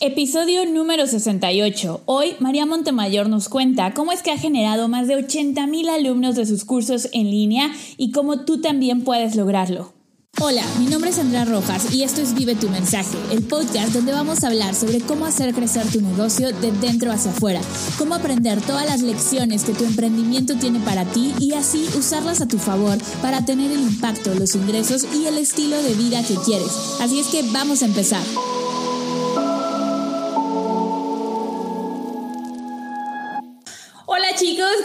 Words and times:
Episodio 0.00 0.64
número 0.64 1.08
68. 1.08 2.02
Hoy 2.04 2.36
María 2.38 2.66
Montemayor 2.66 3.28
nos 3.28 3.48
cuenta 3.48 3.94
cómo 3.94 4.12
es 4.12 4.22
que 4.22 4.30
ha 4.30 4.38
generado 4.38 4.86
más 4.86 5.08
de 5.08 5.16
80 5.16 5.66
mil 5.66 5.88
alumnos 5.88 6.36
de 6.36 6.46
sus 6.46 6.64
cursos 6.64 7.08
en 7.12 7.28
línea 7.32 7.72
y 7.96 8.12
cómo 8.12 8.44
tú 8.44 8.60
también 8.60 9.02
puedes 9.02 9.34
lograrlo. 9.34 9.92
Hola, 10.40 10.62
mi 10.78 10.86
nombre 10.86 11.10
es 11.10 11.18
Andrea 11.18 11.44
Rojas 11.44 11.92
y 11.92 12.04
esto 12.04 12.20
es 12.20 12.32
Vive 12.34 12.54
tu 12.54 12.68
mensaje, 12.68 13.18
el 13.32 13.42
podcast 13.42 13.92
donde 13.92 14.12
vamos 14.12 14.44
a 14.44 14.46
hablar 14.46 14.76
sobre 14.76 15.00
cómo 15.00 15.26
hacer 15.26 15.52
crecer 15.52 15.84
tu 15.90 16.00
negocio 16.00 16.52
de 16.52 16.70
dentro 16.70 17.10
hacia 17.10 17.32
afuera, 17.32 17.60
cómo 17.98 18.14
aprender 18.14 18.60
todas 18.60 18.86
las 18.86 19.02
lecciones 19.02 19.64
que 19.64 19.72
tu 19.72 19.84
emprendimiento 19.84 20.54
tiene 20.54 20.78
para 20.78 21.06
ti 21.06 21.34
y 21.40 21.54
así 21.54 21.84
usarlas 21.98 22.40
a 22.40 22.46
tu 22.46 22.58
favor 22.58 22.98
para 23.20 23.44
tener 23.44 23.72
el 23.72 23.80
impacto, 23.80 24.32
los 24.36 24.54
ingresos 24.54 25.08
y 25.12 25.26
el 25.26 25.38
estilo 25.38 25.82
de 25.82 25.94
vida 25.94 26.22
que 26.22 26.36
quieres. 26.36 26.70
Así 27.00 27.18
es 27.18 27.26
que 27.26 27.42
vamos 27.50 27.82
a 27.82 27.86
empezar. 27.86 28.22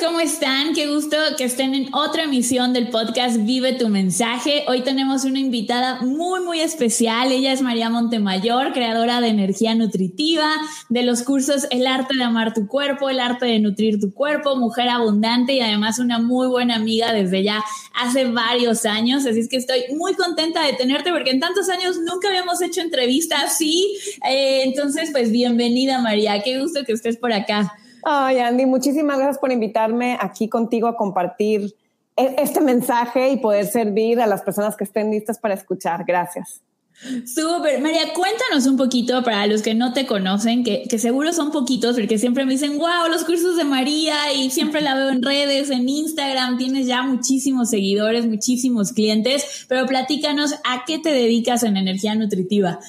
¿Cómo 0.04 0.20
están? 0.20 0.74
Qué 0.74 0.88
gusto 0.88 1.16
que 1.38 1.46
estén 1.46 1.74
en 1.74 1.94
otra 1.94 2.24
emisión 2.24 2.74
del 2.74 2.90
podcast 2.90 3.38
Vive 3.46 3.74
tu 3.74 3.88
mensaje. 3.88 4.66
Hoy 4.68 4.82
tenemos 4.82 5.24
una 5.24 5.40
invitada 5.40 6.02
muy, 6.02 6.42
muy 6.42 6.60
especial. 6.60 7.32
Ella 7.32 7.54
es 7.54 7.62
María 7.62 7.90
Montemayor, 7.90 8.74
creadora 8.74 9.22
de 9.22 9.30
energía 9.30 9.76
nutritiva, 9.76 10.50
de 10.90 11.04
los 11.04 11.24
cursos 11.24 11.68
El 11.72 11.88
arte 11.88 12.18
de 12.18 12.24
amar 12.24 12.54
tu 12.54 12.68
cuerpo, 12.68 13.10
el 13.10 13.22
arte 13.22 13.46
de 13.46 13.60
nutrir 13.60 13.98
tu 14.02 14.14
cuerpo, 14.14 14.58
mujer 14.58 14.90
abundante 14.90 15.54
y 15.54 15.62
además 15.62 16.00
una 16.00 16.20
muy 16.20 16.48
buena 16.48 16.76
amiga 16.76 17.14
desde 17.14 17.42
ya 17.42 17.64
hace 17.94 18.26
varios 18.26 18.86
años. 18.86 19.26
Así 19.26 19.40
es 19.40 19.48
que 19.48 19.58
estoy 19.58 19.84
muy 19.96 20.16
contenta 20.16 20.66
de 20.66 20.74
tenerte 20.74 21.12
porque 21.12 21.32
en 21.32 21.40
tantos 21.40 21.70
años 21.70 21.98
nunca 22.00 22.28
habíamos 22.28 22.62
hecho 22.62 22.82
entrevistas 22.82 23.44
así. 23.46 23.96
Eh, 24.30 24.64
entonces, 24.66 25.12
pues 25.14 25.32
bienvenida 25.32 26.00
María, 26.00 26.42
qué 26.44 26.60
gusto 26.60 26.84
que 26.84 26.92
estés 26.92 27.16
por 27.16 27.32
acá. 27.32 27.78
Ay, 28.06 28.40
Andy, 28.40 28.66
muchísimas 28.66 29.18
gracias 29.18 29.38
por 29.38 29.52
invitarme 29.52 30.18
aquí 30.20 30.50
contigo 30.50 30.88
a 30.88 30.96
compartir 30.96 31.76
e-, 32.16 32.36
este 32.38 32.62
mensaje 32.62 33.30
y 33.30 33.38
poder 33.38 33.66
servir 33.66 34.22
a 34.22 34.28
las 34.28 34.42
personas 34.42 34.76
que 34.76 34.84
estén 34.84 35.12
listas 35.12 35.40
para 35.40 35.54
escuchar. 35.54 36.04
Gracias. 36.06 36.62
Súper. 37.26 37.82
María, 37.82 38.14
cuéntanos 38.14 38.68
un 38.68 38.78
poquito 38.78 39.24
para 39.24 39.48
los 39.48 39.62
que 39.62 39.74
no 39.74 39.94
te 39.94 40.06
conocen, 40.06 40.64
que, 40.64 40.84
que, 40.88 41.00
seguro 41.00 41.34
son 41.34 41.52
poquitos, 41.52 41.96
porque 41.96 42.20
siempre 42.20 42.46
me 42.46 42.54
dicen, 42.54 42.78
wow, 42.78 43.10
los 43.10 43.26
cursos 43.26 43.58
de 43.58 43.64
María 43.64 44.32
y 44.34 44.52
siempre 44.52 44.80
la 44.80 44.94
veo 44.94 45.10
en 45.10 45.24
redes, 45.24 45.72
en 45.72 45.90
Instagram, 45.90 46.58
tienes 46.58 46.86
ya 46.86 47.02
muchísimos 47.02 47.72
seguidores, 47.72 48.28
muchísimos 48.28 48.94
clientes, 48.94 49.66
pero 49.68 49.86
platícanos 49.88 50.54
a 50.64 50.86
qué 50.86 51.00
te 51.00 51.12
dedicas 51.12 51.64
en 51.64 51.78
energía 51.78 52.14
nutritiva. 52.16 52.80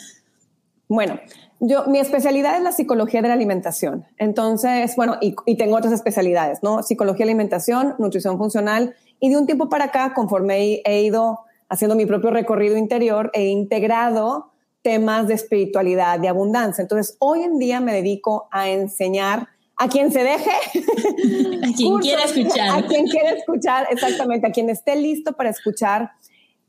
Bueno, 0.87 1.19
yo, 1.61 1.87
mi 1.87 1.99
especialidad 1.99 2.57
es 2.57 2.63
la 2.63 2.73
psicología 2.73 3.23
de 3.23 3.29
la 3.29 3.35
alimentación. 3.35 4.05
Entonces, 4.19 4.97
bueno, 4.97 5.17
y, 5.21 5.57
tengo 5.57 5.77
otras 5.77 5.93
especialidades, 5.93 6.63
¿no? 6.63 6.83
Psicología 6.83 7.25
alimentación, 7.25 7.95
nutrición 7.99 8.39
funcional. 8.39 8.95
Y 9.21 9.31
de 9.31 9.37
un 9.37 9.47
tiempo 9.47 9.69
para 9.69 9.87
acá, 9.87 10.13
conforme 10.15 10.83
he, 10.85 11.03
ido 11.03 11.41
haciendo 11.69 11.97
mi 11.97 12.07
propio 12.07 12.31
recorrido 12.31 12.77
interior, 12.77 13.31
he 13.35 13.47
integrado 13.47 14.53
temas 14.83 15.29
de 15.29 15.35
espiritualidad, 15.35 16.19
de 16.19 16.29
abundancia. 16.29 16.83
Entonces, 16.83 17.17
hoy 17.19 17.43
en 17.43 17.59
día 17.59 17.81
me 17.81 17.95
dedico 17.95 18.49
a 18.51 18.69
enseñar 18.69 19.49
a 19.77 19.89
quien 19.89 20.13
se 20.13 20.23
deje. 20.23 20.51
a 21.63 21.73
quien 21.75 21.99
quiera 21.99 22.25
escuchar. 22.25 22.79
A 22.79 22.87
quien 22.87 23.07
quiera 23.07 23.31
escuchar, 23.31 23.87
exactamente, 23.91 24.47
a 24.47 24.51
quien 24.53 24.69
esté 24.69 24.97
listo 24.97 25.33
para 25.33 25.51
escuchar 25.51 26.11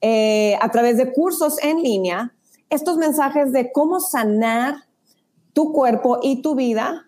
eh, 0.01 0.57
a 0.61 0.69
través 0.69 0.97
de 0.97 1.11
cursos 1.11 1.61
en 1.63 1.81
línea 1.81 2.31
estos 2.69 2.97
mensajes 2.97 3.51
de 3.51 3.71
cómo 3.71 3.99
sanar 3.99 4.75
tu 5.53 5.71
cuerpo 5.71 6.19
y 6.21 6.41
tu 6.41 6.55
vida 6.55 7.07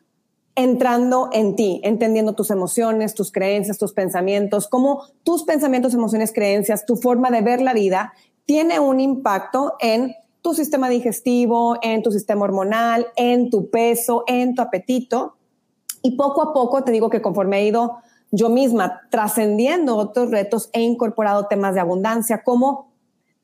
entrando 0.55 1.29
en 1.33 1.55
ti, 1.55 1.81
entendiendo 1.83 2.33
tus 2.33 2.49
emociones, 2.49 3.13
tus 3.13 3.31
creencias, 3.31 3.77
tus 3.77 3.93
pensamientos, 3.93 4.67
cómo 4.67 5.03
tus 5.23 5.43
pensamientos, 5.43 5.93
emociones, 5.93 6.33
creencias, 6.33 6.85
tu 6.85 6.95
forma 6.95 7.29
de 7.29 7.41
ver 7.41 7.61
la 7.61 7.73
vida 7.73 8.13
tiene 8.45 8.79
un 8.79 8.99
impacto 8.99 9.75
en 9.79 10.15
tu 10.41 10.55
sistema 10.55 10.89
digestivo, 10.89 11.77
en 11.81 12.01
tu 12.01 12.11
sistema 12.11 12.45
hormonal, 12.45 13.07
en 13.17 13.49
tu 13.49 13.69
peso, 13.69 14.23
en 14.25 14.55
tu 14.55 14.61
apetito. 14.61 15.35
Y 16.01 16.15
poco 16.15 16.41
a 16.41 16.53
poco 16.53 16.83
te 16.83 16.91
digo 16.91 17.09
que 17.09 17.21
conforme 17.21 17.59
he 17.59 17.67
ido 17.67 17.97
yo 18.31 18.49
misma 18.49 19.01
trascendiendo 19.09 19.95
otros 19.95 20.31
retos, 20.31 20.69
he 20.73 20.81
incorporado 20.81 21.47
temas 21.47 21.75
de 21.75 21.81
abundancia 21.81 22.43
como 22.43 22.86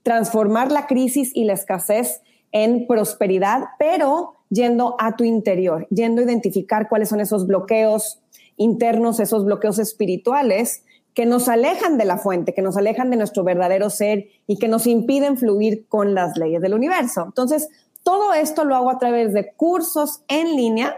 transformar 0.04 0.72
la 0.72 0.86
crisis 0.86 1.32
y 1.34 1.46
la 1.46 1.54
escasez 1.54 2.22
en 2.52 2.86
prosperidad, 2.86 3.64
pero 3.80 4.36
yendo 4.50 4.96
a 5.00 5.16
tu 5.16 5.24
interior, 5.24 5.88
yendo 5.90 6.22
a 6.22 6.26
identificar 6.26 6.88
cuáles 6.88 7.10
son 7.10 7.20
esos 7.20 7.48
bloqueos 7.48 8.20
internos, 8.58 9.20
esos 9.20 9.46
bloqueos 9.46 9.80
espirituales 9.80 10.84
que 11.16 11.26
nos 11.26 11.48
alejan 11.48 11.98
de 11.98 12.06
la 12.06 12.18
fuente, 12.18 12.54
que 12.54 12.62
nos 12.62 12.78
alejan 12.78 13.10
de 13.10 13.18
nuestro 13.18 13.44
verdadero 13.44 13.90
ser 13.90 14.28
y 14.48 14.58
que 14.58 14.68
nos 14.68 14.88
impiden 14.88 15.38
fluir 15.38 15.88
con 15.88 16.14
las 16.14 16.38
leyes 16.38 16.62
del 16.62 16.74
universo. 16.74 17.24
Entonces, 17.26 17.70
todo 18.04 18.34
esto 18.34 18.66
lo 18.66 18.76
hago 18.76 18.90
a 18.90 18.98
través 18.98 19.34
de 19.34 19.54
cursos 19.54 20.24
en 20.28 20.56
línea. 20.56 20.98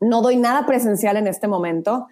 No 0.00 0.22
doy 0.22 0.36
nada 0.36 0.66
presencial 0.66 1.16
en 1.16 1.26
este 1.26 1.48
momento 1.48 2.06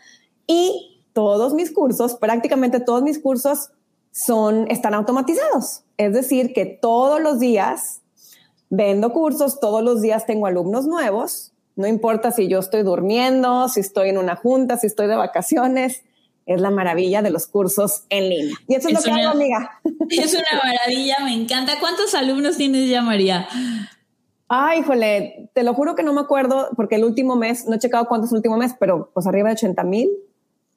y 0.46 1.02
todos 1.12 1.54
mis 1.54 1.72
cursos, 1.72 2.14
prácticamente 2.14 2.80
todos 2.80 3.02
mis 3.02 3.18
cursos 3.18 3.70
son, 4.18 4.68
están 4.70 4.94
automatizados. 4.94 5.84
Es 5.96 6.12
decir, 6.12 6.52
que 6.52 6.66
todos 6.66 7.20
los 7.20 7.38
días 7.38 8.00
vendo 8.68 9.12
cursos, 9.12 9.60
todos 9.60 9.82
los 9.82 10.02
días 10.02 10.26
tengo 10.26 10.46
alumnos 10.46 10.86
nuevos, 10.86 11.52
no 11.76 11.86
importa 11.86 12.32
si 12.32 12.48
yo 12.48 12.58
estoy 12.58 12.82
durmiendo, 12.82 13.68
si 13.68 13.80
estoy 13.80 14.08
en 14.08 14.18
una 14.18 14.34
junta, 14.34 14.76
si 14.76 14.88
estoy 14.88 15.06
de 15.06 15.14
vacaciones, 15.14 16.02
es 16.46 16.60
la 16.60 16.70
maravilla 16.70 17.22
de 17.22 17.30
los 17.30 17.46
cursos 17.46 18.04
en 18.08 18.28
línea. 18.28 18.56
Y 18.66 18.74
eso 18.74 18.88
es, 18.88 18.94
lo 18.94 19.00
que 19.02 19.10
hago, 19.10 19.30
amiga. 19.30 19.80
Es 20.10 20.34
una 20.34 20.62
maravilla, 20.64 21.16
me 21.22 21.34
encanta. 21.34 21.78
¿Cuántos 21.78 22.14
alumnos 22.14 22.56
tienes 22.56 22.88
ya, 22.88 23.02
María? 23.02 23.46
Ay, 24.48 24.80
híjole, 24.80 25.50
te 25.54 25.62
lo 25.62 25.74
juro 25.74 25.94
que 25.94 26.02
no 26.02 26.12
me 26.12 26.22
acuerdo 26.22 26.70
porque 26.74 26.96
el 26.96 27.04
último 27.04 27.36
mes, 27.36 27.66
no 27.66 27.76
he 27.76 27.78
checado 27.78 28.08
cuántos 28.08 28.32
último 28.32 28.56
mes, 28.56 28.74
pero 28.80 29.10
pues 29.12 29.26
arriba 29.26 29.50
de 29.50 29.54
80 29.54 29.84
mil. 29.84 30.08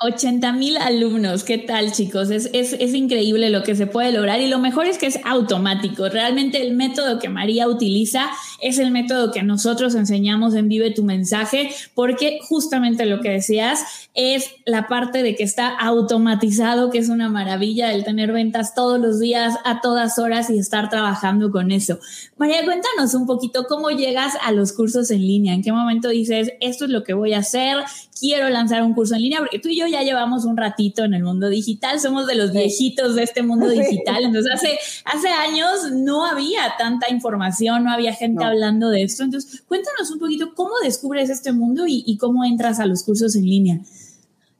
80 0.03 0.53
mil 0.53 0.77
alumnos, 0.77 1.43
¿qué 1.43 1.59
tal 1.59 1.91
chicos? 1.91 2.31
Es, 2.31 2.49
es, 2.53 2.73
es, 2.73 2.93
increíble 2.95 3.51
lo 3.51 3.61
que 3.61 3.75
se 3.75 3.85
puede 3.85 4.11
lograr 4.11 4.41
y 4.41 4.47
lo 4.47 4.57
mejor 4.57 4.87
es 4.87 4.97
que 4.97 5.05
es 5.05 5.19
automático. 5.23 6.09
Realmente 6.09 6.59
el 6.61 6.75
método 6.75 7.19
que 7.19 7.29
María 7.29 7.67
utiliza 7.67 8.29
es 8.61 8.79
el 8.79 8.89
método 8.89 9.31
que 9.31 9.43
nosotros 9.43 9.93
enseñamos 9.93 10.55
en 10.55 10.69
Vive 10.69 10.89
tu 10.89 11.03
mensaje 11.03 11.69
porque 11.93 12.39
justamente 12.41 13.05
lo 13.05 13.21
que 13.21 13.29
decías 13.29 14.09
es 14.15 14.49
la 14.65 14.87
parte 14.87 15.21
de 15.21 15.35
que 15.35 15.43
está 15.43 15.69
automatizado, 15.69 16.89
que 16.89 16.97
es 16.97 17.09
una 17.09 17.29
maravilla 17.29 17.93
el 17.93 18.03
tener 18.03 18.31
ventas 18.31 18.73
todos 18.73 18.99
los 18.99 19.19
días, 19.19 19.55
a 19.65 19.81
todas 19.81 20.17
horas 20.17 20.49
y 20.49 20.57
estar 20.57 20.89
trabajando 20.89 21.51
con 21.51 21.71
eso. 21.71 21.99
María, 22.37 22.65
cuéntanos 22.65 23.13
un 23.13 23.27
poquito 23.27 23.65
cómo 23.65 23.91
llegas 23.91 24.33
a 24.43 24.51
los 24.51 24.73
cursos 24.73 25.11
en 25.11 25.21
línea, 25.21 25.53
en 25.53 25.61
qué 25.61 25.71
momento 25.71 26.09
dices, 26.09 26.53
esto 26.59 26.85
es 26.85 26.91
lo 26.91 27.03
que 27.03 27.13
voy 27.13 27.33
a 27.33 27.39
hacer, 27.39 27.77
quiero 28.19 28.49
lanzar 28.49 28.83
un 28.83 28.93
curso 28.93 29.15
en 29.15 29.21
línea, 29.21 29.39
porque 29.39 29.59
tú 29.59 29.69
y 29.69 29.79
yo 29.79 29.87
ya 29.91 30.01
llevamos 30.01 30.45
un 30.45 30.57
ratito 30.57 31.03
en 31.03 31.13
el 31.13 31.23
mundo 31.23 31.49
digital, 31.49 31.99
somos 31.99 32.27
de 32.27 32.35
los 32.35 32.51
viejitos 32.51 33.15
de 33.15 33.23
este 33.23 33.43
mundo 33.43 33.69
digital, 33.69 34.23
entonces 34.23 34.51
hace, 34.53 34.79
hace 35.05 35.27
años 35.29 35.91
no 35.91 36.25
había 36.25 36.61
tanta 36.77 37.11
información, 37.11 37.83
no 37.83 37.91
había 37.91 38.13
gente 38.13 38.43
hablando 38.43 38.89
de 38.89 39.03
esto, 39.03 39.23
entonces 39.23 39.61
cuéntanos 39.67 40.09
un 40.11 40.19
poquito 40.19 40.53
cómo 40.55 40.71
descubres 40.83 41.29
este 41.29 41.51
mundo 41.51 41.85
y, 41.85 42.03
y 42.05 42.17
cómo 42.17 42.43
entras 42.43 42.79
a 42.79 42.85
los 42.85 43.03
cursos 43.03 43.35
en 43.35 43.43
línea. 43.43 43.79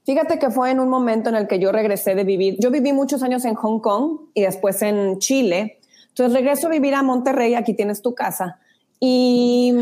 Fíjate 0.04 0.38
que 0.38 0.50
fue 0.50 0.70
en 0.70 0.80
un 0.80 0.88
momento 0.88 1.30
en 1.30 1.36
el 1.36 1.46
que 1.46 1.58
yo 1.58 1.72
regresé 1.72 2.14
de 2.14 2.24
vivir, 2.24 2.56
yo 2.60 2.70
viví 2.70 2.92
muchos 2.92 3.22
años 3.22 3.44
en 3.44 3.54
Hong 3.54 3.80
Kong 3.80 4.20
y 4.34 4.42
después 4.42 4.82
en 4.82 5.18
Chile, 5.18 5.78
entonces 6.08 6.34
regreso 6.34 6.66
a 6.66 6.70
vivir 6.70 6.94
a 6.94 7.02
Monterrey, 7.02 7.54
aquí 7.54 7.74
tienes 7.74 8.02
tu 8.02 8.14
casa, 8.14 8.58
y 9.00 9.72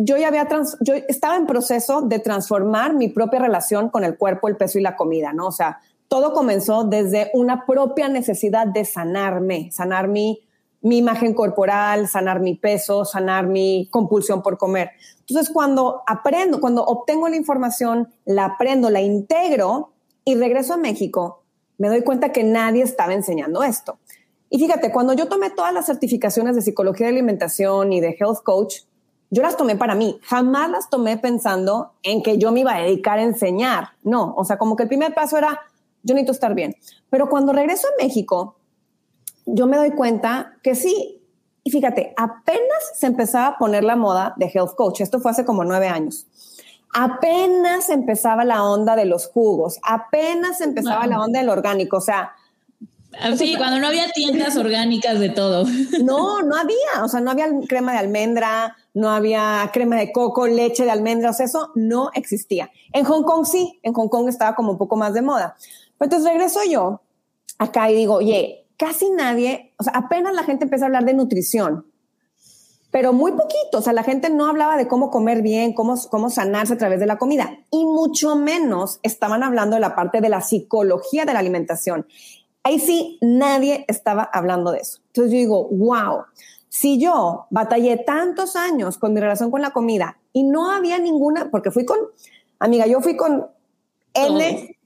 yo 0.00 0.16
ya 0.16 0.28
había, 0.28 0.48
yo 0.80 0.94
estaba 0.94 1.36
en 1.36 1.46
proceso 1.46 2.02
de 2.02 2.18
transformar 2.20 2.94
mi 2.94 3.08
propia 3.08 3.40
relación 3.40 3.88
con 3.88 4.04
el 4.04 4.16
cuerpo, 4.16 4.48
el 4.48 4.56
peso 4.56 4.78
y 4.78 4.82
la 4.82 4.96
comida, 4.96 5.32
¿no? 5.32 5.46
O 5.48 5.52
sea, 5.52 5.80
todo 6.06 6.32
comenzó 6.32 6.84
desde 6.84 7.30
una 7.34 7.66
propia 7.66 8.08
necesidad 8.08 8.66
de 8.66 8.84
sanarme, 8.84 9.70
sanar 9.72 10.08
mi, 10.08 10.40
mi 10.80 10.98
imagen 10.98 11.34
corporal, 11.34 12.08
sanar 12.08 12.40
mi 12.40 12.54
peso, 12.54 13.04
sanar 13.04 13.46
mi 13.46 13.88
compulsión 13.90 14.42
por 14.42 14.56
comer. 14.56 14.90
Entonces, 15.20 15.52
cuando 15.52 16.02
aprendo, 16.06 16.60
cuando 16.60 16.84
obtengo 16.84 17.28
la 17.28 17.36
información, 17.36 18.08
la 18.24 18.44
aprendo, 18.44 18.90
la 18.90 19.00
integro 19.00 19.92
y 20.24 20.36
regreso 20.36 20.74
a 20.74 20.78
México, 20.78 21.42
me 21.76 21.88
doy 21.88 22.02
cuenta 22.02 22.32
que 22.32 22.44
nadie 22.44 22.82
estaba 22.82 23.14
enseñando 23.14 23.62
esto. 23.62 23.98
Y 24.50 24.58
fíjate, 24.58 24.92
cuando 24.92 25.12
yo 25.12 25.28
tomé 25.28 25.50
todas 25.50 25.74
las 25.74 25.86
certificaciones 25.86 26.54
de 26.54 26.62
psicología 26.62 27.06
de 27.06 27.12
alimentación 27.12 27.92
y 27.92 28.00
de 28.00 28.16
health 28.18 28.42
coach, 28.42 28.76
yo 29.30 29.42
las 29.42 29.56
tomé 29.56 29.76
para 29.76 29.94
mí, 29.94 30.18
jamás 30.22 30.70
las 30.70 30.88
tomé 30.88 31.18
pensando 31.18 31.92
en 32.02 32.22
que 32.22 32.38
yo 32.38 32.50
me 32.50 32.60
iba 32.60 32.74
a 32.74 32.80
dedicar 32.80 33.18
a 33.18 33.22
enseñar. 33.22 33.90
No, 34.02 34.34
o 34.36 34.44
sea, 34.44 34.56
como 34.56 34.76
que 34.76 34.84
el 34.84 34.88
primer 34.88 35.14
paso 35.14 35.36
era, 35.36 35.60
yo 36.02 36.14
necesito 36.14 36.32
estar 36.32 36.54
bien. 36.54 36.74
Pero 37.10 37.28
cuando 37.28 37.52
regreso 37.52 37.86
a 37.88 38.02
México, 38.02 38.56
yo 39.44 39.66
me 39.66 39.76
doy 39.76 39.92
cuenta 39.92 40.56
que 40.62 40.74
sí, 40.74 41.14
Y 41.64 41.70
fíjate, 41.70 42.14
apenas 42.16 42.92
se 42.94 43.06
empezaba 43.06 43.48
a 43.48 43.58
poner 43.58 43.84
la 43.84 43.94
moda 43.94 44.32
de 44.38 44.46
health 44.46 44.74
coach. 44.74 45.02
Esto 45.02 45.20
fue 45.20 45.32
hace 45.32 45.44
como 45.44 45.64
nueve 45.64 45.88
años. 45.88 46.26
Apenas 46.94 47.90
empezaba 47.90 48.44
la 48.46 48.64
onda 48.64 48.96
de 48.96 49.04
los 49.04 49.26
jugos, 49.26 49.78
apenas 49.82 50.62
empezaba 50.62 51.06
la 51.06 51.20
onda 51.20 51.40
del 51.40 51.50
orgánico. 51.50 51.98
O 51.98 52.00
sea, 52.00 52.32
ah, 53.20 53.36
Sí, 53.36 53.54
cuando 53.58 53.78
no 53.80 53.88
había 53.88 54.10
tiendas 54.12 54.56
orgánicas 54.56 55.20
de 55.20 55.28
todo. 55.28 55.66
No, 56.02 56.40
no 56.40 56.56
había. 56.56 57.04
O 57.04 57.08
sea, 57.08 57.20
no 57.20 57.30
había 57.30 57.48
crema 57.68 57.92
de 57.92 57.98
almendra, 57.98 58.76
no 58.98 59.10
había 59.10 59.70
crema 59.72 59.96
de 59.96 60.12
coco, 60.12 60.46
leche 60.46 60.84
de 60.84 60.90
almendra. 60.90 61.30
O 61.30 61.32
sea, 61.32 61.46
eso 61.46 61.70
no 61.74 62.10
existía. 62.14 62.70
En 62.92 63.04
Hong 63.04 63.22
Kong 63.22 63.46
sí, 63.46 63.78
en 63.82 63.92
Hong 63.92 64.08
Kong 64.08 64.28
estaba 64.28 64.54
como 64.54 64.72
un 64.72 64.78
poco 64.78 64.96
más 64.96 65.14
de 65.14 65.22
moda. 65.22 65.56
entonces 66.00 66.28
regreso 66.28 66.60
yo 66.68 67.00
acá 67.58 67.90
y 67.90 67.94
digo, 67.94 68.14
oye, 68.14 68.66
casi 68.76 69.10
nadie, 69.10 69.72
o 69.78 69.82
sea, 69.82 69.92
apenas 69.94 70.34
la 70.34 70.44
gente 70.44 70.64
empieza 70.64 70.84
a 70.84 70.86
hablar 70.86 71.04
de 71.04 71.14
nutrición, 71.14 71.86
pero 72.90 73.12
muy 73.12 73.32
poquito, 73.32 73.78
o 73.78 73.82
sea, 73.82 73.92
la 73.92 74.04
gente 74.04 74.30
no 74.30 74.46
hablaba 74.46 74.76
de 74.76 74.88
cómo 74.88 75.10
comer 75.10 75.42
bien, 75.42 75.74
cómo, 75.74 75.96
cómo 76.10 76.30
sanarse 76.30 76.74
a 76.74 76.78
través 76.78 77.00
de 77.00 77.06
la 77.06 77.18
comida, 77.18 77.58
y 77.70 77.84
mucho 77.84 78.36
menos 78.36 79.00
estaban 79.02 79.42
hablando 79.42 79.74
de 79.74 79.80
la 79.80 79.94
parte 79.94 80.20
de 80.20 80.28
la 80.28 80.40
psicología 80.40 81.24
de 81.24 81.34
la 81.34 81.40
alimentación. 81.40 82.06
Ahí 82.62 82.78
sí, 82.78 83.18
nadie 83.20 83.84
estaba 83.88 84.22
hablando 84.32 84.70
de 84.72 84.78
eso. 84.80 85.00
Entonces 85.08 85.32
yo 85.32 85.38
digo, 85.38 85.68
wow, 85.70 86.24
si 86.68 87.00
yo 87.00 87.46
batallé 87.50 87.96
tantos 87.96 88.56
años 88.56 88.98
con 88.98 89.14
mi 89.14 89.20
relación 89.20 89.50
con 89.50 89.62
la 89.62 89.70
comida 89.70 90.18
y 90.32 90.42
no 90.42 90.70
había 90.70 90.98
ninguna, 90.98 91.50
porque 91.50 91.70
fui 91.70 91.84
con, 91.84 91.98
amiga, 92.58 92.86
yo 92.86 93.00
fui 93.00 93.16
con 93.16 93.46
N, 94.14 94.76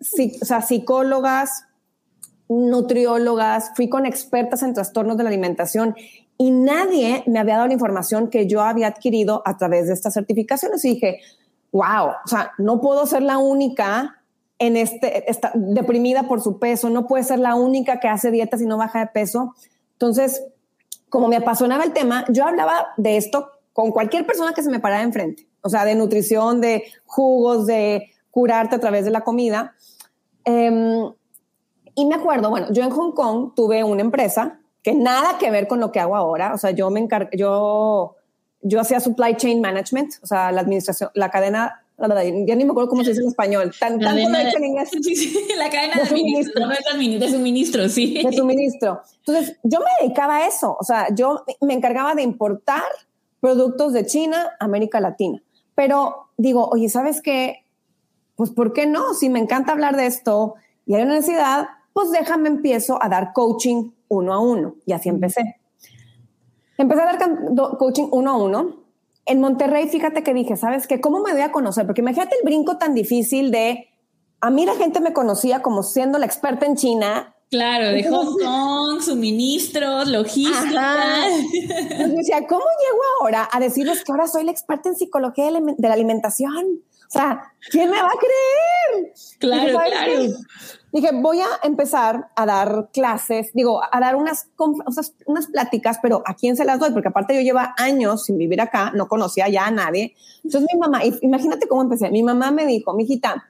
o 0.40 0.44
sea, 0.44 0.62
psicólogas, 0.62 1.64
nutriólogas, 2.48 3.72
fui 3.74 3.88
con 3.88 4.06
expertas 4.06 4.62
en 4.62 4.74
trastornos 4.74 5.16
de 5.16 5.24
la 5.24 5.30
alimentación 5.30 5.94
y 6.38 6.50
nadie 6.50 7.24
me 7.26 7.38
había 7.38 7.54
dado 7.54 7.68
la 7.68 7.74
información 7.74 8.28
que 8.28 8.46
yo 8.46 8.62
había 8.62 8.88
adquirido 8.88 9.42
a 9.44 9.56
través 9.56 9.86
de 9.86 9.94
estas 9.94 10.14
certificaciones. 10.14 10.84
Y 10.84 10.94
dije, 10.94 11.20
wow, 11.70 12.08
o 12.24 12.28
sea, 12.28 12.52
no 12.58 12.80
puedo 12.80 13.06
ser 13.06 13.22
la 13.22 13.38
única 13.38 14.22
en 14.58 14.76
este, 14.76 15.28
está 15.30 15.50
deprimida 15.54 16.28
por 16.28 16.40
su 16.40 16.58
peso, 16.58 16.88
no 16.88 17.06
puede 17.06 17.24
ser 17.24 17.40
la 17.40 17.54
única 17.54 17.98
que 18.00 18.08
hace 18.08 18.30
dietas 18.30 18.60
y 18.60 18.66
no 18.66 18.76
baja 18.76 19.00
de 19.00 19.06
peso. 19.06 19.54
Entonces, 19.92 20.44
como 21.12 21.28
me 21.28 21.36
apasionaba 21.36 21.84
el 21.84 21.92
tema, 21.92 22.24
yo 22.30 22.46
hablaba 22.46 22.94
de 22.96 23.18
esto 23.18 23.50
con 23.74 23.90
cualquier 23.90 24.24
persona 24.24 24.54
que 24.54 24.62
se 24.62 24.70
me 24.70 24.80
parara 24.80 25.02
enfrente, 25.02 25.46
o 25.60 25.68
sea, 25.68 25.84
de 25.84 25.94
nutrición, 25.94 26.62
de 26.62 26.84
jugos, 27.04 27.66
de 27.66 28.10
curarte 28.30 28.76
a 28.76 28.78
través 28.78 29.04
de 29.04 29.10
la 29.10 29.20
comida. 29.20 29.74
Em, 30.46 31.12
y 31.94 32.06
me 32.06 32.14
acuerdo, 32.14 32.48
bueno, 32.48 32.68
yo 32.70 32.82
en 32.82 32.88
Hong 32.88 33.12
Kong 33.12 33.52
tuve 33.54 33.84
una 33.84 34.00
empresa 34.00 34.58
que 34.82 34.94
nada 34.94 35.36
que 35.38 35.50
ver 35.50 35.68
con 35.68 35.80
lo 35.80 35.92
que 35.92 36.00
hago 36.00 36.16
ahora. 36.16 36.54
O 36.54 36.56
sea, 36.56 36.70
yo 36.70 36.88
me 36.88 37.00
encargo, 37.00 37.28
yo, 37.34 38.16
yo 38.62 38.80
hacía 38.80 38.98
supply 38.98 39.36
chain 39.36 39.60
management, 39.60 40.14
o 40.22 40.26
sea, 40.26 40.50
la 40.50 40.62
administración, 40.62 41.10
la 41.12 41.30
cadena, 41.30 41.84
ya 42.08 42.56
ni 42.56 42.64
me 42.64 42.70
acuerdo 42.70 42.88
cómo 42.88 43.04
se 43.04 43.10
dice 43.10 43.22
en 43.22 43.28
español. 43.28 43.72
Tan, 43.78 43.98
tanto 43.98 44.28
lo 44.28 44.36
he 44.36 44.50
en 44.50 44.64
inglés. 44.64 44.90
la 45.56 45.70
cadena 45.70 45.94
de, 46.02 46.06
suministro. 46.08 46.68
De 46.68 47.28
suministro, 47.30 47.88
sí. 47.88 48.22
De 48.22 48.32
suministro. 48.32 49.02
Entonces, 49.18 49.56
yo 49.62 49.80
me 49.80 49.86
dedicaba 50.00 50.38
a 50.38 50.46
eso. 50.46 50.76
O 50.78 50.84
sea, 50.84 51.14
yo 51.14 51.44
me 51.60 51.74
encargaba 51.74 52.14
de 52.14 52.22
importar 52.22 52.82
productos 53.40 53.92
de 53.92 54.06
China 54.06 54.50
a 54.58 54.64
América 54.64 55.00
Latina. 55.00 55.42
Pero 55.74 56.28
digo, 56.36 56.68
oye, 56.68 56.88
¿sabes 56.88 57.22
qué? 57.22 57.64
Pues, 58.36 58.50
¿por 58.50 58.72
qué 58.72 58.86
no? 58.86 59.14
Si 59.14 59.28
me 59.28 59.38
encanta 59.38 59.72
hablar 59.72 59.96
de 59.96 60.06
esto 60.06 60.54
y 60.86 60.94
hay 60.94 61.02
una 61.02 61.14
necesidad, 61.14 61.66
pues 61.92 62.10
déjame 62.10 62.48
empiezo 62.48 63.02
a 63.02 63.08
dar 63.08 63.32
coaching 63.32 63.90
uno 64.08 64.34
a 64.34 64.40
uno. 64.40 64.76
Y 64.86 64.92
así 64.92 65.08
empecé. 65.08 65.56
Empecé 66.78 67.02
a 67.02 67.16
dar 67.16 67.78
coaching 67.78 68.08
uno 68.10 68.30
a 68.30 68.36
uno. 68.36 68.81
En 69.24 69.40
Monterrey, 69.40 69.88
fíjate 69.88 70.22
que 70.22 70.34
dije, 70.34 70.56
¿sabes 70.56 70.86
qué? 70.86 71.00
¿Cómo 71.00 71.20
me 71.20 71.32
voy 71.32 71.42
a 71.42 71.52
conocer? 71.52 71.86
Porque 71.86 72.00
imagínate 72.00 72.36
el 72.36 72.44
brinco 72.44 72.78
tan 72.78 72.94
difícil 72.94 73.50
de, 73.50 73.88
a 74.40 74.50
mí 74.50 74.66
la 74.66 74.74
gente 74.74 75.00
me 75.00 75.12
conocía 75.12 75.62
como 75.62 75.82
siendo 75.82 76.18
la 76.18 76.26
experta 76.26 76.66
en 76.66 76.76
China. 76.76 77.36
Claro, 77.50 77.90
de 77.90 78.02
Hong 78.08 78.38
Kong, 78.38 79.02
suministros, 79.02 80.08
logística. 80.08 81.28
Entonces 81.28 82.16
decía, 82.16 82.46
¿cómo 82.48 82.64
llego 82.64 83.02
ahora 83.20 83.48
a 83.52 83.60
decirles 83.60 84.02
que 84.02 84.10
ahora 84.10 84.26
soy 84.26 84.44
la 84.44 84.50
experta 84.50 84.88
en 84.88 84.96
psicología 84.96 85.50
de 85.52 85.88
la 85.88 85.94
alimentación? 85.94 86.82
O 87.12 87.18
sea, 87.18 87.52
¿quién 87.70 87.90
me 87.90 88.00
va 88.00 88.08
a 88.08 88.18
creer? 88.18 89.12
Claro, 89.38 89.78
claro. 89.86 90.12
Dije, 90.92 91.10
voy 91.12 91.40
a 91.40 91.46
empezar 91.62 92.30
a 92.34 92.46
dar 92.46 92.88
clases, 92.90 93.50
digo, 93.52 93.82
a 93.84 94.00
dar 94.00 94.16
unas, 94.16 94.48
unas 95.26 95.46
pláticas, 95.48 95.98
pero 96.00 96.22
¿a 96.24 96.32
quién 96.32 96.56
se 96.56 96.64
las 96.64 96.78
doy? 96.78 96.90
Porque 96.92 97.08
aparte 97.08 97.34
yo 97.34 97.42
lleva 97.42 97.74
años 97.76 98.24
sin 98.24 98.38
vivir 98.38 98.62
acá, 98.62 98.92
no 98.94 99.08
conocía 99.08 99.46
ya 99.50 99.66
a 99.66 99.70
nadie. 99.70 100.14
Entonces 100.42 100.66
mi 100.72 100.78
mamá, 100.78 101.02
imagínate 101.20 101.68
cómo 101.68 101.82
empecé. 101.82 102.10
Mi 102.10 102.22
mamá 102.22 102.50
me 102.50 102.64
dijo, 102.64 102.94
mijita, 102.94 103.44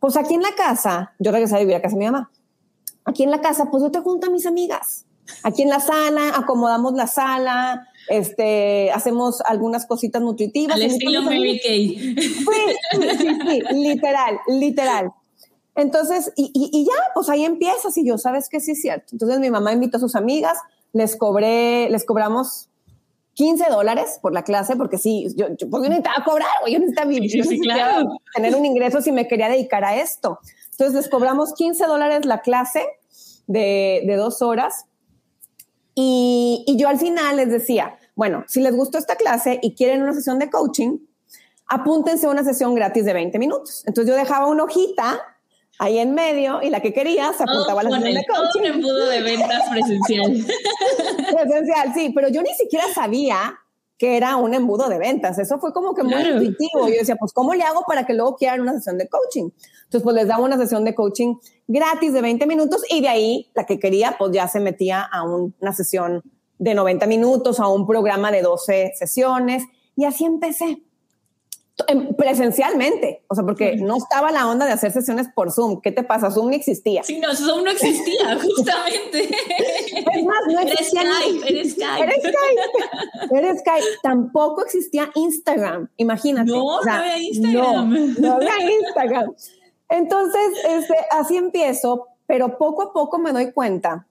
pues 0.00 0.16
aquí 0.16 0.32
en 0.32 0.42
la 0.42 0.54
casa, 0.56 1.12
yo 1.18 1.32
regresé 1.32 1.56
a 1.56 1.58
vivir 1.58 1.74
a 1.74 1.82
casa 1.82 1.96
de 1.96 1.98
mi 1.98 2.06
mamá. 2.06 2.30
Aquí 3.04 3.24
en 3.24 3.30
la 3.30 3.42
casa, 3.42 3.66
pues 3.70 3.82
yo 3.82 3.90
te 3.90 4.00
junto 4.00 4.28
a 4.28 4.30
mis 4.30 4.46
amigas. 4.46 5.04
Aquí 5.42 5.62
en 5.62 5.68
la 5.68 5.80
sala, 5.80 6.30
acomodamos 6.34 6.94
la 6.94 7.06
sala, 7.06 7.88
este, 8.08 8.90
hacemos 8.90 9.40
algunas 9.42 9.86
cositas 9.86 10.22
nutritivas. 10.22 10.76
Al 10.76 10.82
estilo 10.82 11.22
Mary 11.22 11.60
Kay. 11.62 12.14
Sí, 12.16 12.36
sí, 13.18 13.28
sí, 13.48 13.62
literal, 13.74 14.38
literal. 14.48 15.12
Entonces, 15.74 16.32
y, 16.36 16.50
y, 16.54 16.84
ya, 16.84 16.92
pues 17.14 17.28
ahí 17.28 17.44
empiezas 17.44 17.96
y 17.96 18.06
yo, 18.06 18.18
¿sabes 18.18 18.48
que 18.48 18.60
Sí 18.60 18.72
es 18.72 18.82
cierto. 18.82 19.06
Entonces 19.12 19.38
mi 19.40 19.50
mamá 19.50 19.72
invitó 19.72 19.96
a 19.96 20.00
sus 20.00 20.14
amigas, 20.14 20.58
les 20.92 21.16
cobré, 21.16 21.88
les 21.88 22.04
cobramos 22.04 22.68
15 23.34 23.70
dólares 23.70 24.18
por 24.20 24.34
la 24.34 24.44
clase, 24.44 24.76
porque 24.76 24.98
sí, 24.98 25.28
yo, 25.34 25.46
yo, 25.56 25.70
pues 25.70 25.82
yo 25.82 25.88
necesitaba 25.88 26.24
cobrar, 26.24 26.48
yo 26.68 26.78
necesitaba, 26.78 27.10
yo 27.10 28.18
tener 28.34 28.54
un 28.54 28.66
ingreso 28.66 29.00
si 29.00 29.12
me 29.12 29.26
quería 29.26 29.48
dedicar 29.48 29.84
a 29.84 29.96
esto. 29.96 30.38
Entonces 30.72 30.94
les 30.94 31.08
cobramos 31.08 31.54
15 31.54 31.86
dólares 31.86 32.26
la 32.26 32.42
clase 32.42 32.84
de, 33.46 34.02
de 34.06 34.16
dos 34.16 34.42
horas 34.42 34.84
y, 35.94 36.64
y 36.66 36.76
yo 36.76 36.88
al 36.88 36.98
final 36.98 37.36
les 37.36 37.50
decía, 37.50 37.98
bueno, 38.14 38.44
si 38.46 38.60
les 38.60 38.74
gustó 38.74 38.98
esta 38.98 39.16
clase 39.16 39.58
y 39.62 39.74
quieren 39.74 40.02
una 40.02 40.12
sesión 40.12 40.38
de 40.38 40.50
coaching, 40.50 40.98
apúntense 41.66 42.26
a 42.26 42.30
una 42.30 42.44
sesión 42.44 42.74
gratis 42.74 43.04
de 43.04 43.12
20 43.12 43.38
minutos. 43.38 43.82
Entonces 43.86 44.12
yo 44.12 44.18
dejaba 44.18 44.46
una 44.46 44.64
hojita 44.64 45.20
ahí 45.78 45.98
en 45.98 46.14
medio 46.14 46.60
y 46.62 46.70
la 46.70 46.80
que 46.80 46.92
quería 46.92 47.32
se 47.32 47.42
apuntaba 47.42 47.80
a 47.80 47.84
la 47.84 47.90
sesión 47.90 48.14
de 48.14 48.24
coaching. 48.26 48.60
un 48.60 48.66
embudo 48.66 49.06
de 49.06 49.22
ventas 49.22 49.62
presencial. 49.70 50.32
presencial, 51.32 51.94
sí, 51.94 52.12
pero 52.14 52.28
yo 52.28 52.42
ni 52.42 52.54
siquiera 52.54 52.84
sabía 52.94 53.58
que 54.02 54.16
era 54.16 54.34
un 54.34 54.52
embudo 54.52 54.88
de 54.88 54.98
ventas. 54.98 55.38
Eso 55.38 55.60
fue 55.60 55.72
como 55.72 55.94
que 55.94 56.02
muy 56.02 56.20
intuitivo. 56.20 56.88
Yo 56.88 56.94
decía, 56.98 57.14
pues, 57.14 57.32
¿cómo 57.32 57.54
le 57.54 57.62
hago 57.62 57.84
para 57.86 58.04
que 58.04 58.14
luego 58.14 58.34
quieran 58.34 58.60
una 58.60 58.72
sesión 58.72 58.98
de 58.98 59.08
coaching? 59.08 59.50
Entonces, 59.84 60.02
pues 60.02 60.16
les 60.16 60.26
daba 60.26 60.42
una 60.42 60.58
sesión 60.58 60.84
de 60.84 60.92
coaching 60.92 61.36
gratis 61.68 62.12
de 62.12 62.20
20 62.20 62.44
minutos 62.48 62.82
y 62.90 63.00
de 63.00 63.06
ahí 63.06 63.52
la 63.54 63.64
que 63.64 63.78
quería, 63.78 64.16
pues 64.18 64.32
ya 64.32 64.48
se 64.48 64.58
metía 64.58 65.02
a 65.02 65.22
una 65.22 65.72
sesión 65.72 66.20
de 66.58 66.74
90 66.74 67.06
minutos, 67.06 67.60
a 67.60 67.68
un 67.68 67.86
programa 67.86 68.32
de 68.32 68.42
12 68.42 68.90
sesiones 68.96 69.62
y 69.94 70.04
así 70.04 70.24
empecé 70.24 70.82
presencialmente, 72.16 73.24
o 73.28 73.34
sea, 73.34 73.44
porque 73.44 73.76
no 73.76 73.96
estaba 73.96 74.30
la 74.30 74.46
onda 74.46 74.66
de 74.66 74.72
hacer 74.72 74.92
sesiones 74.92 75.28
por 75.34 75.50
Zoom. 75.50 75.80
¿Qué 75.80 75.90
te 75.90 76.02
pasa? 76.02 76.30
Zoom 76.30 76.50
ni 76.50 76.56
existía. 76.56 77.02
Sí, 77.02 77.18
no, 77.18 77.34
Zoom 77.34 77.64
no 77.64 77.70
existía, 77.70 78.38
justamente. 78.42 79.24
Es 79.24 80.24
más, 80.24 80.38
no 80.48 80.60
existía 80.60 81.02
Skype, 81.02 81.48
eres 81.48 81.72
Skype. 81.72 82.02
Eres 82.02 82.16
Skype. 82.16 83.38
Eres 83.38 83.60
Skype. 83.60 83.86
Tampoco 84.02 84.62
existía 84.64 85.10
Instagram, 85.14 85.88
imagínate. 85.96 86.50
No, 86.50 86.82
no 86.82 86.92
había 86.92 87.18
Instagram. 87.18 88.14
No, 88.18 88.32
había 88.34 88.70
Instagram. 88.70 89.34
Entonces, 89.88 90.42
este, 90.68 90.94
así 91.10 91.36
empiezo, 91.36 92.08
pero 92.26 92.58
poco 92.58 92.82
a 92.82 92.92
poco 92.92 93.18
me 93.18 93.32
doy 93.32 93.52
cuenta 93.52 94.06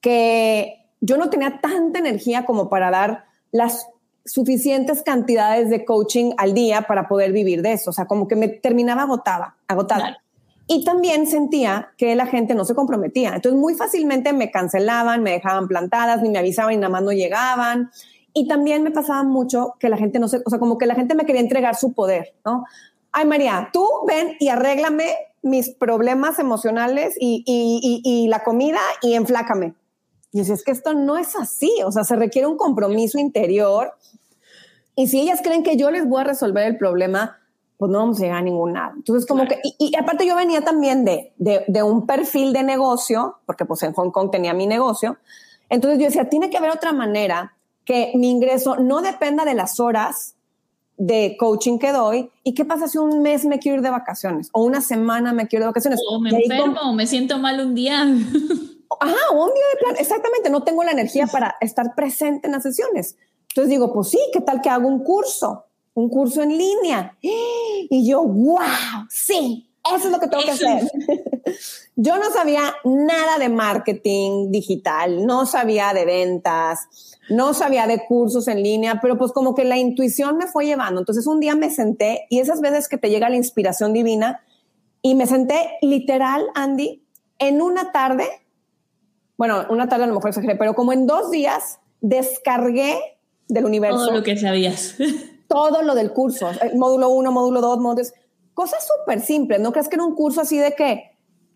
que 0.00 0.84
yo 1.00 1.16
no 1.16 1.30
tenía 1.30 1.60
tanta 1.60 2.00
energía 2.00 2.44
como 2.44 2.68
para 2.68 2.90
dar 2.90 3.24
las 3.52 3.86
suficientes 4.24 5.02
cantidades 5.02 5.70
de 5.70 5.84
coaching 5.84 6.32
al 6.36 6.54
día 6.54 6.82
para 6.82 7.08
poder 7.08 7.32
vivir 7.32 7.62
de 7.62 7.72
eso. 7.72 7.90
O 7.90 7.92
sea, 7.92 8.06
como 8.06 8.28
que 8.28 8.36
me 8.36 8.48
terminaba 8.48 9.02
agotada, 9.02 9.56
agotada. 9.68 10.18
Y 10.66 10.84
también 10.84 11.26
sentía 11.26 11.90
que 11.98 12.14
la 12.14 12.26
gente 12.26 12.54
no 12.54 12.64
se 12.64 12.74
comprometía. 12.74 13.34
Entonces, 13.34 13.60
muy 13.60 13.74
fácilmente 13.74 14.32
me 14.32 14.50
cancelaban, 14.50 15.22
me 15.22 15.32
dejaban 15.32 15.68
plantadas, 15.68 16.22
ni 16.22 16.30
me 16.30 16.38
avisaban 16.38 16.74
y 16.74 16.76
nada 16.76 16.88
más 16.88 17.02
no 17.02 17.12
llegaban. 17.12 17.90
Y 18.32 18.48
también 18.48 18.82
me 18.82 18.90
pasaba 18.90 19.24
mucho 19.24 19.74
que 19.78 19.88
la 19.88 19.96
gente 19.96 20.18
no 20.18 20.28
se, 20.28 20.38
o 20.44 20.50
sea, 20.50 20.58
como 20.58 20.78
que 20.78 20.86
la 20.86 20.94
gente 20.94 21.14
me 21.14 21.26
quería 21.26 21.42
entregar 21.42 21.76
su 21.76 21.92
poder, 21.92 22.34
¿no? 22.44 22.64
Ay, 23.10 23.26
María, 23.26 23.68
tú 23.72 23.86
ven 24.06 24.36
y 24.40 24.48
arréglame 24.48 25.14
mis 25.42 25.70
problemas 25.70 26.38
emocionales 26.38 27.14
y, 27.20 27.42
y, 27.46 28.00
y, 28.04 28.24
y 28.24 28.28
la 28.28 28.42
comida 28.42 28.80
y 29.02 29.14
enflácame. 29.14 29.74
Y 30.32 30.40
es 30.40 30.64
que 30.64 30.72
esto 30.72 30.94
no 30.94 31.18
es 31.18 31.36
así, 31.36 31.70
o 31.84 31.92
sea, 31.92 32.04
se 32.04 32.16
requiere 32.16 32.46
un 32.46 32.56
compromiso 32.56 33.18
interior. 33.18 33.92
Y 34.94 35.08
si 35.08 35.20
ellas 35.20 35.40
creen 35.42 35.62
que 35.62 35.76
yo 35.76 35.90
les 35.90 36.06
voy 36.06 36.20
a 36.20 36.24
resolver 36.24 36.66
el 36.66 36.76
problema, 36.76 37.38
pues 37.78 37.90
no 37.90 37.98
vamos 37.98 38.18
a 38.18 38.22
llegar 38.22 38.38
a 38.38 38.42
ningún 38.42 38.74
lado. 38.74 38.92
Entonces, 38.96 39.26
como 39.26 39.46
que, 39.46 39.58
y, 39.78 39.96
aparte 39.96 40.26
yo 40.26 40.36
venía 40.36 40.60
también 40.60 41.04
de, 41.04 41.32
de, 41.38 41.64
de, 41.66 41.82
un 41.82 42.06
perfil 42.06 42.52
de 42.52 42.62
negocio, 42.62 43.38
porque 43.46 43.64
pues 43.64 43.82
en 43.82 43.92
Hong 43.92 44.10
Kong 44.10 44.30
tenía 44.30 44.54
mi 44.54 44.66
negocio. 44.66 45.16
Entonces 45.68 45.98
yo 45.98 46.04
decía, 46.06 46.28
tiene 46.28 46.50
que 46.50 46.58
haber 46.58 46.70
otra 46.70 46.92
manera 46.92 47.54
que 47.84 48.12
mi 48.14 48.30
ingreso 48.30 48.76
no 48.76 49.02
dependa 49.02 49.44
de 49.44 49.54
las 49.54 49.80
horas 49.80 50.34
de 50.96 51.36
coaching 51.38 51.78
que 51.78 51.92
doy. 51.92 52.30
¿Y 52.44 52.54
qué 52.54 52.64
pasa 52.64 52.86
si 52.86 52.98
un 52.98 53.22
mes 53.22 53.44
me 53.44 53.58
quiero 53.58 53.78
ir 53.78 53.82
de 53.82 53.90
vacaciones? 53.90 54.48
O 54.52 54.62
una 54.62 54.80
semana 54.80 55.32
me 55.32 55.48
quiero 55.48 55.62
ir 55.62 55.64
de 55.64 55.70
vacaciones. 55.70 56.00
O 56.08 56.20
me 56.20 56.30
enfermo, 56.30 56.80
o 56.82 56.92
me 56.92 57.06
siento 57.06 57.38
mal 57.38 57.58
un 57.60 57.74
día. 57.74 58.02
Ajá, 58.02 59.16
o 59.32 59.44
un 59.44 59.54
día 59.54 59.64
de 59.72 59.78
plan. 59.80 59.96
Exactamente, 59.98 60.50
no 60.50 60.62
tengo 60.62 60.84
la 60.84 60.92
energía 60.92 61.26
para 61.26 61.56
estar 61.60 61.94
presente 61.94 62.46
en 62.46 62.52
las 62.52 62.62
sesiones. 62.62 63.16
Entonces 63.52 63.68
digo, 63.68 63.92
pues 63.92 64.08
sí, 64.08 64.18
¿qué 64.32 64.40
tal 64.40 64.62
que 64.62 64.70
hago 64.70 64.88
un 64.88 65.04
curso? 65.04 65.66
Un 65.92 66.08
curso 66.08 66.42
en 66.42 66.56
línea. 66.56 67.18
Y 67.20 68.08
yo, 68.08 68.22
wow, 68.22 69.06
sí, 69.10 69.70
eso 69.94 70.06
es 70.06 70.10
lo 70.12 70.18
que 70.18 70.28
tengo 70.28 70.42
que 70.44 70.52
hacer. 70.52 70.90
yo 71.96 72.16
no 72.16 72.30
sabía 72.30 72.74
nada 72.84 73.38
de 73.38 73.50
marketing 73.50 74.50
digital, 74.50 75.26
no 75.26 75.44
sabía 75.44 75.92
de 75.92 76.06
ventas, 76.06 76.88
no 77.28 77.52
sabía 77.52 77.86
de 77.86 78.06
cursos 78.06 78.48
en 78.48 78.62
línea, 78.62 79.00
pero 79.02 79.18
pues 79.18 79.32
como 79.32 79.54
que 79.54 79.64
la 79.64 79.76
intuición 79.76 80.38
me 80.38 80.46
fue 80.46 80.64
llevando. 80.64 81.00
Entonces 81.00 81.26
un 81.26 81.40
día 81.40 81.54
me 81.54 81.68
senté 81.68 82.26
y 82.30 82.38
esas 82.38 82.62
veces 82.62 82.88
que 82.88 82.96
te 82.96 83.10
llega 83.10 83.28
la 83.28 83.36
inspiración 83.36 83.92
divina 83.92 84.40
y 85.02 85.14
me 85.14 85.26
senté 85.26 85.72
literal, 85.82 86.46
Andy, 86.54 87.04
en 87.38 87.60
una 87.60 87.92
tarde, 87.92 88.26
bueno, 89.36 89.66
una 89.68 89.88
tarde 89.88 90.04
a 90.04 90.06
lo 90.06 90.14
mejor 90.14 90.30
exageré, 90.30 90.56
pero 90.56 90.74
como 90.74 90.94
en 90.94 91.06
dos 91.06 91.30
días 91.30 91.80
descargué 92.00 93.18
del 93.52 93.66
universo. 93.66 93.98
Todo 93.98 94.12
lo 94.12 94.22
que 94.22 94.36
sabías. 94.36 94.96
todo 95.48 95.82
lo 95.82 95.94
del 95.94 96.12
curso, 96.12 96.48
módulo 96.74 97.10
uno, 97.10 97.30
módulo 97.30 97.60
dos, 97.60 97.78
módulo 97.78 98.08
cosas 98.54 98.86
súper 98.86 99.20
simples. 99.20 99.60
No 99.60 99.72
crees 99.72 99.88
que 99.88 99.96
era 99.96 100.04
un 100.04 100.14
curso 100.14 100.40
así 100.40 100.58
de 100.58 100.74
que 100.74 101.12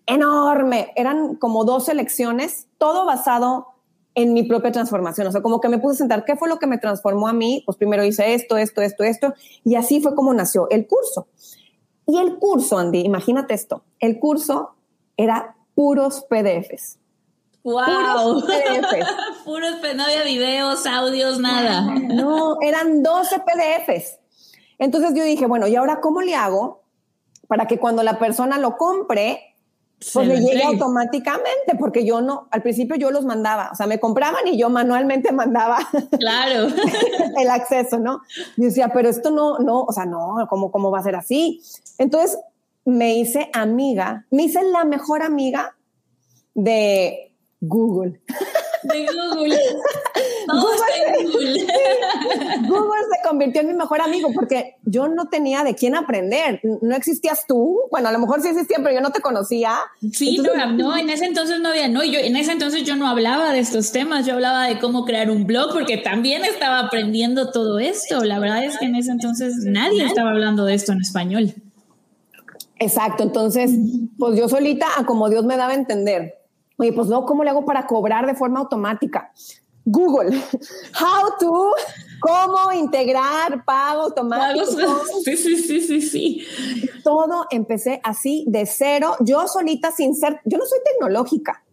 enorme, 0.07 0.93
eran 0.97 1.37
como 1.37 1.65
dos 1.65 1.93
lecciones, 1.93 2.69
todo 2.79 3.05
basado 3.07 3.67
en 4.15 4.33
mi 4.33 4.43
propia 4.43 4.73
transformación. 4.73 5.27
O 5.27 5.33
sea, 5.33 5.43
como 5.43 5.61
que 5.61 5.69
me 5.69 5.79
puse 5.79 5.95
a 5.95 5.99
sentar, 5.99 6.25
¿qué 6.25 6.37
fue 6.37 6.49
lo 6.49 6.59
que 6.59 6.67
me 6.67 6.79
transformó 6.79 7.29
a 7.29 7.33
mí? 7.33 7.63
Pues 7.67 7.77
primero 7.77 8.05
hice 8.05 8.35
esto, 8.35 8.57
esto, 8.57 8.83
esto, 8.83 9.05
esto, 9.05 9.35
y 9.65 9.75
así 9.75 10.01
fue 10.01 10.15
como 10.15 10.33
nació 10.33 10.69
el 10.71 10.87
curso. 10.87 11.27
Y 12.07 12.19
el 12.19 12.39
curso, 12.39 12.79
Andy, 12.79 13.01
imagínate 13.01 13.55
esto, 13.55 13.83
el 13.99 14.19
curso 14.19 14.75
era 15.17 15.57
puros 15.75 16.25
PDFs. 16.29 16.99
¡Wow! 17.67 18.43
Puros 18.43 18.45
PDFs. 18.45 19.45
puros, 19.45 19.75
no 19.97 20.05
había 20.05 20.23
videos, 20.23 20.87
audios, 20.87 21.41
nada. 21.41 21.83
No, 21.83 22.59
eran 22.63 23.03
12 23.03 23.41
PDFs. 23.41 24.19
Entonces 24.79 25.15
yo 25.15 25.25
dije, 25.25 25.47
bueno, 25.47 25.67
¿y 25.67 25.75
ahora 25.75 26.01
cómo 26.01 26.23
le 26.23 26.37
hago 26.37 26.85
para 27.49 27.67
que 27.67 27.81
cuando 27.81 28.05
la 28.05 28.21
persona 28.21 28.59
lo 28.59 28.77
compre, 28.77 29.57
pues 30.13 30.29
le 30.29 30.41
llegue 30.41 30.63
automáticamente, 30.63 31.75
porque 31.77 32.07
yo 32.07 32.21
no, 32.21 32.47
al 32.53 32.63
principio 32.63 32.95
yo 32.95 33.11
los 33.11 33.25
mandaba, 33.25 33.71
o 33.73 33.75
sea, 33.75 33.89
me 33.89 33.99
compraban 33.99 34.47
y 34.47 34.57
yo 34.57 34.71
manualmente 34.71 35.33
mandaba 35.33 35.79
claro. 36.21 36.69
el 37.37 37.51
acceso, 37.51 37.99
¿no? 37.99 38.21
Y 38.57 38.67
decía, 38.67 38.91
pero 38.95 39.09
esto 39.09 39.33
no, 39.33 39.59
no, 39.59 39.83
o 39.83 39.93
sea, 39.93 40.07
no, 40.07 40.37
¿cómo, 40.49 40.71
¿cómo 40.71 40.93
va 40.93 41.01
a 41.01 41.03
ser 41.03 41.17
así? 41.17 41.63
Entonces 41.99 42.39
me 42.85 43.17
hice 43.17 43.51
amiga, 43.53 44.25
me 44.31 44.45
hice 44.45 44.63
la 44.63 44.85
mejor 44.85 45.23
amiga 45.23 45.75
de 46.55 47.26
Google. 47.61 48.21
De 48.83 49.07
Google. 49.07 49.59
Google, 50.47 51.29
Google. 52.69 53.01
se 53.11 53.29
convirtió 53.29 53.61
en 53.63 53.69
mi 53.69 53.75
mejor 53.75 54.01
amigo 54.01 54.31
porque 54.35 54.77
yo 54.85 55.09
no 55.09 55.29
tenía 55.29 55.65
de 55.65 55.75
quién 55.75 55.97
aprender. 55.97 56.61
No 56.83 56.95
existías 56.95 57.47
tú. 57.47 57.81
Bueno, 57.91 58.09
a 58.09 58.13
lo 58.13 58.19
mejor 58.19 58.43
sí 58.43 58.49
existía, 58.49 58.79
pero 58.79 58.95
yo 58.95 59.01
no 59.01 59.11
te 59.11 59.21
conocía. 59.21 59.77
Sí, 60.13 60.39
no, 60.39 60.67
no, 60.73 60.97
en 60.97 61.11
ese 61.11 61.25
entonces 61.25 61.61
no 61.61 61.71
había, 61.71 61.89
no, 61.89 62.05
yo 62.05 62.21
en 62.21 62.37
ese 62.37 62.53
entonces 62.53 62.85
yo 62.85 62.97
no 62.97 63.09
hablaba 63.09 63.53
de 63.53 63.59
estos 63.59 63.91
temas, 63.93 64.27
yo 64.27 64.35
hablaba 64.35 64.67
de 64.67 64.79
cómo 64.79 65.05
crear 65.05 65.31
un 65.31 65.47
blog 65.47 65.73
porque 65.73 65.97
también 65.97 66.45
estaba 66.45 66.81
aprendiendo 66.81 67.51
todo 67.51 67.79
esto. 67.79 68.25
La 68.25 68.39
verdad 68.39 68.65
es 68.65 68.79
que 68.79 68.85
en 68.87 68.95
ese 68.95 69.11
entonces 69.11 69.55
nadie 69.65 70.05
estaba 70.05 70.31
hablando 70.31 70.65
de 70.65 70.75
esto 70.75 70.93
en 70.93 71.01
español. 71.01 71.55
Exacto, 72.79 73.23
entonces, 73.23 73.71
pues 74.19 74.39
yo 74.39 74.49
solita, 74.49 74.87
a 74.99 75.07
como 75.07 75.31
Dios 75.31 75.45
me 75.45 75.57
daba 75.57 75.73
a 75.73 75.77
entender. 75.77 76.46
Oye, 76.79 76.93
pues 76.93 77.09
no, 77.09 77.25
¿cómo 77.25 77.45
le 77.45 77.51
hago 77.51 77.65
para 77.65 77.87
cobrar 77.87 78.27
de 78.27 78.35
forma 78.35 78.61
automática? 78.61 79.33
Google, 79.85 80.37
how 81.01 81.31
to, 81.39 81.73
cómo 82.21 82.73
integrar 82.73 83.65
pago 83.65 84.03
automático. 84.03 84.67
Sí, 85.25 85.37
sí, 85.37 85.57
sí, 85.57 85.81
sí, 85.81 86.03
sí. 86.03 86.47
Todo 87.05 87.47
empecé 87.51 88.01
así 88.03 88.45
de 88.49 88.67
cero, 88.67 89.17
yo 89.21 89.47
solita 89.47 89.93
sin 89.93 90.15
ser, 90.15 90.41
yo 90.45 90.59
no 90.59 90.67
soy 90.67 90.81
tecnológica, 90.85 91.65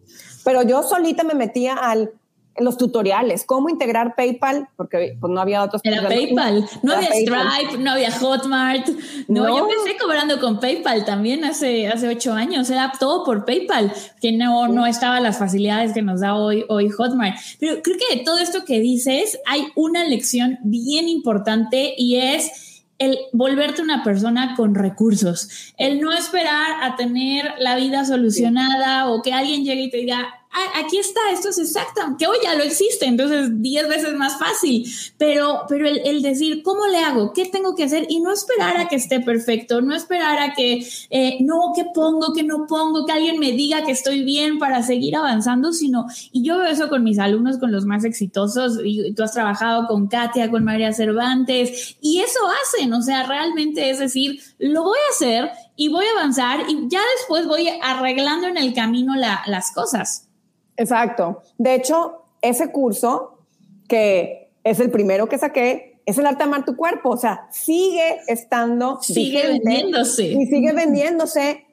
pero 0.43 0.61
yo 0.61 0.83
solita 0.83 1.23
me 1.23 1.33
metía 1.33 1.73
al 1.73 2.13
los 2.57 2.77
tutoriales, 2.77 3.43
cómo 3.45 3.69
integrar 3.69 4.15
PayPal, 4.15 4.67
porque 4.75 5.17
pues, 5.19 5.31
no 5.31 5.41
había 5.41 5.63
otros. 5.63 5.81
Era 5.83 6.07
PayPal, 6.07 6.67
no 6.83 6.93
había 6.93 7.07
Stripe, 7.07 7.77
no 7.79 7.91
había 7.91 8.11
Hotmart. 8.11 8.87
No, 9.27 9.47
yo 9.47 9.67
empecé 9.69 9.97
cobrando 9.97 10.39
con 10.39 10.59
PayPal 10.59 11.05
también 11.05 11.45
hace, 11.45 11.87
hace 11.87 12.07
ocho 12.07 12.33
años, 12.33 12.69
era 12.69 12.91
todo 12.99 13.23
por 13.23 13.45
PayPal, 13.45 13.91
que 14.21 14.31
no, 14.31 14.67
no 14.67 14.85
estaba 14.85 15.19
las 15.19 15.39
facilidades 15.39 15.93
que 15.93 16.01
nos 16.01 16.21
da 16.21 16.35
hoy, 16.35 16.65
hoy 16.69 16.89
Hotmart. 16.89 17.37
Pero 17.59 17.81
creo 17.81 17.97
que 17.97 18.17
de 18.17 18.23
todo 18.23 18.37
esto 18.37 18.65
que 18.65 18.79
dices, 18.79 19.39
hay 19.45 19.67
una 19.75 20.03
lección 20.03 20.59
bien 20.63 21.07
importante 21.07 21.95
y 21.97 22.17
es 22.17 22.73
el 22.99 23.17
volverte 23.33 23.81
una 23.81 24.03
persona 24.03 24.53
con 24.55 24.75
recursos, 24.75 25.73
el 25.77 25.99
no 25.99 26.13
esperar 26.13 26.83
a 26.83 26.95
tener 26.95 27.53
la 27.57 27.75
vida 27.75 28.05
solucionada 28.05 29.09
o 29.09 29.21
que 29.21 29.33
alguien 29.33 29.65
llegue 29.65 29.83
y 29.83 29.89
te 29.89 29.97
diga, 29.97 30.42
aquí 30.75 30.97
está, 30.97 31.19
esto 31.31 31.49
es 31.49 31.57
exacto, 31.59 32.01
que 32.17 32.27
hoy 32.27 32.37
ya 32.43 32.55
lo 32.55 32.63
existe, 32.63 33.05
entonces 33.05 33.61
10 33.61 33.87
veces 33.87 34.13
más 34.15 34.37
fácil, 34.37 34.85
pero, 35.17 35.63
pero 35.67 35.87
el, 35.87 36.21
decir, 36.21 36.61
¿cómo 36.63 36.87
le 36.87 36.99
hago? 36.99 37.33
¿Qué 37.33 37.45
tengo 37.45 37.75
que 37.75 37.83
hacer? 37.83 38.05
Y 38.09 38.19
no 38.19 38.31
esperar 38.31 38.77
a 38.77 38.87
que 38.87 38.95
esté 38.95 39.19
perfecto, 39.19 39.81
no 39.81 39.95
esperar 39.95 40.39
a 40.39 40.53
que, 40.53 40.85
eh, 41.09 41.37
no, 41.41 41.73
que 41.75 41.85
pongo, 41.93 42.33
que 42.33 42.43
no 42.43 42.65
pongo, 42.67 43.05
que 43.05 43.11
alguien 43.11 43.39
me 43.39 43.51
diga 43.51 43.83
que 43.83 43.91
estoy 43.91 44.23
bien 44.23 44.59
para 44.59 44.83
seguir 44.83 45.15
avanzando, 45.15 45.73
sino, 45.73 46.05
y 46.31 46.43
yo 46.43 46.57
veo 46.57 46.67
eso 46.67 46.89
con 46.89 47.03
mis 47.03 47.19
alumnos, 47.19 47.57
con 47.57 47.71
los 47.71 47.85
más 47.85 48.03
exitosos, 48.03 48.79
y 48.83 49.13
tú 49.13 49.23
has 49.23 49.33
trabajado 49.33 49.87
con 49.87 50.07
Katia, 50.07 50.51
con 50.51 50.63
María 50.63 50.93
Cervantes, 50.93 51.97
y 52.01 52.19
eso 52.19 52.39
hacen, 52.63 52.93
o 52.93 53.01
sea, 53.01 53.23
realmente 53.23 53.89
es 53.89 53.99
decir, 53.99 54.39
lo 54.59 54.83
voy 54.83 54.97
a 54.97 55.13
hacer 55.13 55.51
y 55.75 55.89
voy 55.89 56.05
a 56.05 56.19
avanzar 56.19 56.65
y 56.69 56.87
ya 56.87 57.01
después 57.17 57.47
voy 57.47 57.67
arreglando 57.81 58.47
en 58.47 58.57
el 58.57 58.73
camino 58.73 59.13
las 59.15 59.71
cosas. 59.71 60.27
Exacto. 60.77 61.41
De 61.57 61.75
hecho, 61.75 62.23
ese 62.41 62.71
curso, 62.71 63.39
que 63.87 64.51
es 64.63 64.79
el 64.79 64.91
primero 64.91 65.27
que 65.27 65.37
saqué, 65.37 66.01
es 66.05 66.17
el 66.17 66.25
arte 66.25 66.39
de 66.39 66.43
amar 66.45 66.65
tu 66.65 66.75
cuerpo. 66.75 67.09
O 67.09 67.17
sea, 67.17 67.47
sigue 67.51 68.19
estando. 68.27 69.01
Sigue 69.01 69.47
vendiéndose. 69.47 70.25
Y 70.25 70.45
sigue 70.47 70.73
vendiéndose 70.73 71.65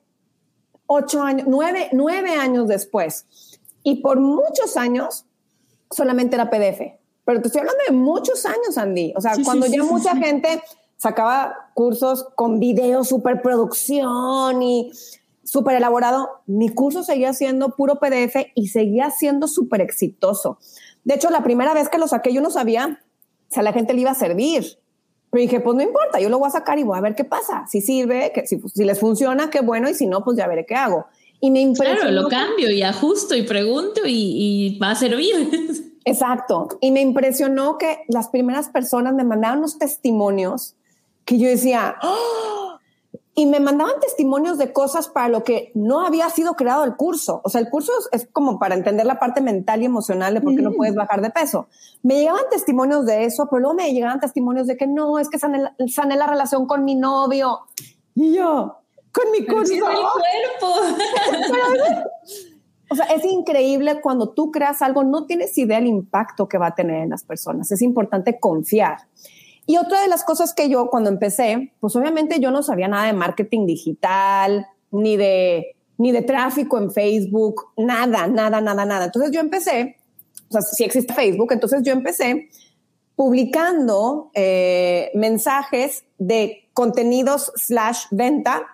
ocho 0.86 1.22
años, 1.22 1.46
nueve, 1.48 1.88
nueve 1.92 2.30
años 2.34 2.68
después. 2.68 3.26
Y 3.82 4.02
por 4.02 4.20
muchos 4.20 4.76
años 4.76 5.24
solamente 5.90 6.36
era 6.36 6.50
PDF. 6.50 6.80
Pero 7.24 7.40
te 7.40 7.48
estoy 7.48 7.60
hablando 7.60 7.82
de 7.86 7.94
muchos 7.94 8.44
años, 8.44 8.76
Andy. 8.76 9.12
O 9.16 9.20
sea, 9.20 9.34
cuando 9.44 9.66
ya 9.66 9.82
mucha 9.84 10.16
gente 10.16 10.62
sacaba 10.96 11.70
cursos 11.74 12.26
con 12.34 12.58
video, 12.58 13.04
superproducción 13.04 14.62
y 14.62 14.92
súper 15.50 15.74
elaborado, 15.74 16.28
mi 16.46 16.68
curso 16.68 17.02
seguía 17.02 17.32
siendo 17.32 17.74
puro 17.74 17.96
PDF 17.96 18.36
y 18.54 18.68
seguía 18.68 19.10
siendo 19.10 19.48
súper 19.48 19.80
exitoso. 19.80 20.58
De 21.02 21.14
hecho, 21.14 21.28
la 21.28 21.42
primera 21.42 21.74
vez 21.74 21.88
que 21.88 21.98
lo 21.98 22.06
saqué, 22.06 22.32
yo 22.32 22.40
no 22.40 22.50
sabía 22.50 23.02
si 23.48 23.58
a 23.58 23.64
la 23.64 23.72
gente 23.72 23.92
le 23.92 24.02
iba 24.02 24.12
a 24.12 24.14
servir. 24.14 24.78
Pero 25.28 25.42
dije, 25.42 25.58
pues 25.58 25.74
no 25.74 25.82
importa, 25.82 26.20
yo 26.20 26.28
lo 26.28 26.38
voy 26.38 26.46
a 26.46 26.52
sacar 26.52 26.78
y 26.78 26.84
voy 26.84 26.96
a 26.96 27.00
ver 27.00 27.16
qué 27.16 27.24
pasa. 27.24 27.64
Si 27.68 27.80
sirve, 27.80 28.30
que, 28.32 28.46
si, 28.46 28.60
les 28.84 29.00
funciona, 29.00 29.50
qué 29.50 29.60
bueno, 29.60 29.90
y 29.90 29.94
si 29.94 30.06
no, 30.06 30.22
pues 30.22 30.36
ya 30.36 30.46
veré 30.46 30.64
qué 30.66 30.76
hago. 30.76 31.06
Y 31.40 31.50
me 31.50 31.60
impresionó. 31.60 32.00
Claro, 32.00 32.22
lo 32.22 32.28
cambio 32.28 32.70
y 32.70 32.82
ajusto 32.84 33.34
y 33.34 33.42
pregunto 33.42 34.02
y, 34.06 34.74
y 34.74 34.78
va 34.78 34.92
a 34.92 34.94
servir. 34.94 35.34
Exacto. 36.04 36.68
Y 36.80 36.92
me 36.92 37.00
impresionó 37.00 37.76
que 37.76 38.04
las 38.06 38.28
primeras 38.28 38.68
personas 38.68 39.14
me 39.14 39.24
mandaron 39.24 39.58
unos 39.58 39.78
testimonios 39.78 40.76
que 41.24 41.40
yo 41.40 41.48
decía, 41.48 41.96
¡Oh! 42.04 42.78
Y 43.34 43.46
me 43.46 43.60
mandaban 43.60 44.00
testimonios 44.00 44.58
de 44.58 44.72
cosas 44.72 45.08
para 45.08 45.28
lo 45.28 45.44
que 45.44 45.70
no 45.74 46.04
había 46.04 46.28
sido 46.30 46.54
creado 46.54 46.84
el 46.84 46.96
curso. 46.96 47.40
O 47.44 47.48
sea, 47.48 47.60
el 47.60 47.70
curso 47.70 47.92
es, 48.12 48.28
como 48.32 48.58
para 48.58 48.74
entender 48.74 49.06
la 49.06 49.20
parte 49.20 49.40
mental 49.40 49.82
y 49.82 49.84
emocional 49.84 50.34
de 50.34 50.40
por 50.40 50.56
qué 50.56 50.62
no 50.62 50.72
puedes 50.72 50.94
bajar 50.94 51.20
de 51.22 51.30
peso. 51.30 51.68
Me 52.02 52.16
llegaban 52.16 52.42
testimonios 52.50 53.06
de 53.06 53.24
eso, 53.24 53.46
pero 53.48 53.60
luego 53.60 53.76
me 53.76 53.92
llegaban 53.92 54.18
testimonios 54.18 54.66
de 54.66 54.76
que 54.76 54.86
no, 54.86 55.18
es 55.18 55.28
que 55.28 55.38
sané, 55.38 56.16
la 56.16 56.26
relación 56.26 56.66
con 56.66 56.84
mi 56.84 56.96
novio. 56.96 57.60
Y 58.14 58.34
yo, 58.34 58.78
con 59.12 59.30
mi 59.30 59.46
curso. 59.46 59.74
el 59.74 59.80
cuerpo. 59.80 60.74
o 62.90 62.94
sea, 62.96 63.06
es 63.06 63.24
increíble 63.24 64.00
cuando 64.00 64.30
tú 64.30 64.50
creas 64.50 64.82
algo, 64.82 65.04
no 65.04 65.26
tienes 65.26 65.56
idea 65.56 65.78
del 65.78 65.86
impacto 65.86 66.48
que 66.48 66.58
va 66.58 66.68
a 66.68 66.74
tener 66.74 67.04
en 67.04 67.10
las 67.10 67.22
personas. 67.22 67.70
Es 67.70 67.80
importante 67.80 68.40
confiar. 68.40 68.98
Y 69.70 69.76
otra 69.76 70.02
de 70.02 70.08
las 70.08 70.24
cosas 70.24 70.52
que 70.52 70.68
yo 70.68 70.90
cuando 70.90 71.10
empecé, 71.10 71.72
pues 71.78 71.94
obviamente 71.94 72.40
yo 72.40 72.50
no 72.50 72.60
sabía 72.64 72.88
nada 72.88 73.06
de 73.06 73.12
marketing 73.12 73.66
digital, 73.66 74.66
ni 74.90 75.16
de, 75.16 75.76
ni 75.96 76.10
de 76.10 76.22
tráfico 76.22 76.76
en 76.76 76.90
Facebook, 76.90 77.68
nada, 77.76 78.26
nada, 78.26 78.60
nada, 78.60 78.84
nada. 78.84 79.04
Entonces 79.04 79.30
yo 79.30 79.38
empecé, 79.38 79.96
o 80.48 80.54
sea, 80.54 80.62
si 80.62 80.82
existe 80.82 81.14
Facebook, 81.14 81.52
entonces 81.52 81.82
yo 81.84 81.92
empecé 81.92 82.48
publicando 83.14 84.32
eh, 84.34 85.12
mensajes 85.14 86.02
de 86.18 86.68
contenidos 86.74 87.52
slash 87.54 88.06
venta 88.10 88.66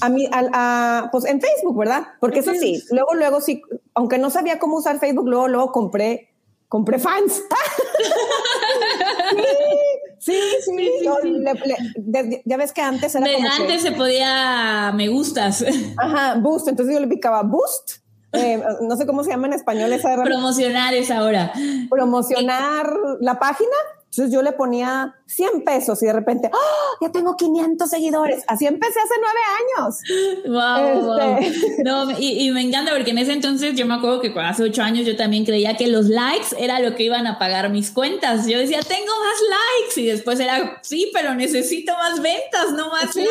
a 0.00 0.08
mí, 0.08 0.28
a, 0.32 1.10
pues 1.12 1.26
en 1.26 1.40
Facebook, 1.40 1.78
¿verdad? 1.78 2.08
Porque 2.18 2.40
eso 2.40 2.54
sí, 2.54 2.82
luego, 2.90 3.14
luego 3.14 3.40
sí, 3.40 3.62
aunque 3.94 4.18
no 4.18 4.30
sabía 4.30 4.58
cómo 4.58 4.78
usar 4.78 4.98
Facebook, 4.98 5.28
luego, 5.28 5.46
luego 5.46 5.70
compré, 5.70 6.30
compré 6.68 6.98
fans. 6.98 7.40
sí, 10.24 10.38
sí, 10.64 10.72
sí. 11.22 12.42
ya 12.44 12.56
ves 12.56 12.72
que 12.72 12.80
antes 12.80 13.14
era 13.14 13.26
Antes 13.56 13.82
se 13.82 13.92
podía 13.92 14.92
me 14.94 15.08
gustas. 15.08 15.64
Ajá, 15.96 16.34
boost. 16.36 16.68
Entonces 16.68 16.94
yo 16.94 17.00
le 17.00 17.08
picaba 17.08 17.42
boost 17.42 18.04
eh, 18.34 18.62
no 18.82 18.96
sé 18.96 19.06
cómo 19.06 19.22
se 19.22 19.30
llama 19.30 19.46
en 19.46 19.52
español 19.52 19.92
esa 19.92 20.14
Promocionar 20.22 20.94
es 20.94 21.10
ahora. 21.10 21.52
Promocionar 21.88 22.92
la 23.20 23.38
página. 23.38 23.76
Entonces 24.16 24.32
yo 24.32 24.42
le 24.42 24.52
ponía 24.52 25.16
100 25.26 25.64
pesos 25.64 26.00
y 26.02 26.06
de 26.06 26.12
repente, 26.12 26.48
¡oh! 26.52 27.04
Ya 27.04 27.10
tengo 27.10 27.36
500 27.36 27.90
seguidores. 27.90 28.44
Así 28.46 28.64
empecé 28.64 29.00
hace 29.00 29.14
nueve 29.20 29.40
años. 29.58 29.98
Wow. 30.46 31.38
Este. 31.40 31.82
No, 31.82 32.10
y, 32.18 32.50
me 32.52 32.62
encanta 32.62 32.92
porque 32.92 33.10
en 33.10 33.18
ese 33.18 33.32
entonces 33.32 33.74
yo 33.74 33.86
me 33.86 33.94
acuerdo 33.94 34.20
que 34.20 34.32
hace 34.38 34.62
ocho 34.62 34.82
años 34.82 35.04
yo 35.04 35.16
también 35.16 35.44
creía 35.44 35.76
que 35.76 35.88
los 35.88 36.06
likes 36.06 36.54
era 36.58 36.78
lo 36.78 36.94
que 36.94 37.04
iban 37.04 37.26
a 37.26 37.38
pagar 37.38 37.70
mis 37.70 37.90
cuentas. 37.90 38.46
Yo 38.46 38.58
decía, 38.58 38.80
tengo 38.82 39.12
más 39.18 39.40
likes. 39.40 40.00
Y 40.00 40.06
después 40.06 40.38
era, 40.38 40.78
sí, 40.82 41.10
pero 41.12 41.34
necesito 41.34 41.92
más 41.94 42.20
ventas, 42.22 42.72
no 42.76 42.90
más 42.90 43.16
likes. 43.16 43.26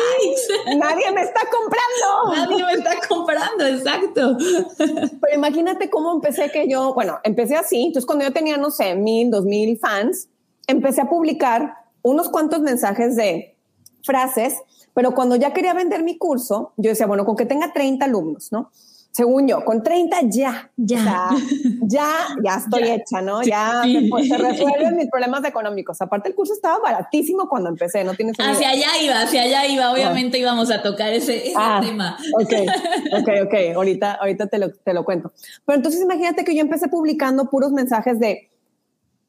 Nadie 0.76 1.12
me 1.12 1.22
está 1.22 1.40
comprando. 1.50 2.46
Nadie 2.46 2.64
me 2.64 2.72
está 2.72 3.08
comprando, 3.08 3.66
exacto. 3.66 4.36
Pero 4.76 5.34
imagínate 5.34 5.88
cómo 5.88 6.12
empecé 6.12 6.50
que 6.50 6.68
yo, 6.68 6.92
bueno, 6.92 7.20
empecé 7.24 7.56
así. 7.56 7.84
Entonces 7.86 8.06
cuando 8.06 8.24
yo 8.24 8.32
tenía, 8.32 8.56
no 8.56 8.70
sé, 8.70 8.94
mil, 8.94 9.30
dos 9.30 9.44
mil 9.44 9.78
fans, 9.78 10.28
empecé 10.66 11.02
a 11.02 11.08
publicar 11.08 11.74
unos 12.02 12.28
cuantos 12.28 12.60
mensajes 12.60 13.16
de 13.16 13.56
frases, 14.02 14.54
pero 14.94 15.14
cuando 15.14 15.36
ya 15.36 15.52
quería 15.52 15.74
vender 15.74 16.02
mi 16.02 16.18
curso, 16.18 16.72
yo 16.76 16.90
decía, 16.90 17.06
bueno, 17.06 17.24
con 17.24 17.36
que 17.36 17.46
tenga 17.46 17.72
30 17.72 18.04
alumnos, 18.04 18.52
¿no? 18.52 18.70
Según 19.10 19.46
yo, 19.46 19.64
con 19.64 19.84
30 19.84 20.22
ya, 20.24 20.72
ya, 20.76 21.30
ya, 21.82 22.08
ya 22.42 22.56
estoy 22.56 22.82
hecha, 22.90 23.22
¿no? 23.22 23.44
Ya 23.44 23.82
se, 23.84 24.38
resuelven 24.38 24.96
mis 24.96 25.08
problemas 25.08 25.44
económicos. 25.44 26.00
Aparte, 26.02 26.30
el 26.30 26.34
curso 26.34 26.52
estaba 26.52 26.78
baratísimo 26.80 27.48
cuando 27.48 27.68
empecé, 27.68 28.02
no 28.02 28.14
tienes 28.14 28.34
Hacia 28.40 28.70
allá 28.70 28.88
iba, 29.00 29.20
hacia 29.20 29.42
allá 29.42 29.66
iba. 29.66 29.92
Obviamente 29.92 30.38
íbamos 30.38 30.68
a 30.72 30.82
tocar 30.82 31.12
ese, 31.12 31.52
ah, 31.54 31.80
tema. 31.80 32.18
Ok, 32.40 32.52
ok, 33.20 33.28
ok. 33.44 33.54
Ahorita, 33.76 34.14
ahorita 34.14 34.48
te 34.48 34.58
lo, 34.58 34.72
te 34.72 34.92
lo 34.92 35.04
cuento. 35.04 35.32
Pero 35.64 35.76
entonces 35.76 36.02
imagínate 36.02 36.44
que 36.44 36.56
yo 36.56 36.62
empecé 36.62 36.88
publicando 36.88 37.48
puros 37.50 37.70
mensajes 37.70 38.18
de 38.18 38.50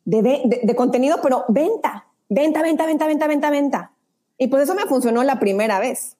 de, 0.05 0.73
contenido, 0.75 1.17
pero 1.21 1.45
venta, 1.49 2.07
venta, 2.29 2.61
venta, 2.61 2.85
venta, 2.85 3.07
venta, 3.07 3.27
venta, 3.27 3.49
venta. 3.49 3.91
Y 4.37 4.47
por 4.47 4.61
eso 4.61 4.75
me 4.75 4.83
funcionó 4.83 5.23
la 5.23 5.39
primera 5.39 5.79
vez. 5.79 6.17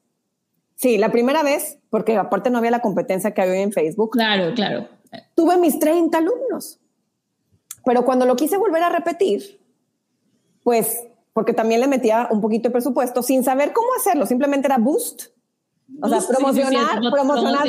Sí, 0.76 0.98
la 0.98 1.12
primera 1.12 1.44
vez, 1.44 1.78
porque 1.90 2.18
aparte 2.18 2.50
no 2.50 2.58
había 2.58 2.72
la 2.72 2.82
competencia 2.82 3.34
que 3.34 3.42
había 3.42 3.62
en 3.62 3.72
Facebook. 3.72 4.12
Claro, 4.12 4.54
claro. 4.54 4.90
Tuve 5.36 5.58
mis 5.58 5.80
30 5.80 6.18
alumnos. 6.18 6.80
Pero 7.86 8.04
cuando 8.04 8.26
lo 8.26 8.36
quise 8.36 8.58
volver 8.58 8.84
a 8.84 8.90
repetir, 8.90 9.62
pues, 10.64 11.04
porque 11.34 11.54
también 11.54 11.80
le 11.80 11.88
metía 11.88 12.28
un 12.32 12.42
poquito 12.42 12.70
de 12.70 12.74
presupuesto 12.74 13.22
sin 13.22 13.44
saber 13.44 13.72
cómo 13.72 13.88
hacerlo, 13.98 14.26
simplemente 14.26 14.68
era 14.68 14.78
boost 14.78 15.35
o 16.02 16.10
sea, 16.10 16.20
promocionar, 16.28 17.00
promocionar, 17.12 17.68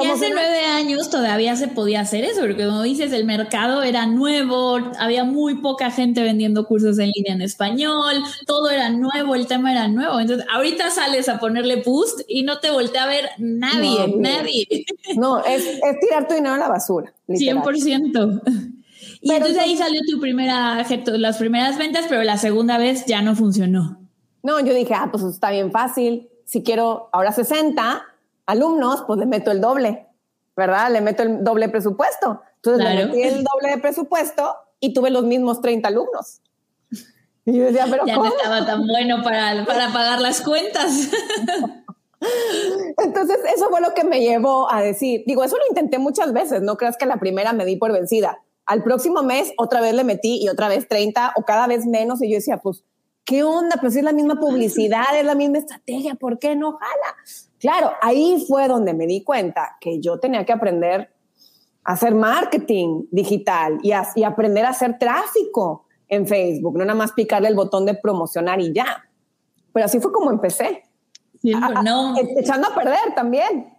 Y 0.00 0.06
hace 0.06 0.30
nueve 0.30 0.66
años 0.66 1.08
todavía 1.08 1.56
se 1.56 1.68
podía 1.68 2.00
hacer 2.00 2.24
eso, 2.24 2.42
porque 2.42 2.66
como 2.66 2.82
dices, 2.82 3.12
el 3.12 3.24
mercado 3.24 3.82
era 3.82 4.06
nuevo, 4.06 4.78
había 4.98 5.24
muy 5.24 5.56
poca 5.56 5.90
gente 5.90 6.22
vendiendo 6.22 6.66
cursos 6.66 6.98
en 6.98 7.10
línea 7.10 7.34
en 7.34 7.40
español, 7.42 8.16
todo 8.46 8.70
era 8.70 8.90
nuevo, 8.90 9.34
el 9.34 9.46
tema 9.46 9.72
era 9.72 9.88
nuevo. 9.88 10.20
Entonces, 10.20 10.46
ahorita 10.52 10.90
sales 10.90 11.28
a 11.30 11.38
ponerle 11.38 11.82
boost 11.82 12.20
y 12.28 12.42
no 12.42 12.58
te 12.60 12.70
voltea 12.70 13.04
a 13.04 13.08
ver 13.08 13.30
nadie, 13.38 14.14
nadie. 14.16 14.66
No, 15.16 15.42
es, 15.42 15.64
tirar 16.00 16.28
tu 16.28 16.34
dinero 16.34 16.54
a 16.54 16.58
la 16.58 16.68
basura. 16.68 17.14
Literal. 17.26 17.62
100%. 17.64 18.74
Y 19.20 19.32
entonces 19.32 19.58
ahí 19.58 19.76
salió 19.76 20.00
tu 20.08 20.20
primera, 20.20 20.86
las 21.16 21.38
primeras 21.38 21.78
ventas, 21.78 22.04
pero 22.08 22.22
la 22.22 22.36
segunda 22.36 22.78
vez 22.78 23.06
ya 23.06 23.22
no 23.22 23.34
funcionó. 23.34 24.00
No, 24.42 24.60
yo 24.60 24.74
dije, 24.74 24.94
ah, 24.94 25.08
pues 25.10 25.24
está 25.24 25.50
bien 25.50 25.72
fácil 25.72 26.28
si 26.48 26.62
quiero 26.62 27.10
ahora 27.12 27.30
60 27.30 28.06
alumnos, 28.46 29.04
pues 29.06 29.18
le 29.18 29.26
meto 29.26 29.50
el 29.50 29.60
doble, 29.60 30.06
¿verdad? 30.56 30.90
Le 30.90 31.02
meto 31.02 31.22
el 31.22 31.44
doble 31.44 31.68
presupuesto. 31.68 32.40
Entonces 32.56 32.88
le 32.88 33.04
metí 33.04 33.22
el 33.22 33.44
doble 33.44 33.68
de 33.68 33.76
presupuesto 33.76 34.56
y 34.80 34.94
tuve 34.94 35.10
los 35.10 35.24
mismos 35.24 35.60
30 35.60 35.86
alumnos. 35.86 36.40
Y 37.44 37.58
yo 37.58 37.64
decía, 37.64 37.86
pero 37.90 38.06
ya 38.06 38.16
no 38.16 38.24
estaba 38.24 38.64
tan 38.64 38.86
bueno 38.86 39.22
para, 39.22 39.62
para 39.66 39.92
pagar 39.92 40.22
las 40.22 40.40
cuentas. 40.40 41.10
Entonces, 42.96 43.38
eso 43.54 43.68
fue 43.68 43.82
lo 43.82 43.92
que 43.92 44.04
me 44.04 44.20
llevó 44.20 44.72
a 44.72 44.80
decir, 44.80 45.24
digo, 45.26 45.44
eso 45.44 45.58
lo 45.58 45.66
intenté 45.68 45.98
muchas 45.98 46.32
veces, 46.32 46.62
no 46.62 46.78
creas 46.78 46.96
que 46.96 47.04
la 47.04 47.18
primera 47.18 47.52
me 47.52 47.66
di 47.66 47.76
por 47.76 47.92
vencida. 47.92 48.42
Al 48.64 48.82
próximo 48.82 49.22
mes 49.22 49.52
otra 49.58 49.82
vez 49.82 49.92
le 49.92 50.02
metí 50.02 50.42
y 50.42 50.48
otra 50.48 50.68
vez 50.68 50.88
30 50.88 51.34
o 51.36 51.42
cada 51.42 51.66
vez 51.66 51.84
menos 51.84 52.22
y 52.22 52.30
yo 52.30 52.36
decía, 52.36 52.56
pues 52.56 52.84
¿qué 53.28 53.44
onda? 53.44 53.76
Pues 53.78 53.94
es 53.94 54.02
la 54.02 54.12
misma 54.12 54.36
publicidad, 54.36 55.04
es 55.14 55.24
la 55.24 55.34
misma 55.34 55.58
estrategia, 55.58 56.14
¿por 56.14 56.38
qué 56.38 56.56
no 56.56 56.72
jala? 56.72 57.16
Claro, 57.58 57.92
ahí 58.00 58.42
fue 58.48 58.66
donde 58.68 58.94
me 58.94 59.06
di 59.06 59.22
cuenta 59.22 59.76
que 59.80 60.00
yo 60.00 60.18
tenía 60.18 60.46
que 60.46 60.52
aprender 60.52 61.10
a 61.84 61.92
hacer 61.92 62.14
marketing 62.14 63.04
digital 63.10 63.78
y, 63.82 63.92
y 64.14 64.24
aprender 64.24 64.64
a 64.64 64.70
hacer 64.70 64.98
tráfico 64.98 65.84
en 66.08 66.26
Facebook, 66.26 66.78
no 66.78 66.86
nada 66.86 66.98
más 66.98 67.12
picarle 67.12 67.48
el 67.48 67.54
botón 67.54 67.84
de 67.84 67.94
promocionar 67.94 68.62
y 68.62 68.72
ya. 68.72 69.04
Pero 69.74 69.84
así 69.84 70.00
fue 70.00 70.10
como 70.10 70.30
empecé. 70.30 70.84
no. 71.84 72.14
echando 72.38 72.68
a 72.68 72.74
perder 72.74 73.14
también. 73.14 73.74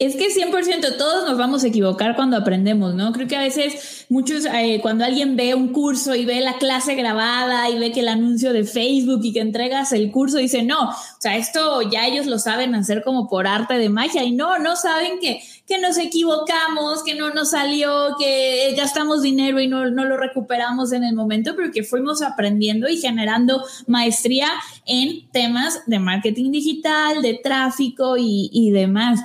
Es 0.00 0.16
que 0.16 0.26
100% 0.26 0.96
todos 0.98 1.24
nos 1.24 1.38
vamos 1.38 1.62
a 1.62 1.68
equivocar 1.68 2.16
cuando 2.16 2.36
aprendemos, 2.36 2.96
¿no? 2.96 3.12
Creo 3.12 3.28
que 3.28 3.36
a 3.36 3.42
veces 3.42 4.06
muchos, 4.08 4.44
eh, 4.44 4.80
cuando 4.82 5.04
alguien 5.04 5.36
ve 5.36 5.54
un 5.54 5.68
curso 5.68 6.16
y 6.16 6.24
ve 6.24 6.40
la 6.40 6.58
clase 6.58 6.96
grabada 6.96 7.70
y 7.70 7.78
ve 7.78 7.92
que 7.92 8.00
el 8.00 8.08
anuncio 8.08 8.52
de 8.52 8.64
Facebook 8.64 9.20
y 9.22 9.32
que 9.32 9.38
entregas 9.38 9.92
el 9.92 10.10
curso, 10.10 10.38
dice, 10.38 10.64
no, 10.64 10.90
o 10.90 11.20
sea, 11.20 11.36
esto 11.36 11.80
ya 11.82 12.08
ellos 12.08 12.26
lo 12.26 12.40
saben 12.40 12.74
hacer 12.74 13.04
como 13.04 13.28
por 13.28 13.46
arte 13.46 13.74
de 13.74 13.88
magia 13.88 14.24
y 14.24 14.32
no, 14.32 14.58
no 14.58 14.74
saben 14.74 15.20
que, 15.20 15.40
que 15.64 15.78
nos 15.78 15.96
equivocamos, 15.96 17.04
que 17.04 17.14
no 17.14 17.30
nos 17.30 17.50
salió, 17.50 18.16
que 18.18 18.74
gastamos 18.76 19.22
dinero 19.22 19.60
y 19.60 19.68
no, 19.68 19.88
no 19.90 20.04
lo 20.06 20.16
recuperamos 20.16 20.92
en 20.92 21.04
el 21.04 21.14
momento, 21.14 21.54
pero 21.54 21.70
que 21.70 21.84
fuimos 21.84 22.20
aprendiendo 22.20 22.88
y 22.88 22.96
generando 22.96 23.62
maestría 23.86 24.48
en 24.86 25.30
temas 25.30 25.82
de 25.86 26.00
marketing 26.00 26.50
digital, 26.50 27.22
de 27.22 27.34
tráfico 27.34 28.16
y, 28.18 28.50
y 28.52 28.72
demás. 28.72 29.20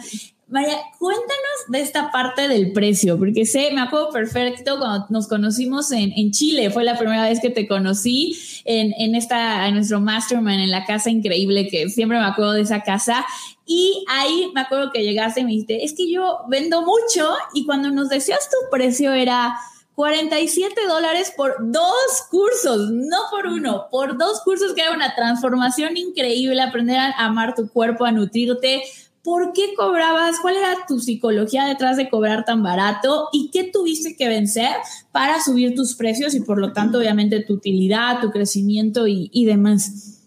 María, 0.50 0.78
cuéntanos 0.98 1.68
de 1.68 1.80
esta 1.82 2.12
parte 2.12 2.48
del 2.48 2.72
precio, 2.74 3.20
porque 3.20 3.46
sé, 3.46 3.70
me 3.72 3.82
acuerdo 3.82 4.10
perfecto 4.10 4.80
cuando 4.80 5.06
nos 5.10 5.28
conocimos 5.28 5.92
en, 5.92 6.12
en 6.16 6.32
Chile, 6.32 6.72
fue 6.72 6.84
la 6.84 6.98
primera 6.98 7.24
vez 7.30 7.40
que 7.40 7.52
te 7.52 7.68
conocí 7.68 8.36
en, 8.66 8.92
en, 8.98 9.14
esta, 9.14 9.68
en 9.68 9.76
nuestro 9.76 10.02
mastermind, 10.02 10.62
en 10.62 10.72
la 10.72 10.86
casa 10.86 11.12
increíble, 11.12 11.68
que 11.68 11.88
siempre 11.90 12.18
me 12.18 12.26
acuerdo 12.26 12.54
de 12.54 12.62
esa 12.62 12.82
casa. 12.82 13.24
Y 13.68 14.04
ahí 14.10 14.52
me 14.56 14.62
acuerdo 14.62 14.92
que 14.92 15.04
llegaste 15.04 15.42
y 15.42 15.44
me 15.44 15.52
dijiste, 15.52 15.84
es 15.84 15.94
que 15.94 16.12
yo 16.12 16.40
vendo 16.50 16.82
mucho 16.82 17.32
y 17.54 17.68
cuando 17.68 17.92
nos 17.92 18.10
decías 18.10 18.50
tu 18.50 18.72
precio 18.72 19.14
era 19.14 19.56
47 19.94 20.88
dólares 20.88 21.32
por 21.38 21.58
dos 21.60 21.94
cursos, 22.32 22.90
no 22.90 23.18
por 23.30 23.46
uno, 23.46 23.88
por 23.92 24.18
dos 24.18 24.42
cursos 24.42 24.74
que 24.74 24.82
era 24.82 24.94
una 24.94 25.14
transformación 25.14 25.96
increíble, 25.98 26.60
aprender 26.62 26.98
a 26.98 27.12
amar 27.26 27.54
tu 27.54 27.70
cuerpo, 27.70 28.06
a 28.06 28.12
nutrirte 28.12 28.82
¿por 29.24 29.54
qué 29.54 29.74
cobrabas? 29.76 30.40
¿Cuál 30.42 30.58
era 30.58 30.86
tu 30.88 31.00
psicología 31.00 31.66
detrás 31.66 31.98
de 31.98 32.10
cobrar 32.10 32.46
tan 32.46 32.64
barato? 32.64 33.30
¿Y 33.32 33.52
qué 33.52 33.64
tuviste 33.64 34.16
que 34.16 34.28
vencer 34.28 34.70
para 35.12 35.42
subir 35.42 35.76
tus 35.76 35.96
precios 35.96 36.34
y 36.36 36.42
por 36.42 36.60
lo 36.60 36.74
tanto 36.74 37.00
obviamente 37.00 37.44
tu 37.44 37.54
utilidad, 37.54 38.22
tu 38.22 38.32
crecimiento 38.32 39.08
y, 39.08 39.46
demás? 39.46 40.22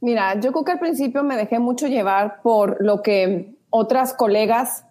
Mira, 0.00 0.40
yo 0.40 0.52
creo 0.52 0.64
que 0.64 0.72
al 0.72 0.78
principio 0.78 1.22
me 1.22 1.36
dejé 1.36 1.58
mucho 1.58 1.86
llevar 1.86 2.40
por 2.42 2.78
lo 2.80 3.02
que 3.02 3.56
otras 3.68 4.14
colegas 4.14 4.84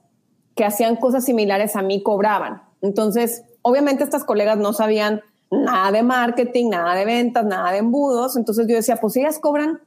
que 0.55 0.65
hacían 0.65 0.95
cosas 0.95 1.25
similares 1.25 1.75
a 1.75 1.81
mí 1.81 2.03
cobraban. 2.03 2.61
Entonces, 2.81 3.43
obviamente 3.61 4.03
estas 4.03 4.23
colegas 4.23 4.57
no 4.57 4.73
sabían 4.73 5.21
nada 5.51 5.91
de 5.91 6.03
marketing, 6.03 6.69
nada 6.69 6.95
de 6.95 7.05
ventas, 7.05 7.45
nada 7.45 7.71
de 7.71 7.79
embudos. 7.79 8.35
Entonces 8.35 8.67
yo 8.67 8.75
decía, 8.75 8.97
pues 8.97 9.13
si 9.13 9.21
ellas 9.21 9.39
cobran, 9.39 9.79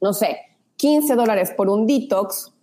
no 0.00 0.12
sé, 0.12 0.36
15 0.76 1.14
dólares 1.14 1.52
por 1.56 1.70
un 1.70 1.86
detox, 1.86 2.53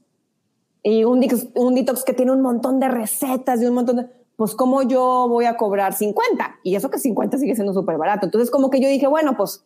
y 0.84 1.04
un, 1.04 1.26
un 1.56 1.76
detox 1.76 2.04
que 2.04 2.13
tiene 2.13 2.32
un 2.32 2.41
montón 2.41 2.80
de 2.80 2.88
recetas 2.88 3.62
y 3.62 3.65
un 3.65 3.76
montón 3.76 3.98
de, 3.98 4.06
pues 4.36 4.56
cómo 4.56 4.82
yo 4.82 5.28
voy 5.30 5.46
a 5.46 5.56
cobrar 5.58 5.94
50 5.94 6.60
y 6.63 6.76
eso 6.76 6.89
que 6.89 6.98
50 6.98 7.38
sigue 7.38 7.56
siendo 7.56 7.74
súper 7.74 7.98
barato. 7.98 8.26
Entonces 8.26 8.50
como 8.50 8.70
que 8.70 8.80
yo 8.80 8.88
dije, 8.88 9.08
bueno, 9.08 9.38
pues 9.38 9.63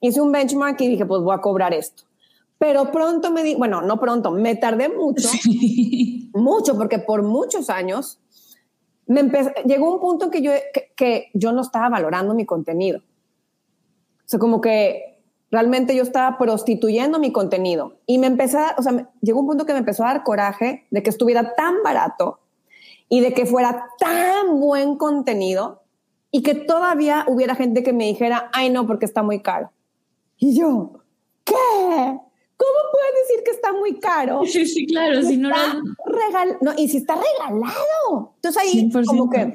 hice 0.00 0.20
un 0.20 0.30
benchmark 0.30 0.80
y 0.80 0.88
dije, 0.88 1.06
pues 1.06 1.22
voy 1.22 1.34
a 1.34 1.40
cobrar 1.40 1.74
esto. 1.74 2.04
Pero 2.58 2.92
pronto 2.92 3.32
me 3.32 3.42
di, 3.42 3.56
bueno, 3.56 3.82
no 3.82 3.98
pronto, 3.98 4.30
me 4.30 4.54
tardé 4.54 4.88
mucho, 4.88 5.28
mucho, 6.34 6.76
porque 6.76 7.00
por 7.00 7.24
muchos 7.24 7.68
años 7.68 8.20
me 9.06 9.28
llegó 9.66 9.92
un 9.92 10.00
punto 10.00 10.30
que 10.30 10.42
yo, 10.42 10.52
que, 10.72 10.92
que 10.94 11.30
yo 11.34 11.50
no 11.52 11.62
estaba 11.62 11.88
valorando 11.88 12.34
mi 12.34 12.46
contenido. 12.46 13.00
O 13.00 14.28
sea, 14.32 14.38
como 14.38 14.60
que 14.60 15.11
realmente 15.52 15.94
yo 15.94 16.02
estaba 16.02 16.38
prostituyendo 16.38 17.18
mi 17.18 17.30
contenido 17.30 17.98
y 18.06 18.18
me 18.18 18.26
empecé, 18.26 18.58
o 18.78 18.82
sea, 18.82 19.10
llegó 19.20 19.40
un 19.40 19.46
punto 19.46 19.66
que 19.66 19.74
me 19.74 19.80
empezó 19.80 20.02
a 20.02 20.14
dar 20.14 20.24
coraje 20.24 20.86
de 20.90 21.02
que 21.02 21.10
estuviera 21.10 21.54
tan 21.54 21.82
barato 21.84 22.40
y 23.10 23.20
de 23.20 23.34
que 23.34 23.44
fuera 23.44 23.86
tan 23.98 24.58
buen 24.58 24.96
contenido 24.96 25.82
y 26.30 26.42
que 26.42 26.54
todavía 26.54 27.26
hubiera 27.28 27.54
gente 27.54 27.82
que 27.82 27.92
me 27.92 28.06
dijera, 28.06 28.50
ay 28.54 28.70
no, 28.70 28.86
porque 28.86 29.04
está 29.04 29.22
muy 29.22 29.42
caro. 29.42 29.70
Y 30.38 30.58
yo, 30.58 30.92
¿qué? 31.44 31.54
¿Cómo 31.54 32.78
puedes 32.90 33.28
decir 33.28 33.44
que 33.44 33.50
está 33.50 33.74
muy 33.74 34.00
caro? 34.00 34.40
Sí, 34.46 34.64
sí, 34.64 34.86
claro, 34.86 35.22
si 35.22 35.36
no, 35.36 35.50
regal 36.06 36.56
no, 36.62 36.72
y 36.78 36.88
si 36.88 36.96
está 36.96 37.14
regalado. 37.16 38.32
Entonces 38.36 38.62
ahí 38.62 38.90
como 39.06 39.28
que 39.28 39.52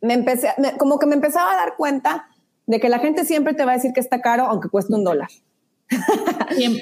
me 0.00 0.14
empecé, 0.14 0.54
como 0.78 0.98
que 0.98 1.04
me 1.04 1.16
empezaba 1.16 1.52
a 1.52 1.56
dar 1.56 1.76
cuenta 1.76 2.30
de 2.66 2.80
que 2.80 2.88
la 2.88 2.98
gente 2.98 3.24
siempre 3.24 3.54
te 3.54 3.64
va 3.64 3.72
a 3.72 3.76
decir 3.76 3.92
que 3.92 4.00
está 4.00 4.20
caro 4.20 4.44
aunque 4.44 4.68
cueste 4.68 4.94
un 4.94 5.04
dólar. 5.04 5.28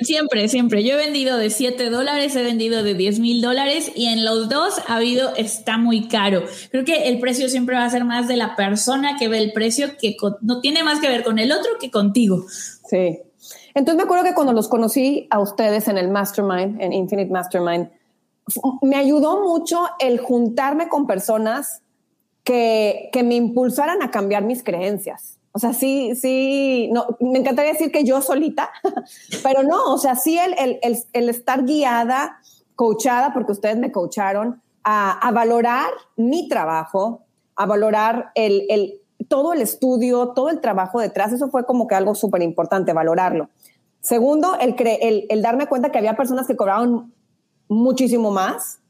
Siempre, 0.03 0.49
siempre. 0.49 0.85
Yo 0.85 0.95
he 0.95 0.97
vendido 0.97 1.37
de 1.37 1.51
7 1.51 1.91
dólares, 1.91 2.35
he 2.37 2.43
vendido 2.43 2.83
de 2.83 2.95
10 2.95 3.21
mil 3.21 3.41
dólares 3.41 3.93
y 3.95 4.07
en 4.07 4.25
los 4.25 4.49
dos 4.49 4.81
ha 4.87 4.97
habido, 4.97 5.35
está 5.37 5.79
muy 5.79 6.09
caro. 6.09 6.45
Creo 6.71 6.85
que 6.85 7.09
el 7.09 7.21
precio 7.21 7.49
siempre 7.49 7.77
va 7.77 7.85
a 7.85 7.91
ser 7.91 8.05
más 8.05 8.29
de 8.29 8.37
la 8.37 8.57
persona 8.57 9.17
que 9.19 9.29
ve 9.29 9.39
el 9.39 9.53
precio, 9.53 9.97
que 10.01 10.17
no 10.41 10.61
tiene 10.61 10.83
más 10.83 11.01
que 11.01 11.09
ver 11.09 11.23
con 11.23 11.39
el 11.39 11.53
otro 11.53 11.73
que 11.81 11.91
contigo. 11.91 12.45
Sí. 12.89 13.21
Entonces 13.75 13.97
me 13.97 14.03
acuerdo 14.03 14.25
que 14.25 14.35
cuando 14.35 14.53
los 14.53 14.69
conocí 14.69 15.29
a 15.31 15.39
ustedes 15.39 15.89
en 15.89 15.99
el 15.99 16.09
Mastermind, 16.09 16.81
en 16.81 16.93
Infinite 16.93 17.31
Mastermind, 17.31 17.91
me 18.83 18.97
ayudó 18.97 19.41
mucho 19.41 19.87
el 20.01 20.19
juntarme 20.19 20.89
con 20.89 21.07
personas 21.07 21.83
que, 22.43 23.11
que 23.13 23.23
me 23.23 23.37
impulsaran 23.37 24.03
a 24.03 24.11
cambiar 24.11 24.43
mis 24.43 24.65
creencias. 24.65 25.40
O 25.53 25.59
sea, 25.59 25.73
sí, 25.73 26.15
sí, 26.15 26.91
no, 26.93 27.17
me 27.19 27.41
encantaría 27.41 27.73
decir 27.73 27.91
que 27.91 28.05
yo 28.05 28.21
solita, 28.23 28.71
pero 29.43 29.63
no, 29.65 29.93
o 29.93 29.99
sea, 29.99 30.15
sí 30.15 30.39
el, 30.39 30.55
el, 30.59 30.79
el, 30.83 30.99
el 31.13 31.29
estar 31.29 31.65
guiada, 31.65 32.39
coachada, 32.77 33.33
porque 33.33 33.53
ustedes 33.53 33.77
me 33.77 33.91
coacharon, 33.91 34.63
a, 34.85 35.13
a 35.13 35.31
valorar 35.33 35.91
mi 36.17 36.49
trabajo, 36.49 37.23
a 37.57 37.67
valorar 37.67 38.31
el, 38.35 39.01
todo 39.29 39.53
el 39.53 39.61
estudio, 39.61 40.29
todo 40.29 40.49
el 40.49 40.61
trabajo 40.61 41.01
detrás, 41.01 41.33
eso 41.33 41.51
fue 41.51 41.67
como 41.67 41.87
que 41.87 41.95
algo 41.95 42.15
súper 42.15 42.43
importante, 42.43 42.93
valorarlo. 42.93 43.51
Segundo, 44.01 44.57
el, 44.59 44.75
el, 44.79 45.27
el, 45.29 45.43
darme 45.43 45.67
cuenta 45.67 45.93
que 45.93 45.99
había 45.99 46.17
personas 46.17 46.47
que 46.47 46.57
cobraban 46.57 47.13
muchísimo 47.69 48.31
más 48.31 48.81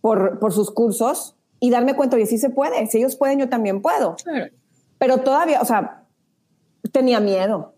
por, 0.00 0.40
por 0.40 0.52
sus 0.52 0.72
cursos 0.72 1.36
y 1.60 1.70
darme 1.70 1.94
cuenta, 1.94 2.16
oye, 2.16 2.26
sí 2.26 2.38
se 2.38 2.50
puede, 2.50 2.86
si 2.88 2.98
ellos 2.98 3.14
pueden, 3.14 3.38
yo 3.38 3.48
también 3.48 3.82
puedo. 3.82 4.16
Pero 5.02 5.18
todavía, 5.18 5.60
o 5.60 5.64
sea, 5.64 6.04
tenía 6.92 7.18
miedo. 7.18 7.74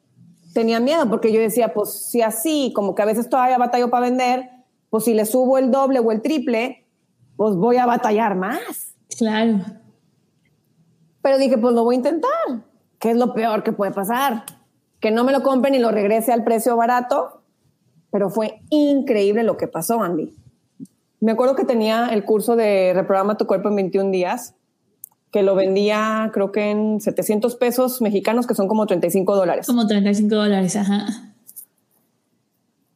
Tenía 0.52 0.78
miedo 0.78 1.08
porque 1.08 1.32
yo 1.32 1.40
decía, 1.40 1.72
pues 1.72 2.10
si 2.10 2.20
así, 2.20 2.70
como 2.76 2.94
que 2.94 3.00
a 3.00 3.06
veces 3.06 3.30
todavía 3.30 3.56
batallo 3.56 3.88
para 3.88 4.04
vender, 4.10 4.50
pues 4.90 5.04
si 5.04 5.14
le 5.14 5.24
subo 5.24 5.56
el 5.56 5.70
doble 5.70 6.00
o 6.00 6.12
el 6.12 6.20
triple, 6.20 6.86
pues 7.36 7.56
voy 7.56 7.78
a 7.78 7.86
batallar 7.86 8.36
más. 8.36 8.94
Claro. 9.16 9.60
Pero 11.22 11.38
dije, 11.38 11.56
pues 11.56 11.72
lo 11.72 11.82
voy 11.82 11.94
a 11.94 11.96
intentar. 11.96 12.30
¿Qué 12.98 13.12
es 13.12 13.16
lo 13.16 13.32
peor 13.32 13.62
que 13.62 13.72
puede 13.72 13.92
pasar? 13.92 14.44
Que 15.00 15.10
no 15.10 15.24
me 15.24 15.32
lo 15.32 15.42
compren 15.42 15.74
y 15.74 15.78
lo 15.78 15.92
regrese 15.92 16.30
al 16.30 16.44
precio 16.44 16.76
barato. 16.76 17.40
Pero 18.10 18.28
fue 18.28 18.60
increíble 18.68 19.44
lo 19.44 19.56
que 19.56 19.66
pasó, 19.66 20.02
Andy. 20.02 20.36
Me 21.20 21.32
acuerdo 21.32 21.56
que 21.56 21.64
tenía 21.64 22.08
el 22.08 22.26
curso 22.26 22.54
de 22.54 22.92
Reprograma 22.94 23.38
tu 23.38 23.46
cuerpo 23.46 23.70
en 23.70 23.76
21 23.76 24.10
días 24.10 24.54
que 25.34 25.42
lo 25.42 25.56
vendía 25.56 26.30
creo 26.32 26.52
que 26.52 26.70
en 26.70 27.00
700 27.00 27.56
pesos 27.56 28.00
mexicanos, 28.00 28.46
que 28.46 28.54
son 28.54 28.68
como 28.68 28.86
35 28.86 29.34
dólares. 29.34 29.66
Como 29.66 29.84
35 29.84 30.32
dólares, 30.32 30.76
ajá. 30.76 31.06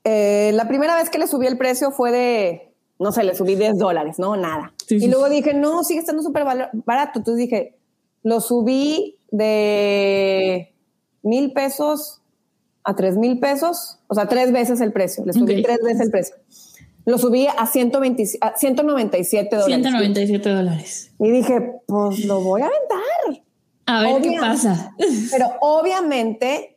Eh, 0.05 0.53
la 0.55 0.69
primera 0.69 0.95
vez 0.95 1.11
que 1.11 1.19
le 1.19 1.27
subí 1.27 1.49
el 1.49 1.59
precio 1.59 1.91
fue 1.91 2.13
de, 2.13 2.73
no 3.01 3.11
sé, 3.11 3.25
le 3.25 3.35
subí 3.35 3.57
10 3.57 3.79
dólares, 3.79 4.21
no, 4.21 4.37
nada. 4.37 4.73
y 4.89 5.09
luego 5.09 5.29
dije, 5.29 5.53
no, 5.53 5.83
sigue 5.83 5.99
estando 5.99 6.23
súper 6.23 6.45
barato. 6.45 7.19
Entonces 7.19 7.39
dije, 7.39 7.77
lo 8.23 8.41
subí 8.41 9.17
de 9.33 10.73
mil 11.25 11.53
pesos 11.53 12.21
a 12.85 12.95
tres 12.95 13.17
mil 13.17 13.41
pesos, 13.41 13.99
o 14.07 14.15
sea, 14.15 14.29
tres 14.29 14.53
veces 14.53 14.81
el 14.81 14.93
precio. 14.93 15.25
Le 15.27 15.33
subí 15.33 15.61
tres 15.61 15.81
veces 15.83 16.03
el 16.03 16.13
precio 16.13 16.37
lo 17.09 17.17
subí 17.17 17.47
a, 17.47 17.65
120, 17.65 18.27
197 18.55 19.57
dólares. 19.57 19.77
197 19.77 20.51
dólares. 20.51 21.11
Y 21.19 21.31
dije, 21.31 21.73
pues 21.87 22.27
lo 22.27 22.43
voy 22.43 22.61
a 22.61 22.67
aventar. 22.67 23.45
A 23.87 24.03
ver 24.03 24.21
qué 24.21 24.37
pasa. 24.39 24.95
Pero 25.31 25.47
obviamente 25.61 26.77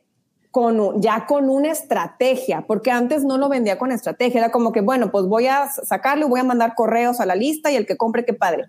con, 0.50 1.02
ya 1.02 1.26
con 1.26 1.50
una 1.50 1.70
estrategia, 1.70 2.64
porque 2.66 2.90
antes 2.90 3.24
no 3.24 3.36
lo 3.36 3.50
vendía 3.50 3.76
con 3.76 3.92
estrategia, 3.92 4.40
era 4.40 4.50
como 4.50 4.72
que, 4.72 4.80
bueno, 4.80 5.12
pues 5.12 5.26
voy 5.26 5.48
a 5.48 5.68
sacarlo, 5.68 6.30
voy 6.30 6.40
a 6.40 6.44
mandar 6.44 6.74
correos 6.74 7.20
a 7.20 7.26
la 7.26 7.34
lista 7.34 7.70
y 7.70 7.76
el 7.76 7.84
que 7.84 7.98
compre, 7.98 8.24
qué 8.24 8.32
padre. 8.32 8.64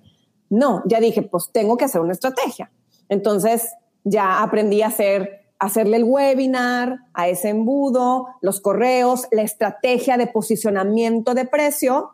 No, 0.50 0.84
ya 0.86 1.00
dije, 1.00 1.22
pues 1.22 1.50
tengo 1.54 1.78
que 1.78 1.86
hacer 1.86 2.02
una 2.02 2.12
estrategia. 2.12 2.72
Entonces 3.08 3.70
ya 4.04 4.44
aprendí 4.44 4.82
a 4.82 4.88
hacer 4.88 5.43
hacerle 5.64 5.96
el 5.96 6.04
webinar 6.04 7.00
a 7.14 7.30
ese 7.30 7.48
embudo, 7.48 8.28
los 8.42 8.60
correos, 8.60 9.28
la 9.32 9.44
estrategia 9.44 10.18
de 10.18 10.28
posicionamiento 10.28 11.34
de 11.34 11.46
precio 11.46 12.10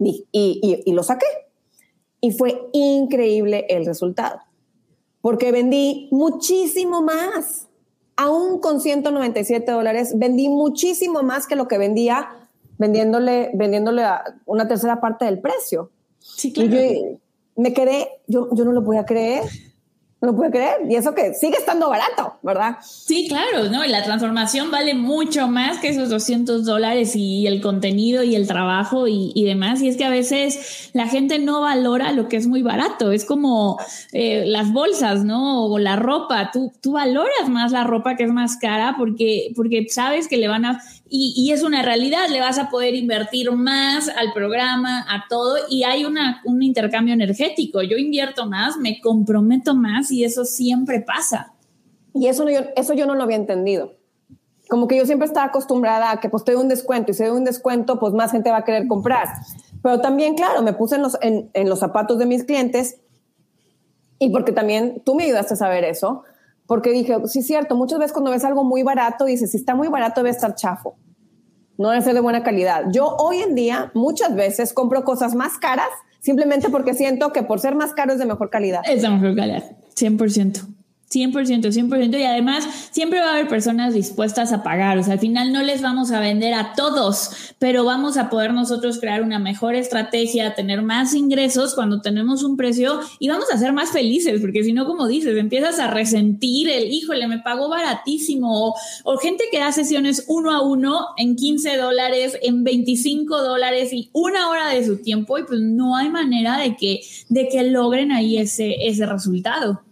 y, 0.00 0.26
y, 0.32 0.92
lo 0.92 1.04
saqué. 1.04 1.26
Y 2.20 2.32
fue 2.32 2.68
increíble 2.72 3.66
el 3.68 3.86
resultado, 3.86 4.40
porque 5.20 5.52
vendí 5.52 6.08
muchísimo 6.10 7.02
más. 7.02 7.68
Aún 8.16 8.58
con 8.58 8.80
197 8.80 9.70
dólares, 9.70 10.14
vendí 10.18 10.48
muchísimo 10.48 11.22
más 11.22 11.46
que 11.46 11.54
lo 11.54 11.68
que 11.68 11.78
vendía 11.78 12.48
vendiéndole, 12.78 13.52
vendiéndole 13.54 14.02
a 14.02 14.24
una 14.44 14.66
tercera 14.66 15.00
parte 15.00 15.24
del 15.24 15.40
precio. 15.40 15.92
Sí, 16.18 16.52
claro. 16.52 16.74
Y 16.74 17.16
me 17.54 17.72
quedé, 17.72 18.08
yo, 18.26 18.48
yo 18.52 18.64
no 18.64 18.72
lo 18.72 18.82
podía 18.82 19.04
creer 19.04 19.44
no 20.20 20.28
lo 20.28 20.36
puede 20.36 20.50
creer. 20.50 20.78
Y 20.88 20.96
eso 20.96 21.14
que 21.14 21.32
sigue 21.34 21.56
estando 21.56 21.88
barato, 21.88 22.38
¿verdad? 22.42 22.76
Sí, 22.82 23.26
claro, 23.28 23.70
¿no? 23.70 23.84
Y 23.84 23.88
la 23.88 24.02
transformación 24.02 24.70
vale 24.70 24.94
mucho 24.94 25.48
más 25.48 25.78
que 25.78 25.88
esos 25.88 26.10
200 26.10 26.64
dólares 26.64 27.16
y 27.16 27.46
el 27.46 27.60
contenido 27.62 28.22
y 28.22 28.34
el 28.34 28.46
trabajo 28.46 29.08
y, 29.08 29.32
y, 29.34 29.44
demás. 29.44 29.80
Y 29.80 29.88
es 29.88 29.96
que 29.96 30.04
a 30.04 30.10
veces 30.10 30.90
la 30.92 31.06
gente 31.06 31.38
no 31.38 31.62
valora 31.62 32.12
lo 32.12 32.28
que 32.28 32.36
es 32.36 32.46
muy 32.46 32.62
barato. 32.62 33.12
Es 33.12 33.24
como 33.24 33.78
eh, 34.12 34.44
las 34.46 34.72
bolsas, 34.72 35.24
¿no? 35.24 35.64
O 35.66 35.78
la 35.78 35.96
ropa. 35.96 36.50
Tú, 36.52 36.70
tú 36.82 36.92
valoras 36.92 37.48
más 37.48 37.72
la 37.72 37.84
ropa 37.84 38.16
que 38.16 38.24
es 38.24 38.32
más 38.32 38.56
cara 38.58 38.96
porque, 38.98 39.52
porque 39.56 39.86
sabes 39.88 40.28
que 40.28 40.36
le 40.36 40.48
van 40.48 40.66
a 40.66 40.80
y, 41.12 41.50
es 41.50 41.64
una 41.64 41.82
realidad, 41.82 42.28
le 42.30 42.38
vas 42.40 42.58
a 42.58 42.70
poder 42.70 42.94
invertir 42.94 43.50
más 43.50 44.08
al 44.08 44.32
programa, 44.32 45.04
a 45.08 45.24
todo, 45.28 45.56
y 45.68 45.82
hay 45.82 46.04
una, 46.04 46.40
un 46.44 46.62
intercambio 46.62 47.12
energético. 47.12 47.82
Yo 47.82 47.96
invierto 47.96 48.46
más, 48.46 48.76
me 48.76 49.00
comprometo 49.00 49.74
más 49.74 50.09
y 50.10 50.24
eso 50.24 50.44
siempre 50.44 51.00
pasa. 51.00 51.54
Y 52.14 52.26
eso, 52.26 52.44
no, 52.44 52.50
yo, 52.50 52.60
eso 52.76 52.94
yo 52.94 53.06
no 53.06 53.14
lo 53.14 53.22
había 53.22 53.36
entendido. 53.36 53.94
Como 54.68 54.86
que 54.86 54.96
yo 54.96 55.06
siempre 55.06 55.26
estaba 55.26 55.46
acostumbrada 55.46 56.10
a 56.12 56.20
que 56.20 56.28
pues 56.28 56.44
te 56.44 56.52
doy 56.52 56.62
un 56.62 56.68
descuento 56.68 57.10
y 57.10 57.14
si 57.14 57.24
doy 57.24 57.36
un 57.36 57.44
descuento, 57.44 57.98
pues 57.98 58.12
más 58.14 58.32
gente 58.32 58.50
va 58.50 58.58
a 58.58 58.64
querer 58.64 58.86
comprar. 58.86 59.28
Pero 59.82 60.00
también, 60.00 60.34
claro, 60.34 60.62
me 60.62 60.72
puse 60.72 60.96
en 60.96 61.02
los, 61.02 61.18
en, 61.22 61.50
en 61.54 61.68
los 61.68 61.78
zapatos 61.78 62.18
de 62.18 62.26
mis 62.26 62.44
clientes 62.44 63.00
y 64.18 64.30
porque 64.30 64.52
también 64.52 65.02
tú 65.04 65.14
me 65.14 65.24
ayudaste 65.24 65.54
a 65.54 65.56
saber 65.56 65.84
eso 65.84 66.22
porque 66.70 66.90
dije, 66.90 67.16
sí, 67.26 67.42
cierto, 67.42 67.74
muchas 67.74 67.98
veces 67.98 68.12
cuando 68.12 68.30
ves 68.30 68.44
algo 68.44 68.62
muy 68.62 68.84
barato, 68.84 69.24
dices, 69.24 69.50
si 69.50 69.56
está 69.56 69.74
muy 69.74 69.88
barato 69.88 70.20
debe 70.20 70.30
estar 70.30 70.54
chafo, 70.54 70.94
no 71.76 71.90
debe 71.90 72.00
ser 72.00 72.14
de 72.14 72.20
buena 72.20 72.44
calidad. 72.44 72.84
Yo 72.92 73.16
hoy 73.16 73.38
en 73.38 73.56
día 73.56 73.90
muchas 73.92 74.36
veces 74.36 74.72
compro 74.72 75.02
cosas 75.02 75.34
más 75.34 75.58
caras 75.58 75.88
simplemente 76.20 76.68
porque 76.68 76.94
siento 76.94 77.32
que 77.32 77.42
por 77.42 77.58
ser 77.58 77.74
más 77.74 77.92
caro 77.92 78.12
es 78.12 78.20
de 78.20 78.24
mejor 78.24 78.50
calidad. 78.50 78.82
Es 78.88 79.02
de 79.02 79.08
mejor 79.08 79.34
calidad, 79.34 79.64
100%. 80.00 80.66
100%, 81.10 81.72
100%. 81.72 82.20
Y 82.20 82.22
además, 82.22 82.68
siempre 82.92 83.18
va 83.18 83.30
a 83.30 83.32
haber 83.32 83.48
personas 83.48 83.94
dispuestas 83.94 84.52
a 84.52 84.62
pagar. 84.62 84.96
O 84.96 85.02
sea, 85.02 85.14
al 85.14 85.18
final 85.18 85.52
no 85.52 85.62
les 85.62 85.82
vamos 85.82 86.12
a 86.12 86.20
vender 86.20 86.54
a 86.54 86.72
todos, 86.74 87.30
pero 87.58 87.84
vamos 87.84 88.16
a 88.16 88.30
poder 88.30 88.54
nosotros 88.54 89.00
crear 89.00 89.22
una 89.22 89.40
mejor 89.40 89.74
estrategia, 89.74 90.54
tener 90.54 90.82
más 90.82 91.14
ingresos 91.14 91.74
cuando 91.74 92.00
tenemos 92.00 92.44
un 92.44 92.56
precio 92.56 93.00
y 93.18 93.28
vamos 93.28 93.46
a 93.52 93.58
ser 93.58 93.72
más 93.72 93.90
felices, 93.90 94.40
porque 94.40 94.62
si 94.62 94.72
no, 94.72 94.86
como 94.86 95.08
dices, 95.08 95.36
empiezas 95.36 95.80
a 95.80 95.90
resentir 95.90 96.68
el, 96.68 96.92
híjole, 96.92 97.26
me 97.26 97.40
pagó 97.40 97.68
baratísimo. 97.68 98.68
O, 98.68 98.74
o 99.02 99.16
gente 99.16 99.44
que 99.50 99.58
da 99.58 99.72
sesiones 99.72 100.24
uno 100.28 100.52
a 100.52 100.62
uno 100.62 101.06
en 101.16 101.34
15 101.34 101.76
dólares, 101.76 102.38
en 102.40 102.62
25 102.62 103.42
dólares 103.42 103.92
y 103.92 104.10
una 104.12 104.48
hora 104.48 104.68
de 104.68 104.86
su 104.86 105.02
tiempo 105.02 105.38
y 105.38 105.42
pues 105.42 105.60
no 105.60 105.96
hay 105.96 106.08
manera 106.08 106.58
de 106.58 106.76
que, 106.76 107.00
de 107.28 107.48
que 107.48 107.64
logren 107.64 108.12
ahí 108.12 108.38
ese, 108.38 108.86
ese 108.86 109.06
resultado. 109.06 109.82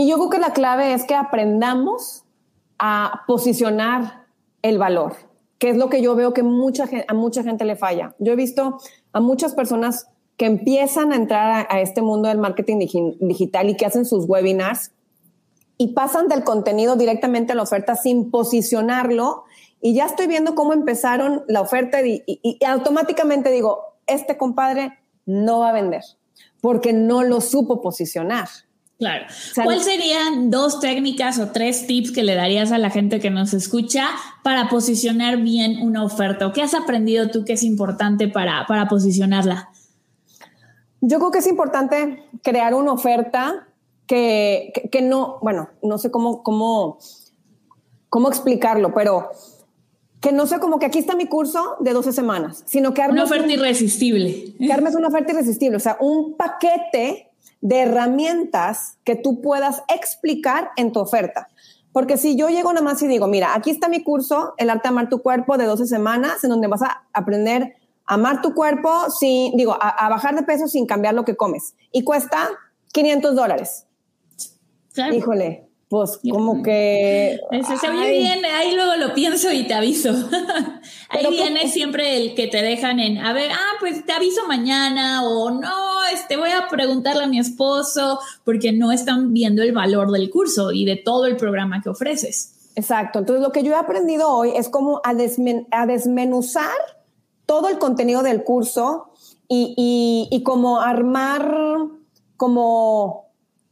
Y 0.00 0.08
yo 0.08 0.16
creo 0.16 0.30
que 0.30 0.38
la 0.38 0.54
clave 0.54 0.94
es 0.94 1.04
que 1.04 1.14
aprendamos 1.14 2.24
a 2.78 3.24
posicionar 3.26 4.24
el 4.62 4.78
valor, 4.78 5.14
que 5.58 5.68
es 5.68 5.76
lo 5.76 5.90
que 5.90 6.00
yo 6.00 6.14
veo 6.14 6.32
que 6.32 6.42
mucha, 6.42 6.88
a 7.06 7.12
mucha 7.12 7.42
gente 7.42 7.66
le 7.66 7.76
falla. 7.76 8.14
Yo 8.18 8.32
he 8.32 8.36
visto 8.36 8.78
a 9.12 9.20
muchas 9.20 9.52
personas 9.52 10.06
que 10.38 10.46
empiezan 10.46 11.12
a 11.12 11.16
entrar 11.16 11.66
a, 11.68 11.80
este 11.82 12.00
mundo 12.00 12.30
del 12.30 12.38
marketing 12.38 12.78
digital 13.20 13.68
y 13.68 13.76
que 13.76 13.84
hacen 13.84 14.06
sus 14.06 14.24
webinars 14.26 14.92
y 15.76 15.88
pasan 15.88 16.28
del 16.28 16.44
contenido 16.44 16.96
directamente 16.96 17.52
a 17.52 17.56
la 17.56 17.64
oferta 17.64 17.94
sin 17.94 18.30
posicionarlo. 18.30 19.44
Y 19.82 19.92
ya 19.92 20.06
estoy 20.06 20.28
viendo 20.28 20.54
cómo 20.54 20.72
empezaron 20.72 21.44
la 21.46 21.60
oferta 21.60 22.00
y, 22.00 22.24
automáticamente 22.66 23.50
digo, 23.50 23.82
este 24.06 24.38
compadre 24.38 24.98
no 25.26 25.58
va 25.58 25.68
a 25.68 25.72
vender 25.74 26.04
porque 26.62 26.94
no 26.94 27.22
lo 27.22 27.42
supo 27.42 27.82
posicionar. 27.82 28.48
Claro. 29.00 29.24
¿Cuáles 29.54 29.86
serían 29.86 30.50
dos 30.50 30.78
técnicas 30.78 31.38
o 31.38 31.52
tres 31.52 31.86
tips 31.86 32.12
que 32.12 32.22
le 32.22 32.34
darías 32.34 32.70
a 32.70 32.76
la 32.76 32.90
gente 32.90 33.18
que 33.18 33.30
nos 33.30 33.54
escucha 33.54 34.06
para 34.44 34.68
posicionar 34.68 35.38
bien 35.38 35.78
una 35.80 36.04
oferta? 36.04 36.46
¿O 36.46 36.52
qué 36.52 36.60
has 36.60 36.74
aprendido 36.74 37.30
tú 37.30 37.46
que 37.46 37.54
es 37.54 37.62
importante 37.62 38.28
para, 38.28 38.66
para 38.68 38.88
posicionarla? 38.88 39.70
Yo 41.00 41.18
creo 41.18 41.30
que 41.30 41.38
es 41.38 41.46
importante 41.46 42.26
crear 42.42 42.74
una 42.74 42.92
oferta 42.92 43.68
que, 44.06 44.70
que, 44.92 45.00
no, 45.00 45.38
bueno, 45.40 45.70
no 45.82 45.96
sé 45.96 46.10
cómo, 46.10 46.42
cómo, 46.42 46.98
cómo 48.10 48.28
explicarlo, 48.28 48.92
pero 48.92 49.30
que 50.20 50.30
no 50.30 50.46
sea 50.46 50.58
como 50.58 50.78
que 50.78 50.84
aquí 50.84 50.98
está 50.98 51.16
mi 51.16 51.24
curso 51.24 51.76
de 51.80 51.94
12 51.94 52.12
semanas, 52.12 52.64
sino 52.66 52.92
que 52.92 53.00
armes 53.00 53.14
una 53.14 53.24
oferta 53.24 53.50
irresistible. 53.50 54.56
Que 54.58 54.70
armes 54.70 54.94
una 54.94 55.08
oferta 55.08 55.32
irresistible, 55.32 55.78
o 55.78 55.80
sea, 55.80 55.96
un 56.00 56.36
paquete 56.36 57.29
de 57.60 57.80
herramientas 57.80 58.98
que 59.04 59.16
tú 59.16 59.40
puedas 59.40 59.82
explicar 59.88 60.70
en 60.76 60.92
tu 60.92 61.00
oferta. 61.00 61.48
Porque 61.92 62.16
si 62.16 62.36
yo 62.36 62.48
llego 62.48 62.72
nada 62.72 62.84
más 62.84 63.02
y 63.02 63.08
digo, 63.08 63.26
mira, 63.26 63.54
aquí 63.54 63.70
está 63.70 63.88
mi 63.88 64.02
curso, 64.02 64.54
El 64.58 64.70
arte 64.70 64.84
de 64.84 64.88
amar 64.90 65.08
tu 65.08 65.22
cuerpo 65.22 65.58
de 65.58 65.64
12 65.64 65.86
semanas, 65.86 66.44
en 66.44 66.50
donde 66.50 66.68
vas 66.68 66.82
a 66.82 67.02
aprender 67.12 67.74
amar 68.10 68.42
tu 68.42 68.54
cuerpo 68.54 69.08
sin, 69.08 69.56
digo, 69.56 69.78
a, 69.80 70.08
bajar 70.08 70.34
de 70.34 70.42
peso 70.42 70.66
sin 70.66 70.84
cambiar 70.84 71.14
lo 71.14 71.24
que 71.24 71.36
comes. 71.36 71.74
Y 71.92 72.02
cuesta 72.02 72.50
500 72.92 73.36
dólares. 73.36 73.86
Híjole, 75.12 75.69
pues 75.90 76.20
como 76.30 76.62
que... 76.62 77.40
Se, 77.50 77.90
oye 77.90 78.10
bien, 78.12 78.44
ahí 78.44 78.76
luego 78.76 78.94
lo 78.94 79.12
pienso 79.12 79.50
y 79.50 79.66
te 79.66 79.74
aviso. 79.74 80.10
ahí 81.08 81.26
viene 81.28 81.68
siempre 81.68 82.16
el 82.16 82.36
que 82.36 82.46
te 82.46 82.62
dejan 82.62 83.00
en, 83.00 83.18
a 83.18 83.32
ver, 83.32 83.50
ah, 83.50 83.76
pues 83.80 84.06
te 84.06 84.12
aviso 84.12 84.46
mañana 84.46 85.24
o 85.24 85.50
no, 85.50 86.04
este, 86.14 86.36
voy 86.36 86.50
a 86.50 86.68
preguntarle 86.68 87.24
a 87.24 87.26
mi 87.26 87.40
esposo 87.40 88.20
porque 88.44 88.70
no 88.70 88.92
están 88.92 89.32
viendo 89.32 89.64
el 89.64 89.72
valor 89.72 90.12
del 90.12 90.30
curso 90.30 90.70
y 90.70 90.84
de 90.84 90.94
todo 90.94 91.26
el 91.26 91.36
programa 91.36 91.82
que 91.82 91.88
ofreces. 91.88 92.70
Exacto, 92.76 93.18
entonces 93.18 93.42
lo 93.42 93.50
que 93.50 93.64
yo 93.64 93.72
he 93.72 93.76
aprendido 93.76 94.30
hoy 94.30 94.52
es 94.54 94.68
como 94.68 95.00
a, 95.02 95.10
a 95.10 95.86
desmenuzar 95.86 96.78
todo 97.46 97.68
el 97.68 97.78
contenido 97.78 98.22
del 98.22 98.44
curso 98.44 99.10
y, 99.48 100.28
y, 100.30 100.42
como 100.44 100.80
armar 100.80 101.52
como, 102.36 103.29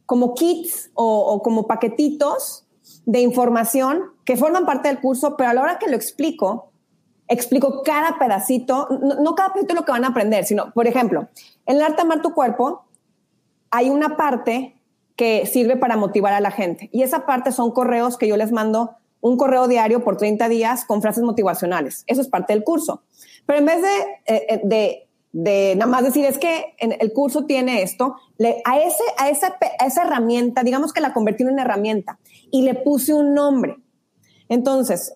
como 0.09 0.33
kits 0.33 0.91
o, 0.95 1.43
como 1.43 1.67
paquetitos 1.67 2.65
de 3.05 3.21
información 3.21 4.05
que 4.25 4.39
forman 4.39 4.65
parte 4.65 4.89
del 4.89 5.01
curso, 5.01 5.37
pero 5.37 5.51
a 5.51 5.53
la 5.53 5.61
hora 5.61 5.79
que 5.79 5.87
lo 5.87 5.97
explico, 5.97 6.73
explico 7.29 7.83
cada 7.83 8.19
pedacito, 8.19 8.89
no, 8.89 9.35
cada 9.35 9.53
pedacito 9.53 9.75
lo 9.75 9.85
que 9.85 9.93
van 9.93 10.07
a 10.07 10.09
aprender, 10.09 10.47
sino, 10.47 10.73
por 10.73 10.87
ejemplo, 10.87 11.29
en 11.67 11.77
el 11.77 11.83
arte 11.83 12.01
amar 12.01 12.23
tu 12.23 12.33
cuerpo 12.33 12.87
hay 13.71 13.91
una 13.91 14.17
parte 14.17 14.81
que 15.15 15.45
sirve 15.45 15.77
para 15.77 15.99
motivar 15.99 16.33
a 16.33 16.41
la 16.41 16.53
gente 16.53 16.89
y 16.91 17.03
esa 17.03 17.27
parte 17.27 17.53
son 17.53 17.71
correos 17.73 18.17
que 18.17 18.27
yo 18.27 18.39
les 18.39 18.51
mando 18.51 18.97
un 19.21 19.37
correo 19.37 19.69
diario 19.69 20.03
por 20.03 20.17
30 20.17 20.49
días 20.49 20.87
con 20.87 21.03
frases 21.03 21.23
motivacionales. 21.23 22.05
Eso 22.07 22.23
es 22.23 22.29
parte 22.29 22.55
del 22.55 22.65
curso. 22.65 23.03
Pero 23.45 23.59
en 23.59 23.67
vez 23.67 23.83
de, 23.83 23.89
eh, 24.25 24.63
eh, 24.71 25.08
de, 25.33 25.75
nada 25.77 25.91
más 25.91 26.05
decir, 26.05 26.25
es 26.25 26.39
que 26.39 26.75
el 26.79 27.13
curso 27.13 27.45
tiene 27.45 27.83
esto, 27.83 28.17
a, 28.65 28.79
ese, 28.79 29.05
a, 29.19 29.29
esa, 29.29 29.57
a 29.79 29.87
esa 29.87 30.03
herramienta, 30.03 30.63
digamos 30.63 30.93
que 30.93 31.01
la 31.01 31.13
convertí 31.13 31.43
en 31.43 31.51
una 31.51 31.63
herramienta 31.63 32.19
y 32.51 32.63
le 32.63 32.75
puse 32.75 33.13
un 33.13 33.35
nombre. 33.35 33.77
Entonces, 34.49 35.15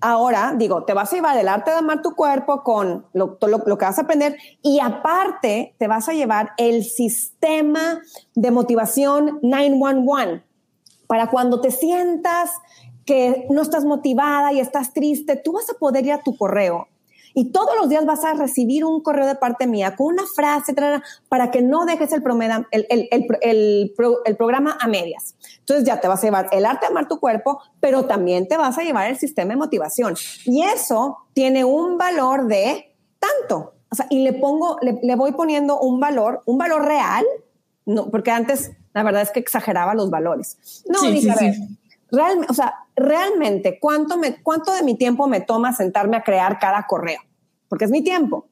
ahora 0.00 0.54
digo, 0.56 0.84
te 0.84 0.92
vas 0.92 1.12
a 1.12 1.16
llevar 1.16 1.38
el 1.38 1.48
arte 1.48 1.70
de 1.70 1.78
amar 1.78 2.02
tu 2.02 2.14
cuerpo 2.14 2.62
con 2.62 3.06
lo, 3.12 3.38
lo, 3.40 3.62
lo, 3.64 3.78
que 3.78 3.84
vas 3.84 3.98
a 3.98 4.02
aprender 4.02 4.36
y 4.62 4.80
aparte 4.80 5.74
te 5.78 5.88
vas 5.88 6.08
a 6.08 6.12
llevar 6.12 6.50
el 6.58 6.84
sistema 6.84 8.00
de 8.34 8.50
motivación 8.50 9.38
911 9.42 10.42
para 11.06 11.30
cuando 11.30 11.60
te 11.60 11.70
sientas 11.70 12.50
que 13.06 13.46
no 13.50 13.62
estás 13.62 13.84
motivada 13.84 14.52
y 14.52 14.60
estás 14.60 14.92
triste, 14.92 15.36
tú 15.36 15.52
vas 15.52 15.70
a 15.70 15.74
poder 15.74 16.04
ir 16.04 16.12
a 16.12 16.22
tu 16.22 16.36
correo 16.36 16.88
y 17.34 17.50
todos 17.50 17.76
los 17.76 17.88
días 17.88 18.06
vas 18.06 18.24
a 18.24 18.34
recibir 18.34 18.84
un 18.84 19.02
correo 19.02 19.26
de 19.26 19.34
parte 19.34 19.66
mía 19.66 19.96
con 19.96 20.14
una 20.14 20.22
frase 20.24 20.74
para 21.28 21.50
que 21.50 21.62
no 21.62 21.84
dejes 21.84 22.12
el, 22.12 22.86
el, 23.10 24.36
programa 24.38 24.78
a 24.80 24.86
medias. 24.86 25.34
Entonces 25.58 25.84
ya 25.84 26.00
te 26.00 26.06
vas 26.06 26.22
a 26.22 26.26
llevar 26.26 26.48
el 26.52 26.64
arte 26.64 26.86
de 26.86 26.92
amar 26.92 27.08
tu 27.08 27.18
cuerpo, 27.18 27.60
pero 27.80 28.04
también 28.06 28.46
te 28.46 28.56
vas 28.56 28.78
a 28.78 28.82
llevar 28.82 29.10
el 29.10 29.18
sistema 29.18 29.50
de 29.50 29.56
motivación. 29.56 30.14
Y 30.44 30.62
eso 30.62 31.18
tiene 31.32 31.64
un 31.64 31.98
valor 31.98 32.46
de 32.46 32.94
tanto. 33.18 33.74
O 33.90 33.96
sea, 33.96 34.06
y 34.10 34.22
le 34.22 34.32
pongo, 34.32 34.78
le, 34.80 35.16
voy 35.16 35.32
poniendo 35.32 35.80
un 35.80 35.98
valor, 35.98 36.42
un 36.46 36.58
valor 36.58 36.84
real, 36.84 37.24
no, 37.86 38.10
porque 38.10 38.30
antes 38.30 38.72
la 38.92 39.02
verdad 39.02 39.22
es 39.22 39.30
que 39.30 39.40
exageraba 39.40 39.94
los 39.94 40.08
valores. 40.08 40.82
No, 40.88 41.00
sí, 41.00 41.28
a 41.28 41.34
ver, 41.34 41.54
realmente, 42.14 42.50
o 42.50 42.54
sea, 42.54 42.74
realmente, 42.96 43.78
¿cuánto, 43.80 44.16
me, 44.16 44.42
¿cuánto 44.42 44.72
de 44.72 44.82
mi 44.82 44.96
tiempo 44.96 45.26
me 45.26 45.40
toma 45.40 45.72
sentarme 45.72 46.16
a 46.16 46.22
crear 46.22 46.58
cada 46.58 46.86
correo? 46.86 47.20
Porque 47.68 47.84
es 47.84 47.90
mi 47.90 48.02
tiempo. 48.02 48.48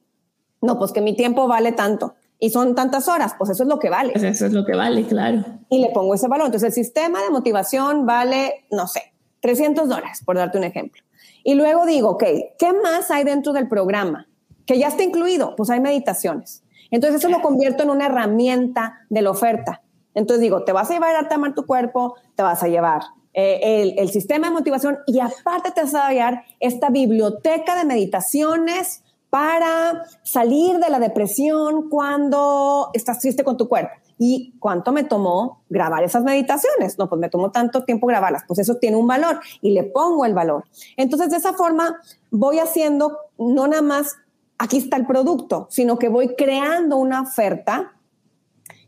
No, 0.61 0.77
pues 0.77 0.91
que 0.91 1.01
mi 1.01 1.15
tiempo 1.15 1.47
vale 1.47 1.73
tanto 1.73 2.15
y 2.39 2.49
son 2.49 2.75
tantas 2.75 3.07
horas, 3.07 3.35
pues 3.37 3.49
eso 3.51 3.63
es 3.63 3.69
lo 3.69 3.79
que 3.79 3.89
vale. 3.89 4.11
Pues 4.11 4.23
eso 4.23 4.45
es 4.45 4.51
lo 4.51 4.65
que 4.65 4.75
vale, 4.75 5.05
claro. 5.05 5.45
Y 5.69 5.79
le 5.79 5.91
pongo 5.91 6.13
ese 6.13 6.27
valor. 6.27 6.47
Entonces, 6.47 6.67
el 6.67 6.73
sistema 6.73 7.21
de 7.21 7.29
motivación 7.29 8.05
vale, 8.05 8.65
no 8.69 8.87
sé, 8.87 9.13
300 9.39 9.87
dólares, 9.87 10.21
por 10.25 10.35
darte 10.35 10.57
un 10.57 10.65
ejemplo. 10.65 11.01
Y 11.43 11.55
luego 11.55 11.85
digo, 11.85 12.09
ok, 12.11 12.23
¿qué 12.59 12.73
más 12.83 13.11
hay 13.11 13.23
dentro 13.23 13.53
del 13.53 13.69
programa? 13.69 14.27
Que 14.65 14.77
ya 14.77 14.87
está 14.87 15.03
incluido, 15.03 15.55
pues 15.55 15.69
hay 15.69 15.79
meditaciones. 15.79 16.63
Entonces, 16.91 17.19
eso 17.19 17.29
lo 17.29 17.41
convierto 17.41 17.83
en 17.83 17.89
una 17.89 18.07
herramienta 18.07 19.05
de 19.09 19.21
la 19.21 19.31
oferta. 19.31 19.81
Entonces 20.13 20.41
digo, 20.41 20.63
te 20.63 20.73
vas 20.73 20.89
a 20.89 20.93
llevar 20.93 21.15
a 21.15 21.33
amar 21.33 21.55
tu 21.55 21.65
cuerpo, 21.65 22.15
te 22.35 22.43
vas 22.43 22.61
a 22.61 22.67
llevar 22.67 23.03
eh, 23.33 23.95
el, 23.97 24.09
sistema 24.09 24.47
de 24.47 24.53
motivación 24.53 24.99
y 25.07 25.19
aparte 25.19 25.71
te 25.71 25.81
vas 25.81 25.95
a 25.95 26.13
dar 26.13 26.43
esta 26.59 26.89
biblioteca 26.89 27.75
de 27.75 27.85
meditaciones 27.85 29.01
para 29.29 30.03
salir 30.21 30.77
de 30.77 30.91
la 30.91 30.99
depresión 30.99 31.89
cuando 31.89 32.89
estás 32.93 33.19
triste 33.19 33.43
con 33.43 33.57
tu 33.57 33.67
cuerpo. 33.67 33.93
¿Y 34.19 34.53
cuánto 34.59 34.91
me 34.91 35.03
tomó 35.03 35.63
grabar 35.69 36.03
esas 36.03 36.23
meditaciones? 36.23 36.99
No, 36.99 37.09
pues 37.09 37.19
me 37.19 37.29
tomó 37.29 37.49
tanto 37.49 37.83
tiempo 37.83 38.05
grabarlas. 38.05 38.43
Pues 38.47 38.59
eso 38.59 38.75
tiene 38.75 38.97
un 38.97 39.07
valor 39.07 39.39
y 39.61 39.71
le 39.71 39.83
pongo 39.83 40.25
el 40.25 40.35
valor. 40.35 40.65
Entonces, 40.97 41.31
de 41.31 41.37
esa 41.37 41.53
forma 41.53 41.97
voy 42.29 42.59
haciendo 42.59 43.17
no 43.39 43.67
nada 43.67 43.81
más 43.81 44.15
aquí 44.59 44.77
está 44.77 44.97
el 44.97 45.07
producto, 45.07 45.67
sino 45.71 45.97
que 45.97 46.09
voy 46.09 46.35
creando 46.35 46.97
una 46.97 47.21
oferta 47.21 47.93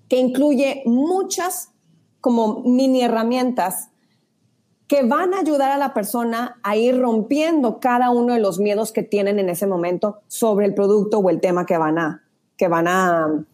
que 0.08 0.18
incluye 0.18 0.84
muchas 0.86 1.72
como 2.22 2.62
mini 2.62 3.02
herramientas 3.02 3.90
que 4.88 5.04
van 5.04 5.34
a 5.34 5.40
ayudar 5.40 5.72
a 5.72 5.78
la 5.78 5.94
persona 5.94 6.60
a 6.64 6.76
ir 6.76 7.00
rompiendo 7.00 7.80
cada 7.80 8.12
uno 8.12 8.34
de 8.34 8.40
los 8.40 8.60
miedos 8.60 8.92
que 8.92 9.04
tienen 9.04 9.40
en 9.40 9.50
ese 9.50 9.68
momento 9.68 10.22
sobre 10.28 10.66
el 10.66 10.76
producto 10.76 11.20
o 11.20 11.30
el 11.30 11.42
tema 11.42 11.66
que 11.66 11.78
van 11.78 11.98
a, 11.98 12.24
que 12.58 12.68
van 12.68 12.88
a, 12.88 13.46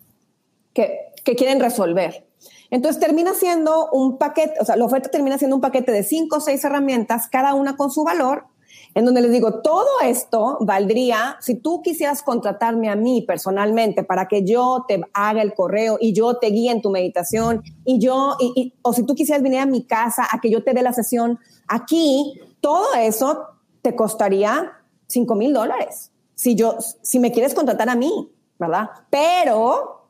que, 0.74 1.00
que 1.24 1.36
quieren 1.36 1.60
resolver. 1.60 2.28
Entonces 2.70 3.00
termina 3.00 3.34
siendo 3.34 3.90
un 3.92 4.18
paquete, 4.18 4.56
o 4.60 4.66
sea, 4.66 4.76
la 4.76 4.86
oferta 4.86 5.10
termina 5.10 5.38
siendo 5.38 5.56
un 5.56 5.62
paquete 5.62 5.92
de 5.92 6.04
cinco 6.04 6.38
o 6.38 6.40
seis 6.40 6.64
herramientas, 6.64 7.28
cada 7.28 7.54
una 7.54 7.76
con 7.76 7.92
su 7.92 8.04
valor, 8.04 8.46
en 8.94 9.06
donde 9.06 9.22
les 9.22 9.32
digo, 9.32 9.62
todo 9.62 9.88
esto 10.04 10.58
valdría, 10.62 11.38
si 11.40 11.56
tú 11.56 11.82
quisieras 11.82 12.24
contratarme 12.24 12.90
a 12.90 12.96
mí 12.96 13.22
personalmente 13.22 14.04
para 14.04 14.28
que 14.28 14.44
yo 14.44 14.86
te 14.88 15.02
haga 15.14 15.42
el 15.42 15.54
correo 15.54 15.98
y 16.00 16.14
yo 16.14 16.38
te 16.38 16.48
guíe 16.48 16.72
en 16.72 16.82
tu 16.82 16.90
meditación 16.90 17.64
y 17.86 18.00
yo, 18.00 18.36
o 18.82 18.94
si 18.94 19.04
tú 19.04 19.16
quisieras 19.16 19.44
venir 19.44 19.60
a 19.60 19.66
mi 19.66 19.84
casa 19.84 20.28
a 20.30 20.42
que 20.42 20.50
yo 20.50 20.64
te 20.64 20.74
dé 20.74 20.82
la 20.82 20.94
sesión 20.94 21.40
aquí, 21.68 22.40
todo 22.60 22.94
eso 22.96 23.46
te 23.82 23.96
costaría 23.96 24.74
5 25.08 25.36
mil 25.36 25.54
dólares. 25.54 26.12
Si 26.36 26.56
yo, 26.56 26.78
si 27.02 27.20
me 27.20 27.32
quieres 27.32 27.54
contratar 27.54 27.90
a 27.90 27.96
mí, 27.96 28.30
¿verdad? 28.60 28.90
Pero 29.10 30.10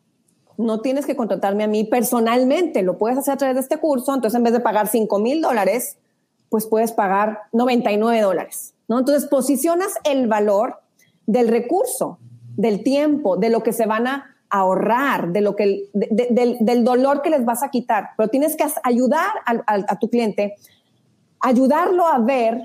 no 0.57 0.81
tienes 0.81 1.05
que 1.05 1.15
contratarme 1.15 1.63
a 1.63 1.67
mí 1.67 1.83
personalmente, 1.83 2.81
lo 2.81 2.97
puedes 2.97 3.17
hacer 3.17 3.35
a 3.35 3.37
través 3.37 3.55
de 3.55 3.61
este 3.61 3.77
curso, 3.77 4.13
entonces 4.13 4.37
en 4.37 4.43
vez 4.43 4.53
de 4.53 4.59
pagar 4.59 4.87
5 4.87 5.19
mil 5.19 5.41
dólares, 5.41 5.97
pues 6.51 6.67
puedes 6.67 6.91
pagar 6.91 7.43
99 7.53 8.19
dólares, 8.19 8.73
¿no? 8.89 8.99
Entonces 8.99 9.29
posicionas 9.29 9.93
el 10.03 10.27
valor 10.27 10.81
del 11.25 11.47
recurso, 11.47 12.19
del 12.57 12.83
tiempo, 12.83 13.37
de 13.37 13.49
lo 13.49 13.63
que 13.63 13.71
se 13.71 13.85
van 13.85 14.05
a 14.05 14.35
ahorrar, 14.49 15.31
de 15.31 15.39
lo 15.39 15.55
que, 15.55 15.89
del, 15.93 16.83
dolor 16.83 17.21
que 17.21 17.29
les 17.29 17.45
vas 17.45 17.63
a 17.63 17.69
quitar, 17.69 18.09
pero 18.17 18.27
tienes 18.27 18.57
que 18.57 18.65
ayudar 18.83 19.31
a, 19.45 19.97
tu 19.97 20.09
cliente, 20.09 20.57
ayudarlo 21.39 22.05
a 22.05 22.19
ver 22.19 22.61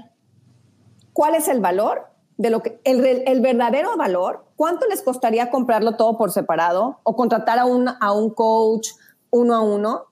cuál 1.13 1.37
es 1.37 1.47
el 1.47 1.61
valor 1.61 2.09
de 2.39 2.51
lo 2.51 2.63
que, 2.65 2.81
el, 2.83 3.07
el, 3.07 3.41
verdadero 3.41 3.97
valor, 3.97 4.47
cuánto 4.57 4.89
les 4.89 5.01
costaría 5.01 5.49
comprarlo 5.49 5.95
todo 5.95 6.19
por 6.19 6.33
separado 6.33 6.99
o 7.05 7.15
contratar 7.15 7.61
a 7.61 7.67
un, 7.67 7.89
a 7.89 8.13
un 8.13 8.31
coach 8.31 8.89
uno 9.31 9.55
a 9.55 9.61
uno 9.61 10.07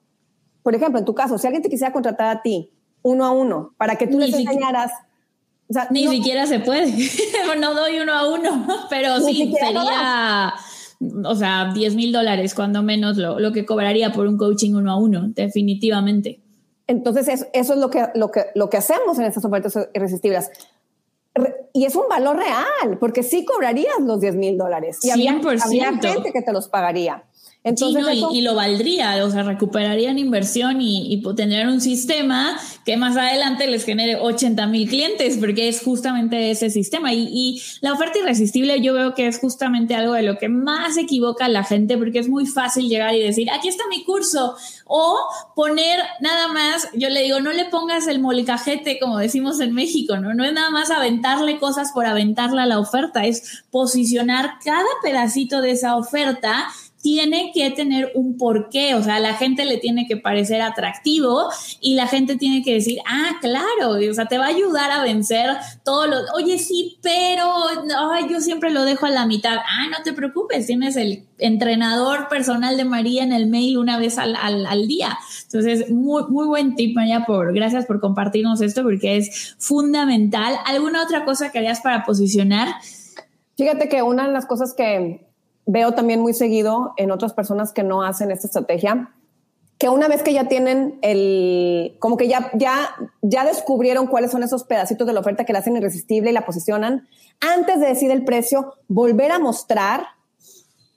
por 0.65 0.73
ejemplo, 0.73 0.97
en 0.97 1.05
tu 1.05 1.13
caso, 1.13 1.37
si 1.37 1.45
alguien 1.45 1.61
te 1.61 1.69
quisiera 1.69 1.93
contratar 1.93 2.35
a 2.35 2.41
ti 2.41 2.74
uno 3.05 3.23
a 3.23 3.31
uno 3.31 3.75
para 3.77 3.97
que 3.97 4.07
tú 4.07 4.17
les 4.17 4.33
enseñaras 4.33 4.91
ni 5.91 6.07
siquiera 6.07 6.45
se 6.47 6.59
puede. 6.59 6.91
no 7.59 7.73
doy 7.75 7.99
uno 7.99 8.13
a 8.13 8.27
uno, 8.27 8.67
pero 8.89 9.19
sí, 9.19 9.53
sería, 9.59 10.53
o 11.23 11.35
sea, 11.35 11.71
10 11.73 11.95
mil 11.95 12.11
dólares, 12.11 12.55
cuando 12.55 12.81
menos 12.81 13.17
lo, 13.17 13.39
lo, 13.39 13.51
que 13.51 13.65
cobraría 13.65 14.11
por 14.11 14.27
un 14.27 14.37
coaching 14.37 14.73
uno 14.73 14.91
a 14.91 14.97
uno, 14.97 15.27
definitivamente. 15.27 16.41
Entonces, 16.87 17.27
eso, 17.27 17.45
eso 17.53 17.73
es 17.73 17.79
lo 17.79 17.89
que, 17.89 18.07
lo, 18.15 18.31
que, 18.31 18.45
lo 18.55 18.69
que 18.69 18.77
hacemos 18.77 19.17
en 19.19 19.25
estas 19.25 19.45
ofertas 19.45 19.77
irresistibles. 19.93 20.49
Y 21.73 21.85
es 21.85 21.95
un 21.95 22.07
valor 22.09 22.37
real, 22.37 22.97
porque 22.99 23.21
sí 23.21 23.45
cobrarías 23.45 23.99
los 23.99 24.19
10 24.21 24.35
mil 24.35 24.57
dólares. 24.57 24.99
Y 25.03 25.11
había, 25.11 25.39
había 25.63 25.93
gente 25.93 26.31
que 26.31 26.41
te 26.41 26.53
los 26.53 26.69
pagaría. 26.69 27.23
Entonces, 27.65 28.05
y, 28.31 28.41
lo 28.41 28.53
valdría, 28.53 29.25
o 29.25 29.31
sea, 29.31 29.41
recuperarían 29.41 30.19
inversión 30.19 30.81
y, 30.81 31.11
y 31.11 31.23
tendrían 31.35 31.69
un 31.69 31.81
sistema 31.81 32.55
que 32.85 32.95
más 32.95 33.17
adelante 33.17 33.65
les 33.65 33.85
genere 33.85 34.17
80 34.17 34.67
mil 34.67 34.87
clientes, 34.87 35.37
porque 35.39 35.67
es 35.67 35.81
justamente 35.81 36.51
ese 36.51 36.69
sistema. 36.69 37.11
Y, 37.11 37.27
y, 37.31 37.61
la 37.81 37.93
oferta 37.93 38.19
irresistible 38.19 38.81
yo 38.81 38.93
veo 38.93 39.15
que 39.15 39.25
es 39.25 39.39
justamente 39.39 39.95
algo 39.95 40.13
de 40.13 40.21
lo 40.21 40.37
que 40.37 40.47
más 40.47 40.95
equivoca 40.95 41.45
a 41.45 41.49
la 41.49 41.63
gente, 41.63 41.97
porque 41.97 42.19
es 42.19 42.29
muy 42.29 42.45
fácil 42.45 42.87
llegar 42.87 43.15
y 43.15 43.23
decir, 43.23 43.49
aquí 43.49 43.67
está 43.67 43.83
mi 43.89 44.03
curso, 44.03 44.55
o 44.85 45.17
poner 45.55 45.99
nada 46.21 46.47
más, 46.49 46.87
yo 46.93 47.09
le 47.09 47.23
digo, 47.23 47.39
no 47.39 47.51
le 47.51 47.65
pongas 47.65 48.05
el 48.05 48.19
molcajete, 48.19 48.99
como 48.99 49.17
decimos 49.17 49.59
en 49.59 49.73
México, 49.73 50.17
¿no? 50.17 50.35
No 50.35 50.45
es 50.45 50.53
nada 50.53 50.69
más 50.69 50.91
aventarle 50.91 51.57
cosas 51.57 51.91
por 51.93 52.05
aventarle 52.05 52.61
a 52.61 52.67
la 52.67 52.77
oferta, 52.77 53.25
es 53.25 53.63
posicionar 53.71 54.59
cada 54.63 54.85
pedacito 55.01 55.61
de 55.61 55.71
esa 55.71 55.97
oferta 55.97 56.67
tiene 57.05 57.51
que 57.53 57.69
tener 57.69 58.11
un 58.15 58.35
porqué, 58.35 58.95
o 58.95 59.03
sea, 59.03 59.19
la 59.19 59.35
gente 59.35 59.63
le 59.63 59.77
tiene 59.77 60.07
que 60.07 60.17
parecer 60.17 60.63
atractivo 60.63 61.51
y 61.79 61.93
la 61.93 62.07
gente 62.07 62.35
tiene 62.35 62.63
que 62.63 62.73
decir, 62.73 62.97
ah, 63.07 63.37
claro, 63.41 63.91
o 64.09 64.13
sea, 64.15 64.25
te 64.25 64.39
va 64.39 64.45
a 64.45 64.47
ayudar 64.47 64.89
a 64.89 65.03
vencer 65.03 65.51
todos 65.83 66.09
los, 66.09 66.23
oye, 66.33 66.57
sí, 66.57 66.97
pero 67.03 67.47
yo 68.27 68.41
siempre 68.41 68.71
lo 68.71 68.85
dejo 68.85 69.05
a 69.05 69.11
la 69.11 69.27
mitad. 69.27 69.55
Ah, 69.55 69.85
no 69.91 70.03
te 70.03 70.13
preocupes, 70.13 70.65
tienes 70.65 70.95
el 70.95 71.25
entrenador 71.37 72.27
personal 72.27 72.75
de 72.75 72.85
María 72.85 73.21
en 73.21 73.33
el 73.33 73.45
mail 73.45 73.77
una 73.77 73.99
vez 73.99 74.17
al, 74.17 74.35
al, 74.35 74.87
día. 74.87 75.15
Entonces, 75.43 75.91
muy, 75.91 76.23
muy 76.29 76.47
buen 76.47 76.73
tip, 76.73 76.95
María, 76.95 77.23
por, 77.27 77.53
gracias 77.53 77.85
por 77.85 77.99
compartirnos 77.99 78.61
esto 78.61 78.81
porque 78.81 79.17
es 79.17 79.55
fundamental. 79.59 80.55
¿Alguna 80.65 81.03
otra 81.03 81.23
cosa 81.23 81.51
que 81.51 81.59
harías 81.59 81.81
para 81.81 82.03
posicionar? 82.03 82.69
Fíjate 83.57 83.89
que 83.89 84.01
una 84.01 84.25
de 84.25 84.33
las 84.33 84.47
cosas 84.47 84.73
que 84.73 85.24
veo 85.65 85.93
también 85.93 86.21
muy 86.21 86.33
seguido 86.33 86.93
en 86.97 87.11
otras 87.11 87.33
personas 87.33 87.71
que 87.73 87.83
no 87.83 88.03
hacen 88.03 88.31
esta 88.31 88.47
estrategia, 88.47 89.11
que 89.77 89.89
una 89.89 90.07
vez 90.07 90.23
que 90.23 90.33
ya 90.33 90.47
tienen 90.47 90.99
el, 91.01 91.97
como 91.99 92.17
que 92.17 92.27
ya, 92.27 92.49
ya, 92.53 92.95
ya 93.21 93.43
descubrieron 93.43 94.07
cuáles 94.07 94.31
son 94.31 94.43
esos 94.43 94.63
pedacitos 94.63 95.05
de 95.05 95.13
la 95.13 95.19
oferta 95.19 95.43
que 95.43 95.53
la 95.53 95.59
hacen 95.59 95.75
irresistible 95.75 96.29
y 96.29 96.33
la 96.33 96.45
posicionan, 96.45 97.07
antes 97.41 97.79
de 97.79 97.87
decir 97.87 98.11
el 98.11 98.23
precio, 98.23 98.75
volver 98.87 99.31
a 99.31 99.39
mostrar 99.39 100.05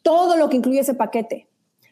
todo 0.03 0.37
lo 0.37 0.49
que 0.49 0.57
incluye 0.57 0.81
ese 0.81 0.95
paquete. 0.95 1.49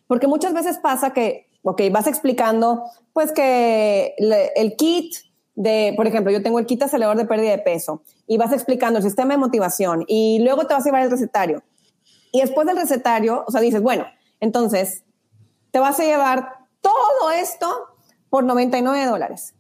Porque 0.06 0.28
muchas 0.28 0.54
veces 0.54 0.78
pasa 0.78 1.12
que, 1.12 1.48
ok, 1.62 1.82
vas 1.90 2.06
explicando, 2.06 2.84
pues 3.12 3.32
que 3.32 4.14
el 4.18 4.76
kit 4.76 5.12
de, 5.56 5.92
por 5.96 6.06
ejemplo, 6.06 6.30
yo 6.30 6.42
tengo 6.42 6.60
el 6.60 6.66
kit 6.66 6.82
acelerador 6.82 7.16
de 7.16 7.24
pérdida 7.24 7.50
de 7.50 7.58
peso 7.58 8.02
y 8.28 8.36
vas 8.36 8.52
explicando 8.52 8.98
el 8.98 9.04
sistema 9.04 9.34
de 9.34 9.38
motivación 9.38 10.04
y 10.06 10.38
luego 10.40 10.66
te 10.66 10.74
vas 10.74 10.84
a 10.84 10.86
llevar 10.86 11.02
el 11.02 11.10
recetario 11.10 11.62
y 12.37 12.40
después 12.40 12.66
del 12.66 12.77
recetario, 12.77 13.44
o 13.46 13.51
sea, 13.51 13.62
dices, 13.62 13.81
bueno, 13.81 14.05
entonces 14.40 15.05
te 15.70 15.79
vas 15.79 15.99
a 15.99 16.05
llevar 16.05 16.66
todo 16.83 17.31
esto 17.31 17.66
por 18.29 18.44
99 18.44 19.07
dólares. 19.07 19.55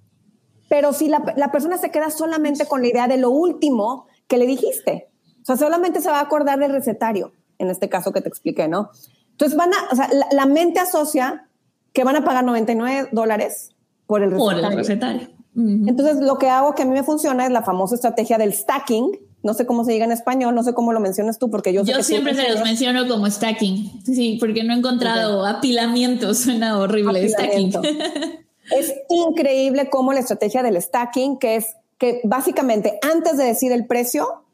Pero 0.68 0.92
si 0.92 1.08
la, 1.08 1.50
persona 1.50 1.78
se 1.78 1.90
queda 1.90 2.10
solamente 2.10 2.66
con 2.66 2.82
la 2.82 2.88
idea 2.88 3.08
de 3.08 3.16
lo 3.16 3.30
último 3.30 4.08
que 4.28 4.36
le 4.36 4.44
dijiste, 4.44 5.08
o 5.40 5.46
sea, 5.46 5.56
solamente 5.56 6.02
se 6.02 6.10
va 6.10 6.18
a 6.18 6.24
acordar 6.24 6.58
del 6.58 6.70
recetario, 6.70 7.32
en 7.56 7.70
este 7.70 7.88
caso 7.88 8.12
que 8.12 8.20
te 8.20 8.28
expliqué, 8.28 8.68
¿no? 8.68 8.90
Entonces 9.30 9.56
van 9.56 9.72
a, 9.72 9.76
o 9.90 9.96
sea, 9.96 10.10
la, 10.30 10.44
mente 10.44 10.78
asocia 10.78 11.48
que 11.94 12.04
van 12.04 12.16
a 12.16 12.24
pagar 12.24 12.44
99 12.44 13.08
dólares 13.12 13.70
por 14.06 14.22
el 14.22 14.32
recetario. 14.32 14.62
Por 14.62 14.70
el 14.70 14.76
recetario. 14.76 15.28
Entonces, 15.56 16.16
lo 16.16 16.36
que 16.36 16.50
hago 16.50 16.74
que 16.74 16.82
a 16.82 16.84
mí 16.84 16.92
me 16.92 17.04
funciona 17.04 17.46
es 17.46 17.50
la 17.50 17.62
famosa 17.62 17.94
estrategia 17.94 18.36
del 18.36 18.52
stacking, 18.52 19.18
no 19.46 19.54
sé 19.54 19.64
cómo 19.64 19.84
se 19.84 19.92
diga 19.92 20.04
en 20.04 20.12
español, 20.12 20.54
no 20.54 20.62
sé 20.62 20.74
cómo 20.74 20.92
lo 20.92 21.00
mencionas 21.00 21.38
tú, 21.38 21.48
porque 21.50 21.72
yo... 21.72 21.84
Yo 21.84 22.02
siempre 22.02 22.34
se 22.34 22.50
los 22.50 22.62
menciono 22.62 23.06
como 23.08 23.30
stacking, 23.30 24.02
sí, 24.04 24.36
porque 24.40 24.64
no 24.64 24.74
he 24.74 24.76
encontrado 24.76 25.46
apilamiento, 25.46 26.34
suena 26.34 26.78
horrible, 26.78 27.26
stacking. 27.28 27.72
es 28.76 28.92
increíble 29.08 29.88
cómo 29.88 30.12
la 30.12 30.20
estrategia 30.20 30.62
del 30.62 30.82
stacking, 30.82 31.38
que 31.38 31.56
es 31.56 31.76
que 31.96 32.20
básicamente 32.24 32.98
antes 33.00 33.38
de 33.38 33.44
decir 33.44 33.72
el 33.72 33.86
precio, 33.86 34.44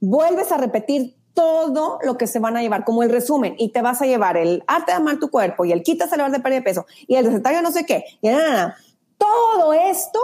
vuelves 0.00 0.50
a 0.50 0.56
repetir 0.56 1.14
todo 1.34 1.98
lo 2.02 2.16
que 2.16 2.26
se 2.26 2.40
van 2.40 2.56
a 2.56 2.62
llevar, 2.62 2.84
como 2.84 3.02
el 3.02 3.10
resumen, 3.10 3.54
y 3.58 3.68
te 3.68 3.82
vas 3.82 4.02
a 4.02 4.06
llevar 4.06 4.38
el 4.38 4.64
arte 4.66 4.92
de 4.92 4.96
amar 4.96 5.18
tu 5.20 5.30
cuerpo 5.30 5.66
y 5.66 5.72
el 5.72 5.82
quita 5.82 6.08
salvar 6.08 6.32
de 6.32 6.40
pérdida 6.40 6.60
de 6.60 6.64
peso 6.64 6.86
y 7.06 7.14
el 7.14 7.26
recetario 7.26 7.62
no 7.62 7.70
sé 7.70 7.84
qué, 7.84 8.04
y 8.22 8.28
nada, 8.28 8.76
todo 9.18 9.74
esto 9.74 10.18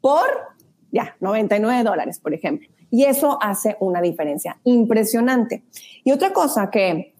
por 0.00 0.26
ya 0.90 1.16
99 1.20 1.82
dólares, 1.82 2.18
por 2.18 2.32
ejemplo. 2.32 2.68
Y 2.90 3.04
eso 3.04 3.38
hace 3.40 3.76
una 3.80 4.00
diferencia 4.00 4.58
impresionante. 4.64 5.62
Y 6.04 6.12
otra 6.12 6.32
cosa 6.32 6.70
que 6.70 7.14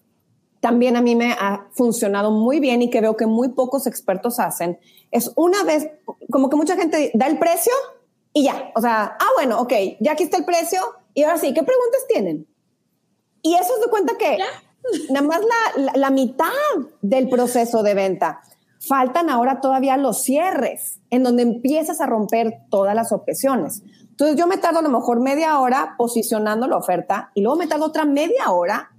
también 0.59 0.97
a 0.97 1.01
mí 1.01 1.15
me 1.15 1.31
ha 1.33 1.67
funcionado 1.71 2.31
muy 2.31 2.59
bien 2.59 2.81
y 2.81 2.89
que 2.89 3.01
veo 3.01 3.15
que 3.15 3.25
muy 3.25 3.49
pocos 3.49 3.87
expertos 3.87 4.39
hacen, 4.39 4.79
es 5.11 5.31
una 5.35 5.63
vez, 5.63 5.89
como 6.31 6.49
que 6.49 6.55
mucha 6.55 6.75
gente 6.75 7.11
da 7.13 7.27
el 7.27 7.39
precio 7.39 7.73
y 8.33 8.43
ya, 8.43 8.71
o 8.75 8.81
sea, 8.81 9.17
ah, 9.19 9.29
bueno, 9.35 9.59
ok, 9.61 9.73
ya 9.99 10.13
aquí 10.13 10.23
está 10.23 10.37
el 10.37 10.45
precio 10.45 10.79
y 11.13 11.23
ahora 11.23 11.37
sí, 11.37 11.53
¿qué 11.53 11.63
preguntas 11.63 12.05
tienen? 12.07 12.47
Y 13.41 13.55
eso 13.55 13.73
se 13.81 13.89
cuenta 13.89 14.17
que 14.17 14.37
nada 15.09 15.25
más 15.25 15.41
la, 15.77 15.93
la 15.95 16.09
mitad 16.09 16.49
del 17.01 17.29
proceso 17.29 17.83
de 17.83 17.93
venta. 17.93 18.41
Faltan 18.81 19.29
ahora 19.29 19.59
todavía 19.59 19.97
los 19.97 20.23
cierres, 20.23 20.99
en 21.09 21.23
donde 21.23 21.43
empiezas 21.43 21.99
a 21.99 22.05
romper 22.05 22.61
todas 22.69 22.95
las 22.95 23.11
objeciones. 23.11 23.83
Entonces 24.19 24.37
yo 24.37 24.47
me 24.47 24.57
tardo 24.57 24.79
a 24.79 24.81
lo 24.81 24.89
mejor 24.89 25.21
media 25.21 25.57
hora 25.59 25.95
posicionando 25.97 26.67
la 26.67 26.75
oferta 26.75 27.31
y 27.35 27.41
luego 27.41 27.57
me 27.57 27.67
tardo 27.67 27.85
otra 27.85 28.03
media 28.03 28.51
hora 28.51 28.91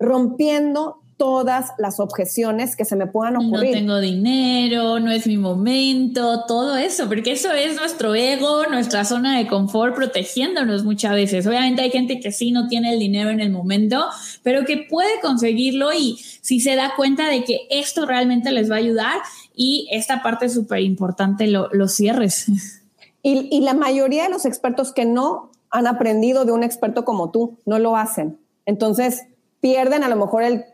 rompiendo 0.00 1.00
todas 1.16 1.70
las 1.78 2.00
objeciones 2.00 2.74
que 2.74 2.84
se 2.84 2.96
me 2.96 3.06
puedan 3.06 3.36
ocurrir. 3.36 3.70
No 3.70 3.78
tengo 3.78 4.00
dinero, 4.00 4.98
no 4.98 5.12
es 5.12 5.28
mi 5.28 5.36
momento, 5.36 6.44
todo 6.48 6.76
eso, 6.76 7.06
porque 7.06 7.30
eso 7.30 7.52
es 7.52 7.76
nuestro 7.76 8.16
ego, 8.16 8.66
nuestra 8.66 9.04
zona 9.04 9.38
de 9.38 9.46
confort 9.46 9.94
protegiéndonos 9.94 10.82
muchas 10.82 11.12
veces. 11.12 11.46
Obviamente 11.46 11.82
hay 11.82 11.92
gente 11.92 12.18
que 12.18 12.32
sí 12.32 12.50
no 12.50 12.66
tiene 12.66 12.94
el 12.94 12.98
dinero 12.98 13.30
en 13.30 13.38
el 13.38 13.52
momento, 13.52 14.04
pero 14.42 14.64
que 14.64 14.86
puede 14.90 15.20
conseguirlo 15.22 15.92
y 15.92 16.18
si 16.40 16.58
se 16.58 16.74
da 16.74 16.94
cuenta 16.96 17.28
de 17.28 17.44
que 17.44 17.60
esto 17.70 18.06
realmente 18.06 18.50
les 18.50 18.68
va 18.68 18.74
a 18.74 18.78
ayudar 18.78 19.18
y 19.54 19.86
esta 19.92 20.20
parte 20.20 20.46
es 20.46 20.54
súper 20.54 20.80
importante, 20.80 21.46
los 21.46 21.94
cierres. 21.94 22.46
Y, 23.26 23.62
la 23.62 23.72
mayoría 23.72 24.24
de 24.24 24.28
los 24.28 24.44
expertos 24.44 24.92
que 24.92 25.06
no 25.06 25.50
han 25.70 25.86
aprendido 25.86 26.44
de 26.44 26.52
un 26.52 26.62
experto 26.62 27.06
como 27.06 27.30
tú, 27.30 27.56
no 27.64 27.78
lo 27.78 27.96
hacen. 27.96 28.38
Entonces, 28.66 29.24
pierden 29.60 30.04
a 30.04 30.10
lo 30.10 30.16
mejor 30.16 30.42
el 30.42 30.66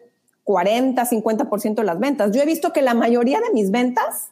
40, 0.42 1.00
50% 1.00 1.74
de 1.76 1.84
las 1.84 2.00
ventas. 2.00 2.32
Yo 2.32 2.42
he 2.42 2.46
visto 2.46 2.72
que 2.72 2.82
la 2.82 2.94
mayoría 2.94 3.38
de 3.38 3.52
mis 3.54 3.70
ventas 3.70 4.30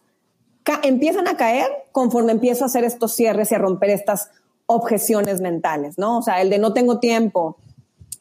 empiezan 0.83 1.29
a 1.29 1.37
caer 1.37 1.69
conforme 1.93 2.33
empiezo 2.33 2.65
a 2.65 2.67
hacer 2.67 2.83
estos 2.83 3.15
cierres 3.15 3.53
y 3.53 3.55
a 3.55 3.59
romper 3.59 3.91
estas 3.91 4.31
objeciones 4.67 5.41
mentales, 5.41 5.97
¿no? 5.97 6.19
O 6.19 6.23
sea, 6.23 6.43
el 6.43 6.51
de 6.51 6.59
no 6.59 6.73
tengo 6.73 6.99
tiempo, 6.99 7.57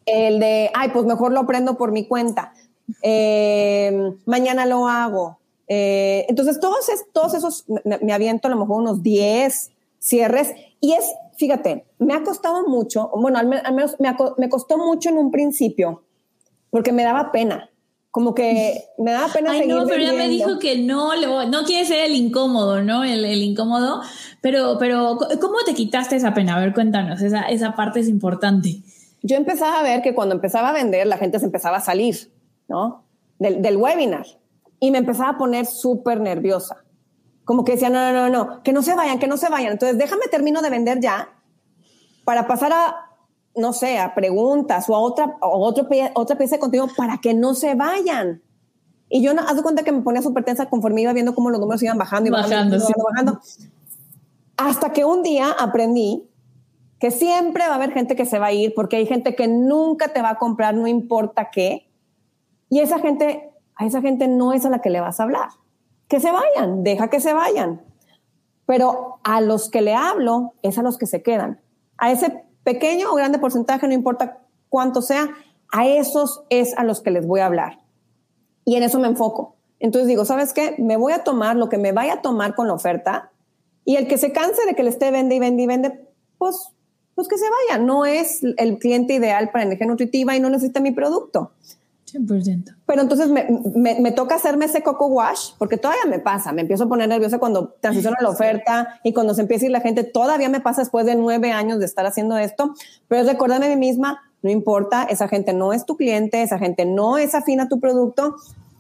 el 0.06 0.40
de, 0.40 0.70
ay, 0.76 0.90
pues 0.94 1.06
mejor 1.06 1.32
lo 1.32 1.40
aprendo 1.40 1.76
por 1.76 1.92
mi 1.92 2.08
cuenta, 2.08 2.54
eh, 3.02 4.14
mañana 4.28 4.68
lo 4.68 4.88
hago. 4.88 5.40
Eh, 5.68 6.28
entonces, 6.30 6.60
todos, 6.60 6.88
todos 7.12 7.34
esos, 7.34 7.66
me, 7.84 7.98
me, 7.98 8.14
aviento 8.14 8.48
a 8.48 8.52
lo 8.52 8.58
mejor 8.58 8.80
unos 8.80 9.02
10, 9.02 9.72
cierres. 10.08 10.54
Y 10.80 10.94
es, 10.94 11.06
fíjate, 11.38 11.86
me 12.00 12.14
ha 12.14 12.24
costado 12.24 12.68
mucho, 12.68 13.12
bueno, 13.16 13.38
al, 13.40 13.48
menos 13.48 13.98
me, 14.00 14.50
costó 14.50 14.78
mucho 14.78 15.10
en 15.10 15.18
un 15.18 15.32
principio, 15.32 16.04
porque 16.70 16.92
me 16.92 17.04
daba 17.04 17.32
pena. 17.32 17.70
Como 18.10 18.34
que 18.34 18.86
me 18.98 19.12
daba 19.12 19.32
pena. 19.32 19.52
Ay, 19.52 19.68
no, 19.68 19.86
pero 19.86 20.02
ya 20.02 20.14
me 20.14 20.28
dijo 20.28 20.58
que 20.58 20.80
no, 20.80 21.12
no 21.46 21.64
quiere 21.66 21.86
ser 21.86 22.06
el 22.06 22.16
incómodo, 22.16 22.82
¿no? 22.82 23.04
El, 23.04 23.26
incómodo. 23.44 24.02
Pero, 24.42 24.78
pero, 24.80 25.20
¿cómo 25.40 25.58
te 25.66 25.76
quitaste 25.76 26.16
esa 26.16 26.34
pena? 26.34 26.56
A 26.56 26.60
ver, 26.60 26.74
cuéntanos, 26.74 27.22
esa, 27.22 27.42
esa 27.42 27.76
parte 27.76 28.00
es 28.00 28.08
importante. 28.08 28.82
Yo 29.22 29.36
empezaba 29.36 29.80
a 29.80 29.84
ver 29.84 30.02
que 30.02 30.16
cuando 30.16 30.34
empezaba 30.34 30.70
a 30.70 30.74
vender, 30.74 31.06
la 31.06 31.18
gente 31.18 31.38
se 31.38 31.46
empezaba 31.46 31.78
a 31.78 31.82
salir, 31.82 32.32
¿no? 32.68 33.04
Del, 33.38 33.62
del 33.62 33.78
webinar. 33.78 34.26
Y 34.80 34.90
me 34.90 35.00
empezaba 35.00 35.32
a 35.32 35.38
poner 35.38 35.66
súper 35.68 36.20
nerviosa 36.20 36.87
como 37.48 37.64
que 37.64 37.72
decían, 37.72 37.94
no, 37.94 38.12
no, 38.12 38.30
no, 38.30 38.30
no, 38.30 38.62
que 38.62 38.74
no 38.74 38.82
se 38.82 38.94
vayan, 38.94 39.20
que 39.20 39.28
no 39.28 39.38
se 39.38 39.48
vayan. 39.48 39.72
Entonces, 39.72 39.98
déjame 39.98 40.28
termino 40.30 40.62
de 40.62 40.70
vender 40.70 41.00
ya 41.00 41.30
para 42.26 42.46
pasar 42.46 42.74
a, 42.74 43.10
no 43.56 43.72
sé, 43.72 44.00
a 44.00 44.14
preguntas 44.14 44.90
o 44.90 44.96
a 44.98 45.00
otra, 45.00 45.38
o 45.42 45.66
otro, 45.66 45.88
otra 46.16 46.38
pieza 46.38 46.58
de 46.58 46.60
contenido 46.60 46.90
para 46.98 47.20
que 47.20 47.34
no 47.34 47.54
se 47.54 47.74
vayan. 47.74 48.42
Y 49.08 49.24
yo, 49.24 49.32
haz 49.32 49.56
de 49.56 49.64
cuenta 49.64 49.84
que 49.84 49.94
me 49.94 50.02
ponía 50.02 50.22
súper 50.22 50.44
tensa 50.44 50.66
conforme 50.66 51.04
iba 51.04 51.14
viendo 51.14 51.34
cómo 51.34 51.50
los 51.50 51.62
números 51.62 51.82
iban 51.82 51.98
bajando 51.98 52.28
y 52.28 52.32
bajando, 52.32 52.78
bajando, 52.78 53.04
bajando. 53.14 53.40
Hasta 54.58 54.92
que 54.92 55.06
un 55.06 55.24
día 55.24 55.50
aprendí 55.58 56.30
que 57.00 57.12
siempre 57.12 57.66
va 57.66 57.76
a 57.76 57.76
haber 57.76 57.94
gente 57.94 58.18
que 58.18 58.26
se 58.26 58.40
va 58.40 58.48
a 58.48 58.52
ir 58.52 58.74
porque 58.76 58.98
hay 58.98 59.06
gente 59.06 59.36
que 59.36 59.48
nunca 59.48 60.10
te 60.10 60.22
va 60.22 60.32
a 60.32 60.38
comprar, 60.38 60.76
no 60.76 60.86
importa 60.86 61.50
qué. 61.50 61.90
Y 62.70 62.82
esa 62.82 63.00
gente, 63.00 63.54
a 63.78 63.86
esa 63.86 64.02
gente 64.02 64.28
no 64.28 64.52
es 64.52 64.66
a 64.66 64.70
la 64.70 64.80
que 64.80 64.90
le 64.90 65.00
vas 65.00 65.22
a 65.22 65.24
hablar. 65.24 65.48
Que 66.08 66.20
se 66.20 66.32
vayan, 66.32 66.84
deja 66.84 67.10
que 67.10 67.20
se 67.20 67.34
vayan. 67.34 67.82
Pero 68.66 69.20
a 69.24 69.42
los 69.42 69.70
que 69.70 69.82
le 69.82 69.94
hablo 69.94 70.54
es 70.62 70.78
a 70.78 70.84
los 70.84 70.98
que 70.98 71.06
se 71.06 71.22
quedan. 71.22 71.62
A 71.98 72.12
ese 72.12 72.44
pequeño 72.64 73.12
o 73.12 73.16
grande 73.16 73.40
porcentaje, 73.40 73.88
no 73.88 73.94
importa 73.94 74.40
cuánto 74.70 75.02
sea, 75.02 75.30
a 75.72 75.88
esos 75.88 76.44
es 76.50 76.78
a 76.78 76.84
los 76.84 77.02
que 77.02 77.12
les 77.12 77.26
voy 77.26 77.40
a 77.40 77.46
hablar. 77.46 77.80
Y 78.66 78.76
en 78.76 78.84
eso 78.84 79.00
me 79.00 79.08
enfoco. 79.08 79.56
Entonces 79.80 80.08
digo, 80.08 80.26
¿sabes 80.26 80.54
qué? 80.54 80.76
Me 80.78 80.98
voy 80.98 81.14
a 81.14 81.24
tomar 81.24 81.56
lo 81.56 81.70
que 81.70 81.78
me 81.78 81.92
vaya 81.92 82.16
a 82.16 82.22
tomar 82.22 82.56
con 82.56 82.68
la 82.68 82.74
oferta 82.74 83.32
y 83.86 83.96
el 83.96 84.08
que 84.08 84.18
se 84.18 84.34
canse 84.34 84.66
de 84.66 84.76
que 84.76 84.84
le 84.84 84.90
esté 84.90 85.12
vende 85.12 85.36
y 85.36 85.40
vende 85.40 85.64
y 85.64 85.68
vende, 85.68 86.08
pues, 86.38 86.74
pues 87.16 87.28
que 87.28 87.38
se 87.38 87.46
vaya. 87.70 87.82
No 87.82 88.06
es 88.06 88.42
el 88.58 88.80
cliente 88.80 89.14
ideal 89.14 89.50
para 89.52 89.64
energía 89.64 89.88
nutritiva 89.88 90.36
y 90.36 90.40
no 90.40 90.50
necesita 90.50 90.82
mi 90.82 90.92
producto. 90.92 91.52
100%. 92.26 92.76
Pero 92.86 93.02
entonces 93.02 93.30
me, 93.30 93.48
me, 94.00 94.12
toca 94.12 94.36
hacerme 94.36 94.66
ese 94.66 94.84
coco 94.84 95.08
wash, 95.08 95.52
porque 95.58 95.78
todavía 95.78 96.06
me 96.08 96.20
pasa, 96.20 96.52
me 96.52 96.62
empiezo 96.62 96.86
a 96.86 96.88
poner 96.88 97.10
nerviosa 97.10 97.40
cuando 97.40 97.76
transiciono 97.80 98.16
la 98.22 98.30
oferta 98.30 99.00
y 99.04 99.14
cuando 99.14 99.34
se 99.34 99.42
empieza 99.42 99.66
a 99.66 99.68
ir 99.68 99.72
la 99.72 99.82
gente, 99.82 100.04
todavía 100.04 100.50
me 100.50 100.60
pasa 100.60 100.82
después 100.82 101.06
de 101.06 101.16
nueve 101.16 101.52
años 101.52 101.80
de 101.80 101.86
estar 101.86 102.06
haciendo 102.06 102.38
esto, 102.38 102.74
pero 103.08 103.22
es 103.22 103.38
a 103.38 103.60
mí 103.60 103.76
misma, 103.76 104.22
no 104.42 104.50
importa, 104.50 105.04
esa 105.04 105.28
gente 105.28 105.54
no 105.54 105.74
es 105.74 105.86
tu 105.86 105.98
cliente, 105.98 106.42
esa 106.42 106.60
gente 106.60 106.86
no 106.86 107.18
es 107.18 107.36
afín 107.36 107.60
a 107.60 107.68
tu 107.68 107.80
producto, 107.80 108.36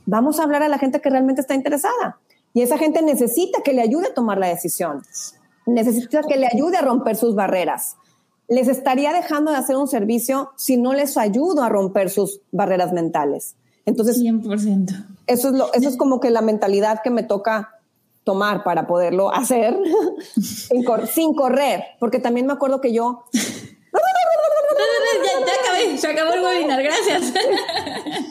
vamos 0.05 0.39
a 0.39 0.43
hablar 0.43 0.63
a 0.63 0.69
la 0.69 0.77
gente 0.77 1.01
que 1.01 1.09
realmente 1.09 1.41
está 1.41 1.53
interesada. 1.53 2.19
Y 2.53 2.61
esa 2.61 2.77
gente 2.77 3.01
necesita 3.01 3.61
que 3.61 3.73
le 3.73 3.81
ayude 3.81 4.07
a 4.07 4.13
tomar 4.13 4.37
la 4.37 4.47
decisión, 4.47 5.03
necesita 5.65 6.23
que 6.23 6.37
le 6.37 6.47
ayude 6.47 6.77
a 6.77 6.81
romper 6.81 7.15
sus 7.15 7.35
barreras 7.35 7.97
les 8.47 8.67
estaría 8.67 9.13
dejando 9.13 9.51
de 9.51 9.57
hacer 9.57 9.75
un 9.75 9.87
servicio 9.87 10.51
si 10.55 10.77
no 10.77 10.93
les 10.93 11.17
ayudo 11.17 11.63
a 11.63 11.69
romper 11.69 12.09
sus 12.09 12.41
barreras 12.51 12.93
mentales. 12.93 13.55
Entonces, 13.85 14.21
100%. 14.21 15.05
Eso 15.27 15.49
es, 15.49 15.53
lo, 15.53 15.73
eso 15.73 15.89
es 15.89 15.97
como 15.97 16.19
que 16.19 16.29
la 16.29 16.41
mentalidad 16.41 17.01
que 17.03 17.09
me 17.09 17.23
toca 17.23 17.73
tomar 18.23 18.63
para 18.63 18.87
poderlo 18.87 19.33
hacer 19.33 19.77
sin, 20.41 21.33
correr, 21.33 21.83
porque 21.99 22.19
también 22.19 22.45
me 22.45 22.53
acuerdo 22.53 22.81
que 22.81 22.91
yo 22.91 23.23
ya, 23.33 23.41
ya, 25.45 25.53
acabé, 25.61 25.97
se 25.97 26.07
acabó 26.07 26.33
el 26.33 26.43
webinar, 26.43 26.83
gracias. 26.83 27.33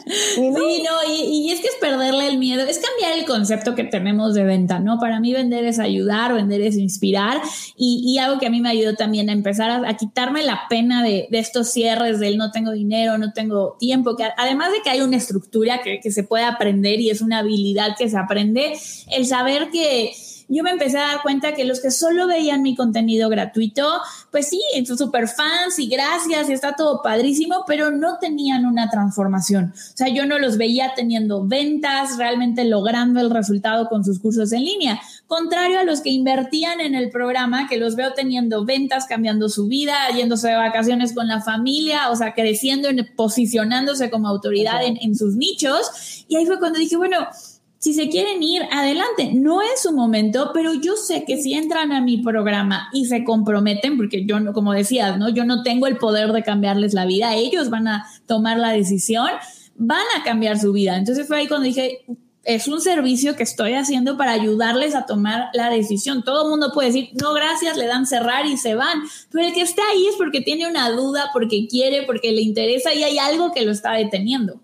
Sí, 0.35 0.83
no, 0.83 1.13
y, 1.13 1.51
es 1.51 1.59
que 1.59 1.67
es 1.67 1.75
perderle 1.79 2.27
el 2.27 2.37
miedo, 2.37 2.63
es 2.63 2.79
cambiar 2.79 3.17
el 3.17 3.25
concepto 3.25 3.75
que 3.75 3.83
tenemos 3.83 4.33
de 4.33 4.43
venta, 4.43 4.79
¿no? 4.79 4.99
Para 4.99 5.19
mí 5.19 5.33
vender 5.33 5.65
es 5.65 5.79
ayudar, 5.79 6.33
vender 6.33 6.61
es 6.61 6.77
inspirar, 6.77 7.41
y, 7.75 8.17
algo 8.17 8.39
que 8.39 8.47
a 8.47 8.49
mí 8.49 8.61
me 8.61 8.69
ayudó 8.69 8.95
también 8.95 9.29
a 9.29 9.33
empezar 9.33 9.85
a, 9.85 9.97
quitarme 9.97 10.43
la 10.43 10.61
pena 10.69 11.03
de, 11.03 11.27
estos 11.31 11.69
cierres 11.71 12.19
del 12.19 12.37
no 12.37 12.51
tengo 12.51 12.71
dinero, 12.71 13.17
no 13.17 13.33
tengo 13.33 13.77
tiempo, 13.79 14.15
que 14.15 14.25
además 14.37 14.71
de 14.71 14.81
que 14.81 14.89
hay 14.89 15.01
una 15.01 15.17
estructura 15.17 15.81
que, 15.81 15.99
que 15.99 16.11
se 16.11 16.23
puede 16.23 16.45
aprender 16.45 16.99
y 16.99 17.09
es 17.09 17.21
una 17.21 17.39
habilidad 17.39 17.95
que 17.97 18.09
se 18.09 18.17
aprende, 18.17 18.73
el 19.11 19.25
saber 19.25 19.69
que 19.69 20.13
yo 20.49 20.63
me 20.63 20.71
empecé 20.71 20.97
a 20.97 21.07
dar 21.07 21.21
cuenta 21.21 21.53
que 21.53 21.65
los 21.65 21.81
que 21.81 21.91
solo 21.91 22.25
veían 22.27 22.61
mi 22.61 22.75
contenido 22.75 23.29
gratuito, 23.29 23.99
pues 24.31 24.47
sí, 24.47 24.61
son 24.85 24.97
súper 24.97 25.27
fans 25.27 25.77
y 25.77 25.87
gracias 25.87 26.49
y 26.49 26.53
está 26.53 26.75
todo 26.75 27.01
padrísimo, 27.01 27.65
pero 27.67 27.91
no 27.91 28.17
tenían 28.19 28.65
una 28.65 28.89
transformación. 28.89 29.73
O 29.97 30.03
sea, 30.03 30.09
yo 30.09 30.27
no 30.27 30.37
los 30.37 30.57
veía 30.59 30.93
teniendo 30.95 31.47
ventas, 31.47 32.19
realmente 32.19 32.65
logrando 32.65 33.19
el 33.19 33.31
resultado 33.31 33.89
con 33.89 34.05
sus 34.05 34.19
cursos 34.19 34.51
en 34.51 34.63
línea. 34.63 35.01
Contrario 35.25 35.79
a 35.79 35.83
los 35.83 36.01
que 36.01 36.11
invertían 36.11 36.81
en 36.81 36.93
el 36.93 37.09
programa, 37.09 37.67
que 37.67 37.77
los 37.77 37.95
veo 37.95 38.13
teniendo 38.13 38.63
ventas, 38.63 39.07
cambiando 39.07 39.49
su 39.49 39.67
vida, 39.67 39.95
yéndose 40.15 40.49
de 40.49 40.55
vacaciones 40.55 41.15
con 41.15 41.27
la 41.27 41.41
familia, 41.41 42.11
o 42.11 42.15
sea, 42.15 42.35
creciendo, 42.35 42.89
posicionándose 43.15 44.11
como 44.11 44.27
autoridad 44.27 44.85
en, 44.85 44.99
en 45.01 45.15
sus 45.15 45.35
nichos. 45.35 46.25
Y 46.27 46.35
ahí 46.35 46.45
fue 46.45 46.59
cuando 46.59 46.77
dije, 46.77 46.95
bueno, 46.95 47.17
si 47.79 47.95
se 47.95 48.09
quieren 48.09 48.43
ir, 48.43 48.63
adelante. 48.71 49.31
No 49.33 49.61
es 49.61 49.81
su 49.81 49.93
momento, 49.93 50.51
pero 50.53 50.73
yo 50.73 50.95
sé 50.95 51.23
que 51.25 51.41
si 51.41 51.53
entran 51.53 51.91
a 51.91 52.01
mi 52.01 52.17
programa 52.19 52.89
y 52.93 53.05
se 53.05 53.23
comprometen, 53.23 53.97
porque 53.97 54.25
yo, 54.25 54.39
no, 54.39 54.53
como 54.53 54.73
decías, 54.73 55.17
¿no? 55.17 55.29
Yo 55.29 55.45
no 55.45 55.63
tengo 55.63 55.87
el 55.87 55.97
poder 55.97 56.33
de 56.33 56.43
cambiarles 56.43 56.93
la 56.93 57.05
vida, 57.05 57.33
ellos 57.33 57.69
van 57.69 57.87
a 57.87 58.05
tomar 58.25 58.57
la 58.57 58.69
decisión, 58.69 59.29
van 59.77 60.05
a 60.19 60.23
cambiar 60.23 60.59
su 60.59 60.73
vida. 60.73 60.97
Entonces 60.97 61.27
fue 61.27 61.37
ahí 61.37 61.47
cuando 61.47 61.65
dije, 61.65 62.05
es 62.43 62.67
un 62.67 62.79
servicio 62.79 63.35
que 63.35 63.43
estoy 63.43 63.73
haciendo 63.73 64.17
para 64.17 64.31
ayudarles 64.31 64.95
a 64.95 65.05
tomar 65.05 65.49
la 65.53 65.69
decisión. 65.69 66.23
Todo 66.23 66.43
el 66.43 66.49
mundo 66.49 66.71
puede 66.73 66.87
decir, 66.87 67.09
no, 67.21 67.33
gracias, 67.33 67.77
le 67.77 67.87
dan 67.87 68.05
cerrar 68.07 68.45
y 68.45 68.55
se 68.57 68.73
van. 68.73 69.01
Pero 69.31 69.45
el 69.45 69.53
que 69.53 69.61
está 69.61 69.81
ahí 69.91 70.07
es 70.07 70.15
porque 70.15 70.41
tiene 70.41 70.67
una 70.67 70.89
duda, 70.91 71.29
porque 71.33 71.67
quiere, 71.67 72.03
porque 72.05 72.31
le 72.31 72.41
interesa 72.41 72.93
y 72.93 73.03
hay 73.03 73.17
algo 73.17 73.51
que 73.51 73.63
lo 73.63 73.71
está 73.71 73.93
deteniendo. 73.93 74.61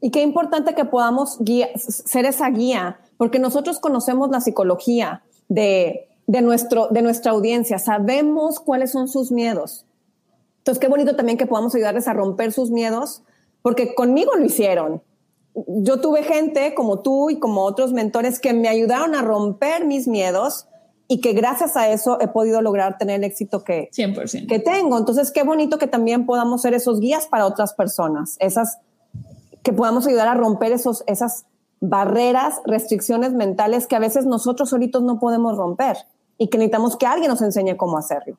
Y 0.00 0.10
qué 0.10 0.22
importante 0.22 0.74
que 0.74 0.84
podamos 0.84 1.38
ser 1.78 2.26
esa 2.26 2.50
guía, 2.50 3.00
porque 3.16 3.38
nosotros 3.38 3.80
conocemos 3.80 4.30
la 4.30 4.40
psicología 4.40 5.22
de, 5.48 6.08
nuestro, 6.26 6.88
de 6.88 7.02
nuestra 7.02 7.32
audiencia, 7.32 7.78
sabemos 7.78 8.60
cuáles 8.60 8.92
son 8.92 9.08
sus 9.08 9.32
miedos. 9.32 9.86
Entonces, 10.58 10.78
qué 10.78 10.88
bonito 10.88 11.16
también 11.16 11.38
que 11.38 11.46
podamos 11.46 11.74
ayudarles 11.74 12.06
a 12.06 12.12
romper 12.12 12.52
sus 12.52 12.70
miedos, 12.70 13.22
porque 13.62 13.94
conmigo 13.94 14.34
lo 14.36 14.44
hicieron. 14.44 15.02
Yo 15.66 16.00
tuve 16.00 16.22
gente 16.22 16.74
como 16.74 17.00
tú 17.00 17.30
y 17.30 17.38
como 17.38 17.64
otros 17.64 17.92
mentores 17.92 18.38
que 18.38 18.52
me 18.52 18.68
ayudaron 18.68 19.14
a 19.14 19.22
romper 19.22 19.84
mis 19.84 20.06
miedos 20.06 20.66
y 21.08 21.20
que 21.20 21.32
gracias 21.32 21.76
a 21.76 21.88
eso 21.88 22.20
he 22.20 22.28
podido 22.28 22.60
lograr 22.60 22.98
tener 22.98 23.16
el 23.16 23.24
éxito 23.24 23.64
que, 23.64 23.88
que 24.46 24.58
tengo. 24.58 24.98
Entonces, 24.98 25.32
qué 25.32 25.42
bonito 25.42 25.78
que 25.78 25.86
también 25.86 26.26
podamos 26.26 26.62
ser 26.62 26.74
esos 26.74 27.00
guías 27.00 27.26
para 27.26 27.46
otras 27.46 27.72
personas, 27.72 28.36
esas 28.40 28.78
que 29.62 29.72
podamos 29.72 30.06
ayudar 30.06 30.28
a 30.28 30.34
romper 30.34 30.72
esos, 30.72 31.02
esas 31.06 31.46
barreras, 31.80 32.60
restricciones 32.64 33.32
mentales 33.32 33.86
que 33.86 33.96
a 33.96 34.00
veces 34.00 34.26
nosotros 34.26 34.70
solitos 34.70 35.02
no 35.02 35.18
podemos 35.18 35.56
romper 35.56 35.96
y 36.36 36.48
que 36.48 36.58
necesitamos 36.58 36.96
que 36.96 37.06
alguien 37.06 37.30
nos 37.30 37.42
enseñe 37.42 37.76
cómo 37.76 37.98
hacerlo. 37.98 38.36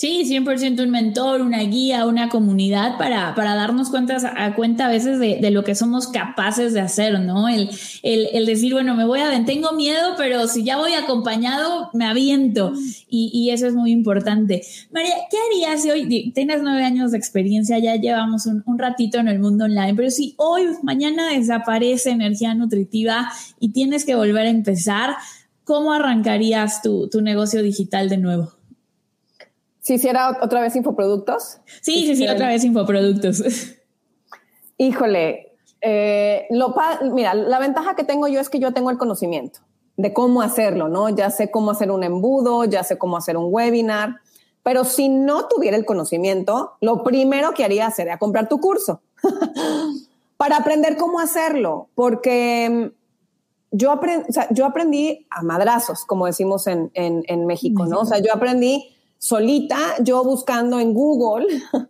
Sí, 0.00 0.24
100% 0.24 0.82
un 0.82 0.88
mentor, 0.88 1.42
una 1.42 1.58
guía, 1.58 2.06
una 2.06 2.30
comunidad 2.30 2.96
para, 2.96 3.34
para 3.34 3.54
darnos 3.54 3.90
cuenta 3.90 4.16
a 4.34 4.54
cuenta 4.54 4.86
a 4.86 4.88
veces 4.88 5.18
de, 5.18 5.50
lo 5.50 5.62
que 5.62 5.74
somos 5.74 6.08
capaces 6.08 6.72
de 6.72 6.80
hacer, 6.80 7.20
¿no? 7.20 7.50
El, 7.50 7.68
el, 8.02 8.46
decir, 8.46 8.72
bueno, 8.72 8.96
me 8.96 9.04
voy 9.04 9.20
a, 9.20 9.44
tengo 9.44 9.72
miedo, 9.72 10.14
pero 10.16 10.48
si 10.48 10.64
ya 10.64 10.78
voy 10.78 10.94
acompañado, 10.94 11.90
me 11.92 12.06
aviento. 12.06 12.72
Y, 13.10 13.30
y 13.34 13.50
eso 13.50 13.66
es 13.66 13.74
muy 13.74 13.90
importante. 13.90 14.62
María, 14.90 15.12
¿qué 15.30 15.36
harías 15.36 15.82
si 15.82 15.90
hoy 15.90 16.32
tienes 16.32 16.62
nueve 16.62 16.82
años 16.82 17.10
de 17.10 17.18
experiencia, 17.18 17.78
ya 17.78 17.96
llevamos 17.96 18.46
un, 18.46 18.62
un 18.64 18.78
ratito 18.78 19.18
en 19.18 19.28
el 19.28 19.38
mundo 19.38 19.66
online, 19.66 19.92
pero 19.94 20.08
si 20.08 20.32
hoy, 20.38 20.62
mañana 20.82 21.28
desaparece 21.28 22.08
energía 22.08 22.54
nutritiva 22.54 23.30
y 23.58 23.72
tienes 23.72 24.06
que 24.06 24.14
volver 24.14 24.46
a 24.46 24.50
empezar, 24.50 25.16
¿cómo 25.64 25.92
arrancarías 25.92 26.80
tu, 26.80 27.10
tu 27.10 27.20
negocio 27.20 27.62
digital 27.62 28.08
de 28.08 28.16
nuevo? 28.16 28.59
Si 29.80 29.94
hiciera 29.94 30.38
otra 30.42 30.60
vez 30.60 30.76
infoproductos. 30.76 31.58
Sí, 31.80 32.06
sí, 32.06 32.16
sí, 32.16 32.28
otra 32.28 32.48
vez 32.48 32.64
infoproductos. 32.64 33.42
Híjole, 34.76 35.52
eh, 35.80 36.46
lo 36.50 36.74
mira, 37.12 37.34
la 37.34 37.58
ventaja 37.58 37.94
que 37.94 38.04
tengo 38.04 38.28
yo 38.28 38.40
es 38.40 38.48
que 38.48 38.58
yo 38.58 38.72
tengo 38.72 38.90
el 38.90 38.98
conocimiento 38.98 39.60
de 39.96 40.12
cómo 40.12 40.42
hacerlo, 40.42 40.88
¿no? 40.88 41.08
Ya 41.08 41.30
sé 41.30 41.50
cómo 41.50 41.70
hacer 41.70 41.90
un 41.90 42.04
embudo, 42.04 42.64
ya 42.64 42.82
sé 42.84 42.98
cómo 42.98 43.16
hacer 43.16 43.36
un 43.36 43.52
webinar, 43.52 44.16
pero 44.62 44.84
si 44.84 45.08
no 45.08 45.46
tuviera 45.48 45.76
el 45.76 45.84
conocimiento, 45.84 46.74
lo 46.80 47.02
primero 47.02 47.52
que 47.52 47.64
haría 47.64 47.90
sería 47.90 48.18
comprar 48.18 48.48
tu 48.48 48.60
curso 48.60 49.00
para 50.36 50.56
aprender 50.58 50.96
cómo 50.96 51.20
hacerlo, 51.20 51.88
porque 51.94 52.92
mm, 52.92 53.76
yo, 53.76 53.98
yo 54.50 54.66
aprendí 54.66 55.26
a 55.30 55.42
madrazos, 55.42 56.04
como 56.04 56.26
decimos 56.26 56.66
en, 56.66 56.90
en 56.94 57.46
México, 57.46 57.86
¿no? 57.86 58.00
O 58.00 58.06
sea, 58.06 58.18
yo 58.18 58.32
aprendí 58.34 58.96
solita, 59.20 59.78
yo 60.00 60.24
buscando 60.24 60.80
en 60.80 60.94
Google, 60.94 61.46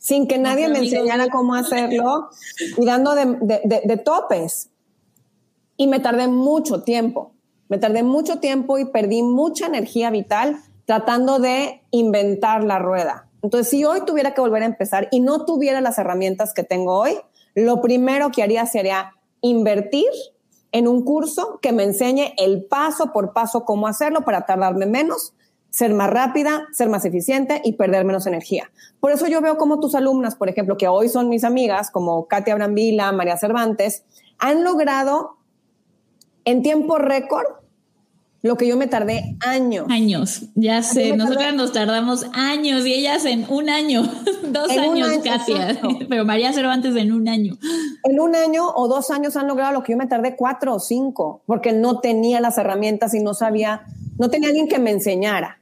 sin 0.00 0.26
que 0.26 0.38
nadie 0.38 0.68
me 0.68 0.78
enseñara 0.78 1.28
cómo 1.28 1.54
hacerlo, 1.54 2.30
y 2.76 2.84
dando 2.84 3.14
de, 3.14 4.02
topes. 4.04 4.70
Y 5.76 5.86
me 5.86 6.00
tardé 6.00 6.26
mucho 6.26 6.82
tiempo, 6.82 7.34
me 7.68 7.78
tardé 7.78 8.02
mucho 8.02 8.40
tiempo 8.40 8.78
y 8.78 8.86
perdí 8.86 9.22
mucha 9.22 9.66
energía 9.66 10.10
vital 10.10 10.58
tratando 10.86 11.38
de 11.38 11.82
inventar 11.90 12.64
la 12.64 12.78
rueda. 12.78 13.28
Entonces, 13.42 13.68
si 13.68 13.84
hoy 13.84 14.00
tuviera 14.04 14.34
que 14.34 14.40
volver 14.40 14.62
a 14.62 14.66
empezar 14.66 15.08
y 15.10 15.20
no 15.20 15.44
tuviera 15.44 15.80
las 15.80 15.98
herramientas 15.98 16.52
que 16.52 16.64
tengo 16.64 16.98
hoy, 16.98 17.16
lo 17.54 17.80
primero 17.80 18.30
que 18.30 18.42
haría 18.42 18.66
sería 18.66 19.12
invertir 19.40 20.08
en 20.72 20.88
un 20.88 21.04
curso 21.04 21.58
que 21.62 21.72
me 21.72 21.84
enseñe 21.84 22.34
el 22.38 22.64
paso 22.64 23.12
por 23.12 23.32
paso 23.32 23.64
cómo 23.64 23.86
hacerlo 23.86 24.22
para 24.22 24.46
tardarme 24.46 24.86
menos 24.86 25.34
ser 25.70 25.94
más 25.94 26.10
rápida, 26.10 26.66
ser 26.72 26.88
más 26.88 27.04
eficiente 27.04 27.60
y 27.64 27.72
perder 27.72 28.04
menos 28.04 28.26
energía. 28.26 28.70
Por 28.98 29.12
eso 29.12 29.26
yo 29.28 29.40
veo 29.40 29.56
como 29.56 29.80
tus 29.80 29.94
alumnas, 29.94 30.34
por 30.34 30.48
ejemplo, 30.48 30.76
que 30.76 30.88
hoy 30.88 31.08
son 31.08 31.28
mis 31.28 31.44
amigas, 31.44 31.90
como 31.90 32.26
Katia 32.26 32.54
Brambila, 32.54 33.12
María 33.12 33.36
Cervantes, 33.36 34.04
han 34.38 34.64
logrado 34.64 35.36
en 36.44 36.62
tiempo 36.62 36.98
récord 36.98 37.46
lo 38.42 38.56
que 38.56 38.66
yo 38.66 38.76
me 38.76 38.86
tardé 38.86 39.36
años. 39.40 39.86
Años, 39.90 40.44
ya 40.54 40.82
sé. 40.82 41.14
Nosotras 41.14 41.54
nos 41.54 41.72
tardamos 41.72 42.24
años 42.32 42.86
y 42.86 42.94
ellas 42.94 43.26
en 43.26 43.44
un 43.48 43.68
año, 43.68 44.02
dos 44.48 44.70
años 44.70 45.10
casi. 45.22 45.52
Pero 46.08 46.24
María 46.24 46.52
Cervantes 46.52 46.96
en 46.96 47.12
un 47.12 47.28
año. 47.28 47.58
En 48.02 48.18
un 48.18 48.34
año 48.34 48.66
o 48.74 48.88
dos 48.88 49.10
años 49.10 49.36
han 49.36 49.46
logrado 49.46 49.72
lo 49.72 49.82
que 49.82 49.92
yo 49.92 49.98
me 49.98 50.06
tardé 50.06 50.36
cuatro 50.36 50.74
o 50.74 50.80
cinco, 50.80 51.42
porque 51.44 51.72
no 51.72 52.00
tenía 52.00 52.40
las 52.40 52.56
herramientas 52.56 53.12
y 53.12 53.20
no 53.20 53.34
sabía, 53.34 53.82
no 54.18 54.30
tenía 54.30 54.48
alguien 54.48 54.68
que 54.68 54.78
me 54.78 54.90
enseñara. 54.90 55.59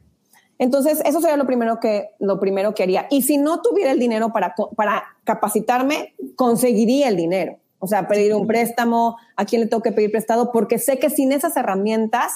Entonces, 0.58 1.00
eso 1.04 1.20
sería 1.20 1.36
lo 1.36 1.46
primero 1.46 1.78
que, 1.80 2.10
lo 2.18 2.40
primero 2.40 2.74
que 2.74 2.82
haría. 2.82 3.06
Y 3.10 3.22
si 3.22 3.38
no 3.38 3.62
tuviera 3.62 3.92
el 3.92 3.98
dinero 3.98 4.32
para, 4.32 4.54
para 4.76 5.04
capacitarme, 5.24 6.14
conseguiría 6.36 7.08
el 7.08 7.16
dinero. 7.16 7.58
O 7.78 7.86
sea, 7.86 8.08
pedir 8.08 8.34
un 8.34 8.46
préstamo, 8.46 9.16
a 9.36 9.44
quién 9.44 9.62
le 9.62 9.68
tengo 9.68 9.82
que 9.82 9.92
pedir 9.92 10.10
prestado, 10.10 10.50
porque 10.50 10.78
sé 10.78 10.98
que 10.98 11.10
sin 11.10 11.30
esas 11.30 11.56
herramientas 11.56 12.32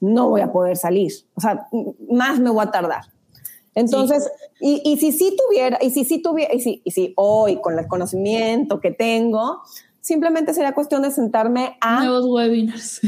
no 0.00 0.30
voy 0.30 0.40
a 0.40 0.52
poder 0.52 0.76
salir. 0.76 1.12
O 1.34 1.40
sea, 1.40 1.68
más 2.10 2.40
me 2.40 2.50
voy 2.50 2.64
a 2.64 2.70
tardar. 2.70 3.04
Entonces, 3.74 4.26
y, 4.58 4.80
y, 4.84 4.96
si 4.96 5.12
sí 5.12 5.36
tuviera, 5.36 5.78
y 5.82 5.90
si 5.90 6.04
sí 6.04 6.22
tuviera, 6.22 6.54
y 6.54 6.60
si, 6.60 6.80
y 6.82 6.92
si 6.92 7.12
hoy 7.16 7.60
con 7.60 7.78
el 7.78 7.86
conocimiento 7.86 8.80
que 8.80 8.90
tengo, 8.90 9.60
simplemente 10.00 10.54
sería 10.54 10.72
cuestión 10.72 11.02
de 11.02 11.10
sentarme 11.10 11.76
a... 11.82 12.02
Nuevos 12.04 12.24
webinars. 12.26 13.00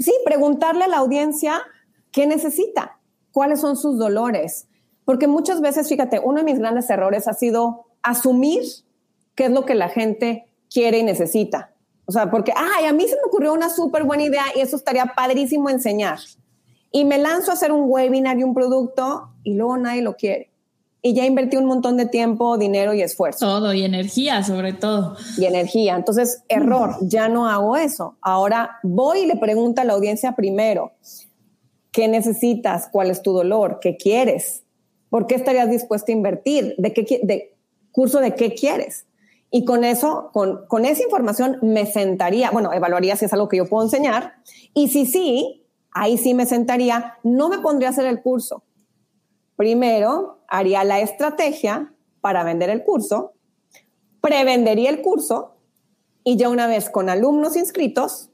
sí, 0.00 0.12
preguntarle 0.26 0.84
a 0.84 0.88
la 0.88 0.98
audiencia 0.98 1.62
qué 2.10 2.26
necesita, 2.26 2.98
cuáles 3.34 3.60
son 3.60 3.76
sus 3.76 3.98
dolores. 3.98 4.68
Porque 5.04 5.26
muchas 5.26 5.60
veces, 5.60 5.88
fíjate, 5.88 6.20
uno 6.20 6.38
de 6.38 6.44
mis 6.44 6.58
grandes 6.58 6.88
errores 6.88 7.28
ha 7.28 7.34
sido 7.34 7.84
asumir 8.02 8.62
qué 9.34 9.46
es 9.46 9.50
lo 9.50 9.66
que 9.66 9.74
la 9.74 9.90
gente 9.90 10.46
quiere 10.70 10.98
y 10.98 11.02
necesita. 11.02 11.72
O 12.06 12.12
sea, 12.12 12.30
porque, 12.30 12.52
ay, 12.56 12.86
a 12.86 12.92
mí 12.92 13.06
se 13.06 13.16
me 13.16 13.22
ocurrió 13.26 13.52
una 13.52 13.68
súper 13.68 14.04
buena 14.04 14.22
idea 14.22 14.44
y 14.54 14.60
eso 14.60 14.76
estaría 14.76 15.12
padrísimo 15.16 15.68
enseñar. 15.68 16.18
Y 16.92 17.04
me 17.04 17.18
lanzo 17.18 17.50
a 17.50 17.54
hacer 17.54 17.72
un 17.72 17.90
webinar 17.90 18.38
y 18.38 18.44
un 18.44 18.54
producto 18.54 19.30
y 19.42 19.54
luego 19.54 19.76
nadie 19.76 20.02
lo 20.02 20.14
quiere. 20.14 20.50
Y 21.02 21.12
ya 21.12 21.26
invertí 21.26 21.56
un 21.56 21.66
montón 21.66 21.98
de 21.98 22.06
tiempo, 22.06 22.56
dinero 22.56 22.94
y 22.94 23.02
esfuerzo. 23.02 23.44
Todo, 23.44 23.74
y 23.74 23.84
energía 23.84 24.42
sobre 24.42 24.72
todo. 24.72 25.16
Y 25.36 25.44
energía. 25.44 25.96
Entonces, 25.96 26.44
error, 26.48 26.96
ya 27.02 27.28
no 27.28 27.46
hago 27.46 27.76
eso. 27.76 28.16
Ahora 28.22 28.78
voy 28.82 29.20
y 29.20 29.26
le 29.26 29.36
pregunto 29.36 29.82
a 29.82 29.84
la 29.84 29.94
audiencia 29.94 30.32
primero, 30.32 30.92
¿qué 31.94 32.08
necesitas? 32.08 32.88
¿Cuál 32.90 33.10
es 33.10 33.22
tu 33.22 33.32
dolor? 33.32 33.78
¿Qué 33.80 33.96
quieres? 33.96 34.64
¿Por 35.08 35.28
qué 35.28 35.36
estarías 35.36 35.70
dispuesto 35.70 36.10
a 36.10 36.14
invertir? 36.14 36.74
¿De 36.76 36.92
qué 36.92 37.20
de 37.22 37.56
curso 37.92 38.18
de 38.18 38.34
qué 38.34 38.52
quieres? 38.52 39.06
Y 39.50 39.64
con 39.64 39.84
eso, 39.84 40.30
con, 40.32 40.66
con 40.66 40.84
esa 40.84 41.04
información 41.04 41.58
me 41.62 41.86
sentaría, 41.86 42.50
bueno, 42.50 42.72
evaluaría 42.72 43.14
si 43.14 43.26
es 43.26 43.32
algo 43.32 43.48
que 43.48 43.58
yo 43.58 43.68
puedo 43.68 43.84
enseñar. 43.84 44.34
Y 44.74 44.88
si 44.88 45.06
sí, 45.06 45.64
ahí 45.92 46.18
sí 46.18 46.34
me 46.34 46.46
sentaría, 46.46 47.18
no 47.22 47.48
me 47.48 47.60
pondría 47.60 47.90
a 47.90 47.92
hacer 47.92 48.06
el 48.06 48.20
curso. 48.20 48.64
Primero, 49.54 50.40
haría 50.48 50.82
la 50.82 50.98
estrategia 50.98 51.94
para 52.20 52.42
vender 52.42 52.70
el 52.70 52.82
curso, 52.82 53.34
prevendería 54.20 54.90
el 54.90 55.00
curso 55.00 55.54
y 56.24 56.36
ya 56.36 56.48
una 56.48 56.66
vez 56.66 56.90
con 56.90 57.08
alumnos 57.08 57.54
inscritos, 57.54 58.30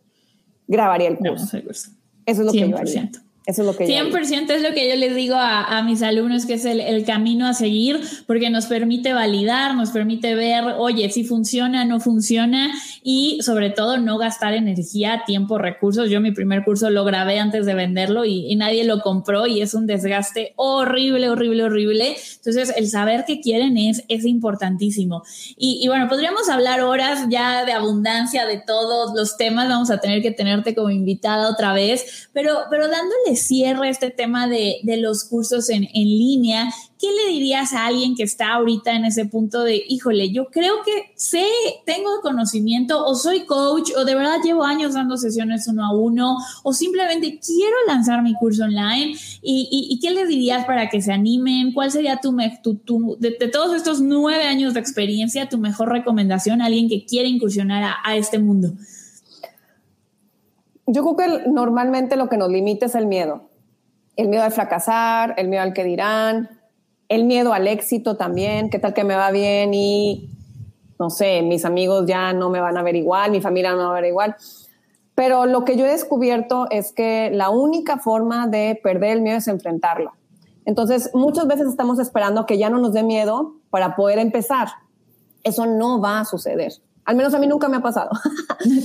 grabaría 0.67 1.09
el 1.09 1.19
curso. 1.19 1.59
Eso 1.59 1.93
es 2.25 2.39
lo 2.39 2.53
que 2.53 2.71
yo 2.71 2.79
haría. 2.79 3.11
Eso 3.47 3.63
es 3.63 3.67
lo 3.67 3.77
que 3.77 3.87
100% 3.87 4.51
es 4.51 4.63
lo 4.63 4.75
que 4.75 4.89
yo 4.89 4.97
les 4.97 5.15
digo 5.15 5.35
a, 5.37 5.83
mis 5.83 6.03
alumnos, 6.03 6.45
que 6.45 6.55
es 6.55 6.65
el, 6.67 7.05
camino 7.05 7.47
a 7.47 7.55
seguir, 7.55 7.99
porque 8.27 8.51
nos 8.51 8.67
permite 8.67 9.15
validar, 9.15 9.75
nos 9.75 9.91
permite 9.91 10.35
ver, 10.35 10.65
oye, 10.77 11.09
si 11.11 11.25
funciona, 11.25 11.87
no 11.87 12.01
funciona, 12.01 12.71
y 13.03 13.41
sobre 13.43 13.71
todo 13.71 13.97
no 13.97 14.19
gastar 14.19 14.53
energía, 14.53 15.23
tiempo, 15.27 15.57
recursos. 15.57 16.11
Yo 16.11 16.21
mi 16.21 16.33
primer 16.33 16.65
curso 16.65 16.91
lo 16.91 17.05
grabé 17.05 17.39
antes 17.39 17.65
de 17.65 17.75
venderlo 17.75 18.25
y, 18.25 18.55
nadie 18.61 18.85
lo 18.85 19.01
compró 19.01 19.47
y 19.47 19.63
es 19.63 19.73
un 19.73 19.87
desgaste 19.87 20.53
horrible, 20.57 21.31
horrible, 21.31 21.65
horrible. 21.65 22.17
Entonces, 22.37 22.75
el 22.77 22.91
saber 22.91 23.25
qué 23.27 23.41
quieren 23.41 23.79
es, 23.79 24.05
es 24.09 24.27
importantísimo. 24.27 25.23
Y, 25.57 25.81
y 25.83 25.89
bueno, 25.89 26.09
podríamos 26.09 26.51
hablar 26.51 26.83
horas 26.83 27.27
ya 27.31 27.65
de 27.65 27.73
abundancia 27.73 28.45
de 28.45 28.61
todos 28.65 29.15
los 29.17 29.39
temas, 29.39 29.69
vamos 29.69 29.91
a 29.91 29.99
tener 29.99 30.21
que 30.21 30.31
tenerte 30.31 30.75
como 30.75 30.91
invitada 30.91 31.49
otra 31.49 31.73
vez, 31.73 32.29
pero, 32.35 32.65
pero 32.69 32.89
dándole 32.89 33.30
cierre 33.37 33.89
este 33.89 34.11
tema 34.11 34.49
de, 34.49 34.81
los 34.99 35.25
cursos 35.25 35.71
en, 35.71 35.85
en, 35.95 36.09
línea, 36.09 36.73
¿qué 36.99 37.07
le 37.07 37.33
dirías 37.33 37.73
a 37.73 37.87
alguien 37.87 38.15
que 38.15 38.23
está 38.23 38.53
ahorita 38.53 38.93
en 38.93 39.05
ese 39.05 39.25
punto 39.25 39.63
de, 39.63 39.83
híjole, 39.89 40.31
yo 40.31 40.47
creo 40.47 40.83
que 40.85 41.13
sé, 41.17 41.47
tengo 41.87 42.21
conocimiento 42.23 43.05
o 43.05 43.15
soy 43.15 43.47
coach 43.47 43.91
o 43.97 44.05
de 44.05 44.15
verdad 44.15 44.39
llevo 44.45 44.65
años 44.65 44.95
dando 44.95 45.17
sesiones 45.17 45.67
uno 45.69 45.85
a 45.85 45.95
uno 45.95 46.37
o 46.63 46.73
simplemente 46.73 47.41
quiero 47.45 47.77
lanzar 47.87 48.23
mi 48.23 48.35
curso 48.35 48.65
online? 48.65 49.17
¿Y, 49.43 49.99
qué 50.03 50.11
les 50.11 50.29
dirías 50.29 50.67
para 50.67 50.89
que 50.89 51.03
se 51.03 51.13
animen? 51.13 51.73
¿Cuál 51.73 51.91
sería 51.91 52.21
tu, 52.21 52.37
tu, 52.85 53.17
de, 53.19 53.33
todos 53.53 53.77
estos 53.77 54.01
nueve 54.01 54.45
años 54.45 54.75
de 54.75 54.81
experiencia, 54.81 55.49
tu 55.49 55.59
mejor 55.59 55.91
recomendación 55.91 56.63
a 56.63 56.67
alguien 56.67 56.89
que 56.89 57.05
quiere 57.05 57.29
incursionar 57.29 57.97
a 58.05 58.17
este 58.17 58.39
mundo? 58.39 58.73
Yo 60.87 61.03
creo 61.03 61.17
que 61.17 61.49
normalmente 61.49 62.17
lo 62.17 62.29
que 62.29 62.37
nos 62.37 62.51
limita 62.51 62.87
es 62.87 62.95
el 62.95 63.07
miedo. 63.07 63.43
El 64.17 64.29
miedo 64.29 64.43
al 64.43 64.53
fracasar, 64.53 65.35
el 65.37 65.49
miedo 65.49 65.63
al 65.63 65.73
que 65.73 65.85
dirán, 65.85 66.49
el 67.09 67.25
miedo 67.25 67.53
al 67.53 67.67
éxito 67.67 68.17
también, 68.17 68.71
qué 68.71 68.79
tal 68.79 68.95
que 68.95 69.05
me 69.05 69.15
va 69.15 69.31
bien 69.31 69.75
y, 69.75 70.31
no 70.99 71.11
sé, 71.11 71.43
mis 71.43 71.65
amigos 71.65 72.07
ya 72.07 72.33
no 72.33 72.51
me 72.51 72.61
van 72.61 72.77
a 72.77 72.83
ver 72.83 72.97
igual, 72.97 73.31
mi 73.31 73.41
familia 73.41 73.73
no 73.73 73.79
me 73.79 73.85
va 73.85 73.91
a 73.91 74.01
ver 74.01 74.11
igual. 74.11 74.37
Pero 75.15 75.47
lo 75.47 75.65
que 75.65 75.77
yo 75.77 75.85
he 75.85 75.91
descubierto 75.91 76.67
es 76.71 76.93
que 76.93 77.31
la 77.33 77.51
única 77.51 77.99
forma 77.99 78.47
de 78.47 78.79
perder 78.83 79.17
el 79.17 79.23
miedo 79.23 79.39
es 79.39 79.49
enfrentarlo. 79.49 80.13
Entonces, 80.65 81.11
muchas 81.15 81.47
veces 81.47 81.69
estamos 81.69 81.99
esperando 81.99 82.47
que 82.47 82.59
ya 82.59 82.71
no 82.71 82.79
nos 82.79 82.93
dé 82.93 83.03
miedo 83.03 83.55
para 83.71 83.97
poder 83.97 84.19
empezar. 84.19 84.69
Eso 85.43 85.67
no 85.67 86.01
va 86.01 86.21
a 86.21 86.25
suceder. 86.25 86.73
Al 87.11 87.17
menos 87.17 87.35
a 87.35 87.41
mí 87.41 87.49
nunca 87.49 87.69
me 87.69 87.79
ha 87.79 87.83
pasado. 87.83 88.11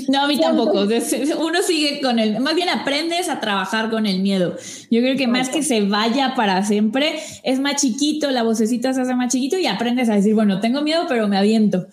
No, 0.07 0.21
a 0.21 0.27
mí 0.27 0.39
tampoco. 0.39 0.83
Uno 0.83 1.61
sigue 1.61 1.99
con 2.01 2.17
el, 2.17 2.39
más 2.39 2.55
bien 2.55 2.69
aprendes 2.69 3.27
a 3.27 3.39
trabajar 3.39 3.89
con 3.89 4.05
el 4.05 4.21
miedo. 4.21 4.55
Yo 4.89 5.01
creo 5.01 5.17
que 5.17 5.27
más 5.27 5.49
que 5.49 5.63
se 5.63 5.81
vaya 5.81 6.33
para 6.35 6.63
siempre, 6.63 7.19
es 7.43 7.59
más 7.59 7.81
chiquito, 7.81 8.31
la 8.31 8.43
vocecita 8.43 8.93
se 8.93 9.01
hace 9.01 9.15
más 9.15 9.33
chiquito 9.33 9.57
y 9.57 9.67
aprendes 9.67 10.09
a 10.09 10.15
decir, 10.15 10.33
bueno, 10.33 10.61
tengo 10.61 10.81
miedo, 10.81 11.03
pero 11.09 11.27
me 11.27 11.37
aviento. 11.37 11.87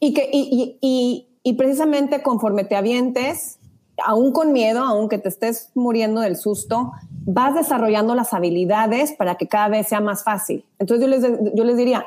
Y, 0.00 0.14
que, 0.14 0.28
y, 0.32 0.76
y, 0.80 1.26
y 1.42 1.52
precisamente 1.54 2.22
conforme 2.22 2.64
te 2.64 2.74
avientes, 2.74 3.58
aún 4.04 4.32
con 4.32 4.52
miedo, 4.52 4.82
aunque 4.82 5.18
te 5.18 5.28
estés 5.28 5.70
muriendo 5.74 6.20
del 6.22 6.36
susto, 6.36 6.92
vas 7.24 7.54
desarrollando 7.54 8.14
las 8.14 8.34
habilidades 8.34 9.12
para 9.12 9.36
que 9.36 9.46
cada 9.46 9.68
vez 9.68 9.88
sea 9.88 10.00
más 10.00 10.24
fácil. 10.24 10.64
Entonces 10.78 11.06
yo 11.06 11.10
les, 11.10 11.54
yo 11.54 11.64
les 11.64 11.76
diría, 11.76 12.04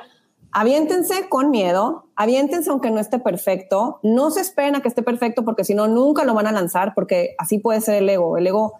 aviéntense 0.51 1.29
con 1.29 1.51
miedo, 1.51 2.07
aviéntense 2.15 2.69
aunque 2.69 2.91
no 2.91 2.99
esté 2.99 3.19
perfecto, 3.19 3.99
no 4.03 4.31
se 4.31 4.41
esperen 4.41 4.75
a 4.75 4.81
que 4.81 4.87
esté 4.87 5.03
perfecto 5.03 5.45
porque 5.45 5.63
si 5.63 5.73
no, 5.73 5.87
nunca 5.87 6.23
lo 6.23 6.33
van 6.33 6.47
a 6.47 6.51
lanzar 6.51 6.93
porque 6.95 7.35
así 7.37 7.59
puede 7.59 7.81
ser 7.81 7.95
el 7.95 8.09
ego. 8.09 8.37
El 8.37 8.47
ego, 8.47 8.73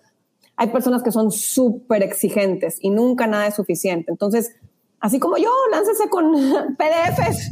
hay 0.56 0.70
personas 0.70 1.04
que 1.04 1.12
son 1.12 1.32
súper 1.32 2.04
exigentes 2.04 2.78
y 2.82 2.90
nunca 2.90 3.28
nada 3.28 3.48
es 3.48 3.56
suficiente. 3.56 4.12
Entonces, 4.12 4.56
así 5.00 5.20
como 5.20 5.38
yo, 5.38 5.52
láncese 5.72 6.10
con 6.10 6.34
PDFs. 6.78 7.52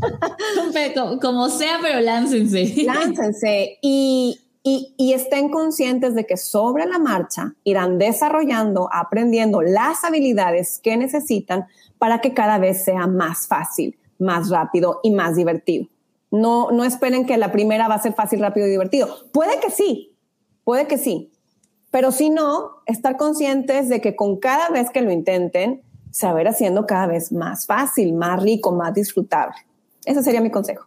como 1.22 1.50
sea, 1.50 1.78
pero 1.82 2.02
láncense. 2.02 2.84
Láncense 2.84 3.78
y, 3.82 4.42
y, 4.64 4.96
y, 4.98 5.14
estén 5.14 5.50
conscientes 5.50 6.16
de 6.16 6.26
que 6.26 6.38
sobre 6.38 6.86
la 6.86 7.00
marcha 7.00 7.54
irán 7.64 7.98
desarrollando, 7.98 8.90
aprendiendo 8.92 9.62
las 9.62 10.04
habilidades 10.04 10.80
que 10.84 10.98
necesitan 10.98 11.68
para 11.98 12.20
que 12.20 12.34
cada 12.34 12.58
vez 12.58 12.84
sea 12.84 13.08
más 13.08 13.48
fácil, 13.48 13.98
más 14.20 14.50
rápido 14.50 15.00
y 15.04 15.12
más 15.12 15.36
divertido. 15.36 15.88
No, 16.32 16.72
no 16.72 16.84
esperen 16.84 17.26
que 17.26 17.38
la 17.38 17.52
primera 17.52 17.88
va 17.88 17.96
a 17.96 18.02
ser 18.02 18.14
fácil, 18.14 18.40
rápido 18.40 18.68
y 18.68 18.72
divertido. 18.72 19.08
Puede 19.32 19.60
que 19.60 19.72
sí, 19.72 20.16
puede 20.64 20.88
que 20.88 20.98
sí, 20.98 21.32
pero 21.92 22.12
si 22.12 22.30
no, 22.30 22.72
estar 22.86 23.18
conscientes 23.18 23.90
de 23.90 24.02
que 24.02 24.16
con 24.16 24.38
cada 24.38 24.70
vez 24.70 24.90
que 24.90 25.02
lo 25.02 25.12
intenten, 25.12 25.84
ir 26.40 26.48
haciendo 26.48 26.86
cada 26.86 27.08
vez 27.08 27.32
más 27.32 27.66
fácil, 27.66 28.14
más 28.14 28.42
rico, 28.42 28.72
más 28.72 28.94
disfrutable. 28.94 29.56
Ese 30.06 30.24
sería 30.24 30.42
mi 30.42 30.52
consejo. 30.52 30.87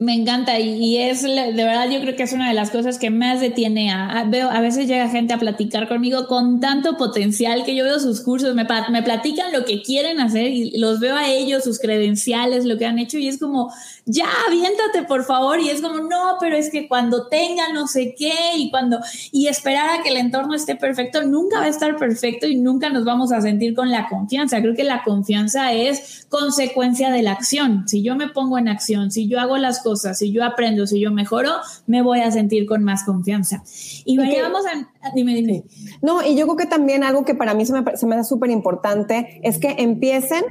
Me 0.00 0.12
encanta 0.12 0.58
y, 0.58 0.96
es 0.98 1.22
de 1.22 1.52
verdad 1.52 1.88
yo 1.88 2.00
creo 2.00 2.16
que 2.16 2.24
es 2.24 2.32
una 2.32 2.48
de 2.48 2.54
las 2.54 2.72
cosas 2.72 2.98
que 2.98 3.10
más 3.10 3.40
detiene 3.40 3.92
a, 3.92 4.24
veo 4.28 4.50
a 4.50 4.60
veces 4.60 4.88
llega 4.88 5.08
gente 5.08 5.34
a 5.34 5.38
platicar 5.38 5.86
conmigo 5.86 6.26
con 6.26 6.58
tanto 6.58 6.96
potencial 6.96 7.62
que 7.64 7.76
yo 7.76 7.84
veo 7.84 8.00
sus 8.00 8.20
cursos 8.20 8.56
me, 8.56 8.66
me 8.90 9.02
platican 9.04 9.52
lo 9.52 9.64
que 9.64 9.82
quieren 9.82 10.18
hacer 10.18 10.48
y 10.48 10.76
los 10.78 10.98
veo 10.98 11.14
a 11.14 11.30
ellos 11.30 11.62
sus 11.62 11.78
credenciales 11.78 12.64
lo 12.64 12.76
que 12.76 12.86
han 12.86 12.98
hecho 12.98 13.18
y 13.18 13.28
es 13.28 13.38
como 13.38 13.72
ya 14.04 14.26
aviéntate 14.48 15.04
por 15.04 15.24
favor 15.24 15.60
y 15.60 15.68
es 15.70 15.80
como 15.80 16.00
no 16.00 16.38
pero 16.40 16.56
es 16.56 16.70
que 16.70 16.88
cuando 16.88 17.28
tenga 17.28 17.72
no 17.72 17.86
sé 17.86 18.16
qué 18.18 18.34
y 18.56 18.70
cuando 18.72 18.98
y 19.30 19.46
esperar 19.46 20.00
a 20.00 20.02
que 20.02 20.08
el 20.08 20.16
entorno 20.16 20.56
esté 20.56 20.74
perfecto 20.74 21.22
nunca 21.22 21.60
va 21.60 21.66
a 21.66 21.68
estar 21.68 21.96
perfecto 21.96 22.48
y 22.48 22.56
nunca 22.56 22.90
nos 22.90 23.04
vamos 23.04 23.30
a 23.30 23.40
sentir 23.40 23.76
con 23.76 23.92
la 23.92 24.08
confianza 24.08 24.60
creo 24.60 24.74
que 24.74 24.82
la 24.82 25.04
confianza 25.04 25.72
es 25.72 26.26
consecuencia 26.28 27.12
de 27.12 27.22
la 27.22 27.30
acción. 27.30 27.86
Si 27.86 28.02
yo 28.02 28.16
me 28.16 28.28
pongo 28.28 28.58
en 28.58 28.66
acción 28.66 29.12
si 29.12 29.28
yo 29.28 29.38
hago 29.38 29.56
las 29.56 29.83
cosas, 29.84 30.18
si 30.18 30.32
yo 30.32 30.42
aprendo, 30.42 30.88
si 30.88 30.98
yo 30.98 31.12
mejoro, 31.12 31.50
me 31.86 32.02
voy 32.02 32.20
a 32.20 32.32
sentir 32.32 32.66
con 32.66 32.82
más 32.82 33.04
confianza. 33.04 33.62
Y, 34.04 34.16
vamos 34.16 34.64
a... 34.66 35.12
Dime, 35.14 35.34
dime. 35.34 35.62
No, 36.02 36.26
y 36.26 36.34
yo 36.34 36.46
creo 36.46 36.56
que 36.56 36.66
también 36.66 37.04
algo 37.04 37.24
que 37.24 37.36
para 37.36 37.54
mí 37.54 37.64
se 37.64 37.80
me, 37.80 37.96
se 37.96 38.06
me 38.06 38.16
hace 38.16 38.28
súper 38.28 38.50
importante 38.50 39.40
es 39.44 39.58
que 39.58 39.76
empiecen 39.78 40.42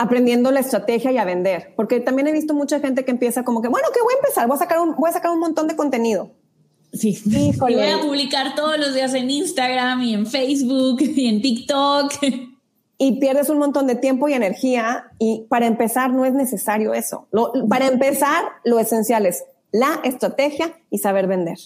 aprendiendo 0.00 0.50
la 0.50 0.60
estrategia 0.60 1.12
y 1.12 1.18
a 1.18 1.24
vender. 1.24 1.74
Porque 1.76 2.00
también 2.00 2.26
he 2.28 2.32
visto 2.32 2.54
mucha 2.54 2.80
gente 2.80 3.04
que 3.04 3.10
empieza 3.10 3.44
como 3.44 3.60
que, 3.60 3.68
bueno, 3.68 3.88
que 3.92 4.00
voy 4.00 4.14
a 4.14 4.16
empezar, 4.18 4.46
voy 4.46 4.56
a 4.56 4.58
sacar 4.58 4.78
un, 4.80 4.94
voy 4.96 5.10
a 5.10 5.12
sacar 5.12 5.30
un 5.30 5.40
montón 5.40 5.68
de 5.68 5.76
contenido. 5.76 6.30
Sí. 6.92 7.18
Y 7.24 7.56
voy 7.58 7.74
a 7.74 8.00
publicar 8.00 8.54
todos 8.54 8.78
los 8.78 8.94
días 8.94 9.14
en 9.14 9.30
Instagram 9.30 10.02
y 10.02 10.14
en 10.14 10.26
Facebook 10.26 11.00
y 11.16 11.26
en 11.26 11.42
TikTok. 11.42 12.14
Y 13.02 13.18
pierdes 13.18 13.48
un 13.48 13.58
montón 13.58 13.86
de 13.86 13.94
tiempo 13.94 14.28
y 14.28 14.34
energía 14.34 15.10
y 15.18 15.46
para 15.48 15.66
empezar 15.66 16.12
no 16.12 16.26
es 16.26 16.34
necesario 16.34 16.92
eso. 16.92 17.28
para 17.68 17.86
empezar, 17.86 18.44
lo 18.62 18.78
esencial 18.78 19.24
es 19.24 19.42
la 19.72 20.00
estrategia 20.04 20.78
y 20.90 20.98
saber 20.98 21.26
vender. 21.26 21.56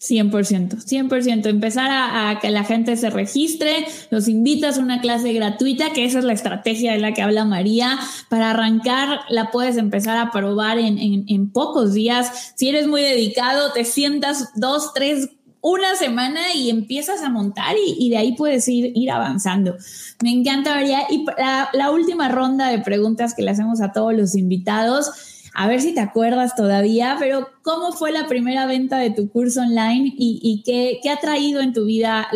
100%, 0.00 0.84
100%. 0.84 1.46
Empezar 1.46 1.90
a, 1.90 2.38
que 2.40 2.50
la 2.50 2.64
gente 2.64 2.96
se 2.96 3.10
registre, 3.10 3.86
los 4.10 4.28
invitas 4.28 4.78
a 4.78 4.82
una 4.82 5.00
clase 5.00 5.32
gratuita, 5.32 5.92
que 5.92 6.04
esa 6.04 6.18
es 6.18 6.24
la 6.24 6.34
estrategia 6.34 6.92
de 6.92 6.98
la 6.98 7.14
que 7.14 7.22
habla 7.22 7.44
María. 7.44 7.98
Para 8.28 8.50
arrancar, 8.50 9.20
la 9.30 9.50
puedes 9.50 9.76
empezar 9.76 10.18
a 10.18 10.30
probar 10.30 10.78
en, 10.78 11.24
en, 11.26 11.50
pocos 11.50 11.94
días. 11.94 12.52
Si 12.56 12.68
eres 12.68 12.86
muy 12.86 13.02
dedicado, 13.02 13.72
te 13.72 13.84
sientas 13.84 14.50
dos, 14.54 14.92
tres, 14.94 15.30
una 15.68 15.96
semana 15.96 16.54
y 16.54 16.70
empiezas 16.70 17.22
a 17.22 17.28
montar 17.28 17.74
y, 17.84 18.08
de 18.08 18.16
ahí 18.16 18.36
puedes 18.36 18.68
ir, 18.68 18.92
ir 18.94 19.10
avanzando. 19.10 19.76
Me 20.22 20.30
encanta, 20.30 20.74
María. 20.74 21.00
Y 21.10 21.24
la, 21.38 21.68
la 21.72 21.90
última 21.90 22.28
ronda 22.28 22.68
de 22.68 22.78
preguntas 22.78 23.34
que 23.34 23.42
le 23.42 23.50
hacemos 23.50 23.80
a 23.80 23.90
todos 23.92 24.14
los 24.14 24.36
invitados 24.36 25.10
a 25.58 25.66
ver 25.68 25.80
si 25.80 25.94
te 25.94 26.00
acuerdas 26.00 26.54
todavía, 26.54 27.16
pero 27.18 27.48
¿cómo 27.62 27.92
fue 27.92 28.12
la 28.12 28.28
primera 28.28 28.66
venta 28.66 28.98
de 28.98 29.10
tu 29.10 29.30
curso 29.30 29.62
online 29.62 30.12
y, 30.14 30.62
qué, 30.66 31.00
ha 31.08 31.18
traído 31.18 31.62
en 31.62 31.72
tu 31.72 31.86
vida 31.86 32.28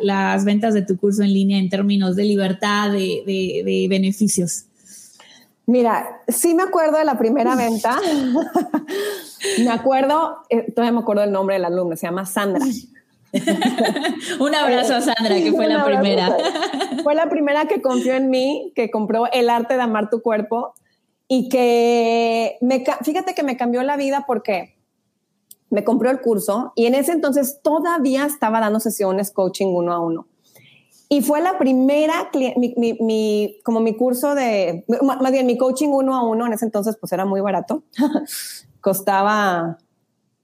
las 0.00 0.44
ventas 0.44 0.74
de 0.74 0.82
tu 0.82 0.96
curso 0.96 1.24
en 1.24 1.32
línea 1.32 1.58
en 1.58 1.70
términos 1.70 2.14
de 2.14 2.22
libertad, 2.22 2.92
de, 2.92 3.86
beneficios? 3.90 4.67
Mira, 5.68 6.22
sí 6.28 6.54
me 6.54 6.62
acuerdo 6.62 6.96
de 6.96 7.04
la 7.04 7.18
primera 7.18 7.54
venta. 7.56 8.00
me 9.58 9.70
acuerdo, 9.70 10.38
eh, 10.48 10.72
todavía 10.72 10.92
me 10.92 11.00
acuerdo 11.00 11.20
del 11.20 11.30
nombre 11.30 11.56
del 11.56 11.66
alumno, 11.66 11.94
se 11.94 12.06
llama 12.06 12.24
Sandra. 12.24 12.64
Un 14.40 14.54
abrazo 14.54 14.94
a 14.94 15.00
Sandra, 15.02 15.36
que 15.36 15.52
fue 15.52 15.66
la 15.68 15.84
primera. 15.84 16.34
fue 17.02 17.14
la 17.14 17.28
primera 17.28 17.66
que 17.66 17.82
confió 17.82 18.14
en 18.14 18.30
mí, 18.30 18.72
que 18.74 18.90
compró 18.90 19.30
El 19.30 19.50
arte 19.50 19.74
de 19.74 19.82
amar 19.82 20.08
tu 20.08 20.22
cuerpo 20.22 20.72
y 21.28 21.50
que 21.50 22.56
me, 22.62 22.82
fíjate 23.04 23.34
que 23.34 23.42
me 23.42 23.58
cambió 23.58 23.82
la 23.82 23.98
vida 23.98 24.24
porque 24.26 24.74
me 25.68 25.84
compró 25.84 26.10
el 26.10 26.22
curso 26.22 26.72
y 26.76 26.86
en 26.86 26.94
ese 26.94 27.12
entonces 27.12 27.60
todavía 27.62 28.24
estaba 28.24 28.60
dando 28.60 28.80
sesiones 28.80 29.30
coaching 29.30 29.66
uno 29.66 29.92
a 29.92 30.00
uno. 30.00 30.26
Y 31.08 31.22
fue 31.22 31.40
la 31.40 31.58
primera, 31.58 32.30
mi, 32.34 32.74
mi, 32.76 33.60
como 33.64 33.80
mi 33.80 33.96
curso 33.96 34.34
de, 34.34 34.84
más 35.02 35.32
bien 35.32 35.46
mi 35.46 35.56
coaching 35.56 35.88
uno 35.88 36.14
a 36.14 36.22
uno, 36.22 36.46
en 36.46 36.52
ese 36.52 36.66
entonces 36.66 36.96
pues 37.00 37.12
era 37.12 37.24
muy 37.24 37.40
barato, 37.40 37.82
costaba 38.80 39.78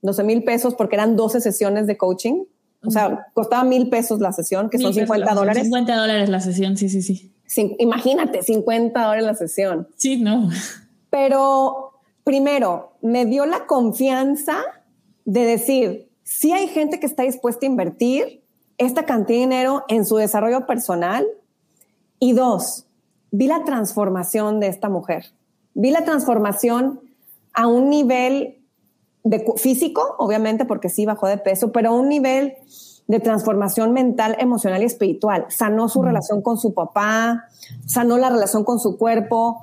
12 0.01 0.25
mil 0.25 0.43
pesos 0.43 0.75
porque 0.75 0.97
eran 0.97 1.17
12 1.17 1.41
sesiones 1.41 1.87
de 1.87 1.97
coaching. 1.97 2.45
O 2.87 2.91
sea, 2.91 3.29
costaba 3.33 3.65
mil 3.65 3.89
pesos 3.89 4.21
la 4.21 4.31
sesión, 4.33 4.69
que 4.69 4.79
son 4.79 4.93
50 4.93 5.33
dólares. 5.33 5.63
50 5.63 5.97
dólares 5.97 6.29
la 6.29 6.41
sesión, 6.41 6.77
sí, 6.77 6.91
sí, 6.91 7.01
sí 7.01 7.35
imagínate, 7.79 8.43
50 8.43 9.01
dólares 9.01 9.25
la 9.25 9.35
sesión. 9.35 9.89
Sí, 9.97 10.17
no. 10.17 10.51
Pero 11.11 12.01
primero, 12.25 12.97
me 13.03 13.27
dio 13.27 13.47
la 13.47 13.67
confianza 13.67 14.57
de 15.25 15.45
decir, 15.45 16.11
si 16.23 16.53
hay 16.53 16.69
gente 16.69 17.01
que 17.01 17.07
está 17.07 17.23
dispuesta 17.23 17.67
a 17.67 17.69
invertir 17.69 18.44
esta 18.79 19.05
cantidad 19.05 19.39
de 19.39 19.43
dinero 19.43 19.85
en 19.89 20.05
su 20.05 20.17
desarrollo 20.17 20.67
personal. 20.67 21.27
Y 22.19 22.33
dos, 22.33 22.87
vi 23.31 23.47
la 23.47 23.65
transformación 23.65 24.61
de 24.61 24.69
esta 24.69 24.89
mujer. 24.89 25.33
Vi 25.75 25.91
la 25.91 26.05
transformación 26.05 27.01
a 27.53 27.67
un 27.67 27.89
nivel 27.89 28.59
de 29.25 29.45
físico, 29.57 30.17
obviamente, 30.19 30.65
porque 30.65 30.89
sí 30.89 31.07
bajó 31.07 31.27
de 31.27 31.39
peso, 31.39 31.73
pero 31.73 31.91
a 31.91 31.93
un 31.93 32.09
nivel 32.09 32.55
de 33.07 33.21
transformación 33.21 33.93
mental, 33.93 34.37
emocional 34.39 34.83
y 34.83 34.87
espiritual. 34.87 35.47
Sanó 35.49 35.89
su 35.89 36.03
relación 36.03 36.43
con 36.43 36.59
su 36.59 36.75
papá, 36.75 37.45
sanó 37.87 38.19
la 38.19 38.31
relación 38.31 38.65
con 38.65 38.79
su 38.81 38.97
cuerpo. 38.97 39.63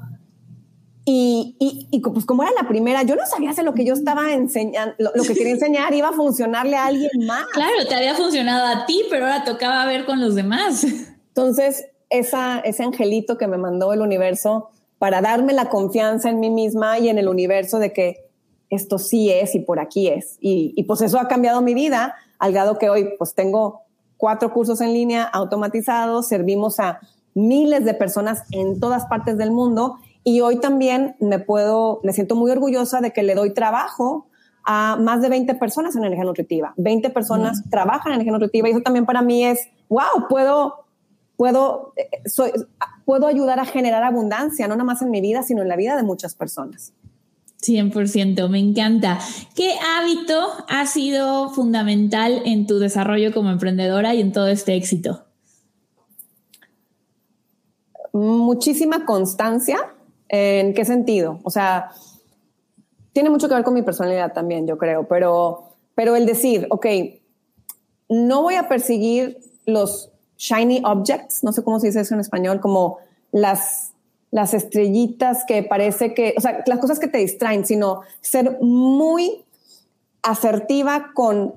Y, 1.14 1.88
y, 1.92 2.00
pues 2.00 2.26
como 2.26 2.44
era 2.44 2.54
la 2.54 2.70
primera, 2.70 3.04
yo 3.04 3.18
no 3.18 3.26
sabía 3.26 3.52
si 3.52 3.62
lo 3.64 3.74
que 3.74 3.84
yo 3.84 3.94
estaba 3.94 4.32
enseñando, 4.32 4.96
lo, 4.98 5.24
que 5.24 5.34
quería 5.34 5.52
enseñar 5.52 5.94
iba 5.94 6.08
a 6.08 6.14
funcionarle 6.14 6.78
a 6.78 6.86
alguien 6.86 7.10
más. 7.26 7.48
Claro, 7.48 7.86
te 7.86 7.96
había 7.96 8.16
funcionado 8.16 8.66
a 8.66 8.86
ti, 8.86 9.04
pero 9.10 9.26
ahora 9.26 9.44
tocaba 9.44 9.86
ver 9.86 10.06
con 10.06 10.22
los 10.22 10.36
demás. 10.36 10.86
Entonces, 11.28 11.86
esa, 12.10 12.60
ese 12.60 12.84
angelito 12.84 13.38
que 13.38 13.48
me 13.48 13.58
mandó 13.58 13.92
el 13.92 14.00
universo 14.00 14.70
para 15.00 15.20
darme 15.22 15.52
la 15.52 15.70
confianza 15.70 16.30
en 16.30 16.40
mí 16.40 16.50
misma 16.50 16.98
y 16.98 17.10
en 17.10 17.18
el 17.18 17.28
universo 17.28 17.80
de 17.80 17.92
que 17.92 18.30
esto 18.70 18.98
sí 18.98 19.30
es 19.30 19.54
y 19.54 19.60
por 19.60 19.82
aquí 19.82 20.08
es. 20.08 20.38
Y, 20.40 20.74
y 20.78 20.84
pues 20.84 21.02
eso 21.02 21.20
ha 21.20 21.28
cambiado 21.28 21.62
mi 21.62 21.74
vida 21.74 22.16
al 22.40 22.54
grado 22.54 22.78
que 22.78 22.90
hoy 22.90 23.10
pues 23.18 23.34
tengo 23.34 23.82
cuatro 24.16 24.54
cursos 24.54 24.80
en 24.80 24.94
línea 24.94 25.24
automatizados, 25.24 26.30
servimos 26.30 26.80
a 26.80 27.02
miles 27.34 27.84
de 27.84 27.96
personas 27.96 28.44
en 28.52 28.80
todas 28.80 29.08
partes 29.08 29.38
del 29.38 29.52
mundo 29.52 29.98
y 30.24 30.42
hoy 30.42 30.60
también 30.60 31.16
me 31.20 31.40
puedo, 31.40 32.00
me 32.04 32.14
siento 32.14 32.36
muy 32.36 32.52
orgullosa 32.52 33.02
de 33.02 33.12
que 33.12 33.24
le 33.24 33.36
doy 33.36 33.54
trabajo 33.54 34.28
a 34.64 34.96
más 34.96 35.22
de 35.22 35.30
20 35.30 35.56
personas 35.56 35.96
en 35.96 36.04
energía 36.04 36.26
nutritiva. 36.26 36.74
20 36.78 37.10
personas 37.10 37.64
trabajan 37.70 38.12
en 38.12 38.16
energía 38.16 38.34
nutritiva 38.34 38.68
y 38.68 38.72
eso 38.72 38.82
también 38.82 39.06
para 39.06 39.22
mí 39.22 39.44
es, 39.46 39.68
wow, 39.90 40.28
puedo, 40.30 40.86
puedo, 41.36 41.94
eh, 41.96 42.30
soy, 42.30 42.52
puedo 43.06 43.26
ayudar 43.26 43.60
a 43.60 43.66
generar 43.66 44.04
abundancia, 44.04 44.68
no 44.68 44.76
nada 44.76 44.84
más 44.84 45.02
en 45.02 45.10
mi 45.10 45.22
vida, 45.22 45.42
sino 45.44 45.62
en 45.64 45.68
la 45.68 45.76
vida 45.76 45.96
de 45.96 46.04
muchas 46.04 46.36
personas. 46.36 46.94
100%, 47.62 48.50
me 48.50 48.60
encanta. 48.60 49.20
¿Qué 49.56 49.74
hábito 49.98 50.48
ha 50.68 50.86
sido 50.88 51.50
fundamental 51.50 52.42
en 52.46 52.66
tu 52.66 52.80
desarrollo 52.80 53.34
como 53.34 53.52
emprendedora 53.52 54.16
y 54.16 54.22
en 54.22 54.32
todo 54.32 54.48
este 54.48 54.76
éxito? 54.76 55.26
Muchísima 58.14 59.06
constancia. 59.06 59.78
¿En 60.34 60.74
qué 60.74 60.86
sentido? 60.86 61.40
O 61.44 61.50
sea, 61.50 61.92
tiene 63.12 63.30
mucho 63.30 63.50
que 63.50 63.56
ver 63.56 63.66
con 63.66 63.74
mi 63.74 63.82
personalidad 63.82 64.32
también, 64.32 64.66
yo 64.66 64.78
creo, 64.78 65.08
pero, 65.08 65.76
pero 65.94 66.16
el 66.16 66.26
decir, 66.26 66.68
ok, 66.70 66.86
no 68.08 68.42
voy 68.42 68.56
a 68.56 68.70
perseguir 68.70 69.40
los 69.66 70.10
shiny 70.38 70.82
objects, 70.86 71.44
no 71.44 71.52
sé 71.52 71.64
cómo 71.64 71.80
se 71.80 71.88
dice 71.88 72.00
eso 72.00 72.14
en 72.14 72.22
español, 72.22 72.62
como 72.62 72.98
las 73.32 73.92
las 74.32 74.54
estrellitas 74.54 75.44
que 75.46 75.62
parece 75.62 76.14
que, 76.14 76.34
o 76.38 76.42
sea, 76.42 76.64
las 76.66 76.80
cosas 76.80 77.00
que 77.00 77.08
te 77.08 77.18
distraen, 77.18 77.66
sino 77.66 78.02
ser 78.22 78.58
muy 78.62 79.44
asertiva 80.24 81.12
con 81.14 81.56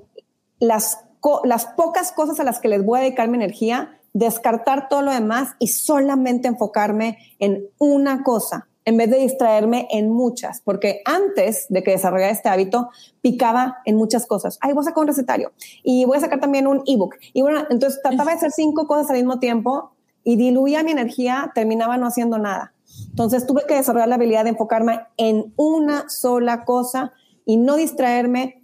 las, 0.58 0.98
las 1.44 1.66
pocas 1.66 2.10
cosas 2.10 2.40
a 2.40 2.44
las 2.44 2.58
que 2.58 2.68
les 2.68 2.84
voy 2.84 2.98
a 2.98 3.02
dedicar 3.02 3.28
mi 3.28 3.36
energía, 3.36 3.96
descartar 4.14 4.88
todo 4.88 5.02
lo 5.02 5.12
demás 5.12 5.50
y 5.58 5.66
solamente 5.66 6.48
enfocarme 6.48 7.18
en 7.38 7.68
una 7.78 8.22
cosa 8.22 8.68
en 8.86 8.96
vez 8.96 9.10
de 9.10 9.18
distraerme 9.18 9.88
en 9.90 10.10
muchas, 10.10 10.60
porque 10.60 11.00
antes 11.04 11.66
de 11.70 11.82
que 11.82 11.92
desarrollara 11.92 12.30
este 12.30 12.48
hábito, 12.48 12.90
picaba 13.22 13.78
en 13.86 13.96
muchas 13.96 14.26
cosas. 14.26 14.58
Ay, 14.60 14.72
voy 14.74 14.82
a 14.82 14.84
sacar 14.84 15.02
un 15.02 15.08
recetario 15.08 15.52
y 15.82 16.04
voy 16.04 16.18
a 16.18 16.20
sacar 16.20 16.40
también 16.40 16.66
un 16.66 16.82
ebook. 16.86 17.16
Y 17.32 17.42
bueno, 17.42 17.64
entonces 17.70 18.00
trataba 18.02 18.30
de 18.30 18.36
hacer 18.36 18.52
cinco 18.52 18.86
cosas 18.86 19.10
al 19.10 19.16
mismo 19.16 19.38
tiempo 19.38 19.92
y 20.22 20.36
diluía 20.36 20.82
mi 20.82 20.92
energía, 20.92 21.50
terminaba 21.54 21.96
no 21.96 22.06
haciendo 22.06 22.38
nada. 22.38 22.74
Entonces 23.08 23.46
tuve 23.46 23.62
que 23.66 23.74
desarrollar 23.74 24.08
la 24.08 24.16
habilidad 24.16 24.44
de 24.44 24.50
enfocarme 24.50 25.00
en 25.16 25.52
una 25.56 26.08
sola 26.08 26.64
cosa 26.64 27.12
y 27.46 27.56
no 27.56 27.76
distraerme 27.76 28.62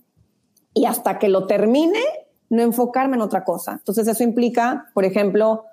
y 0.74 0.84
hasta 0.84 1.18
que 1.18 1.28
lo 1.28 1.46
termine, 1.46 2.00
no 2.50 2.62
enfocarme 2.62 3.16
en 3.16 3.22
otra 3.22 3.44
cosa. 3.44 3.72
Entonces 3.72 4.06
eso 4.06 4.22
implica, 4.22 4.90
por 4.92 5.04
ejemplo, 5.04 5.64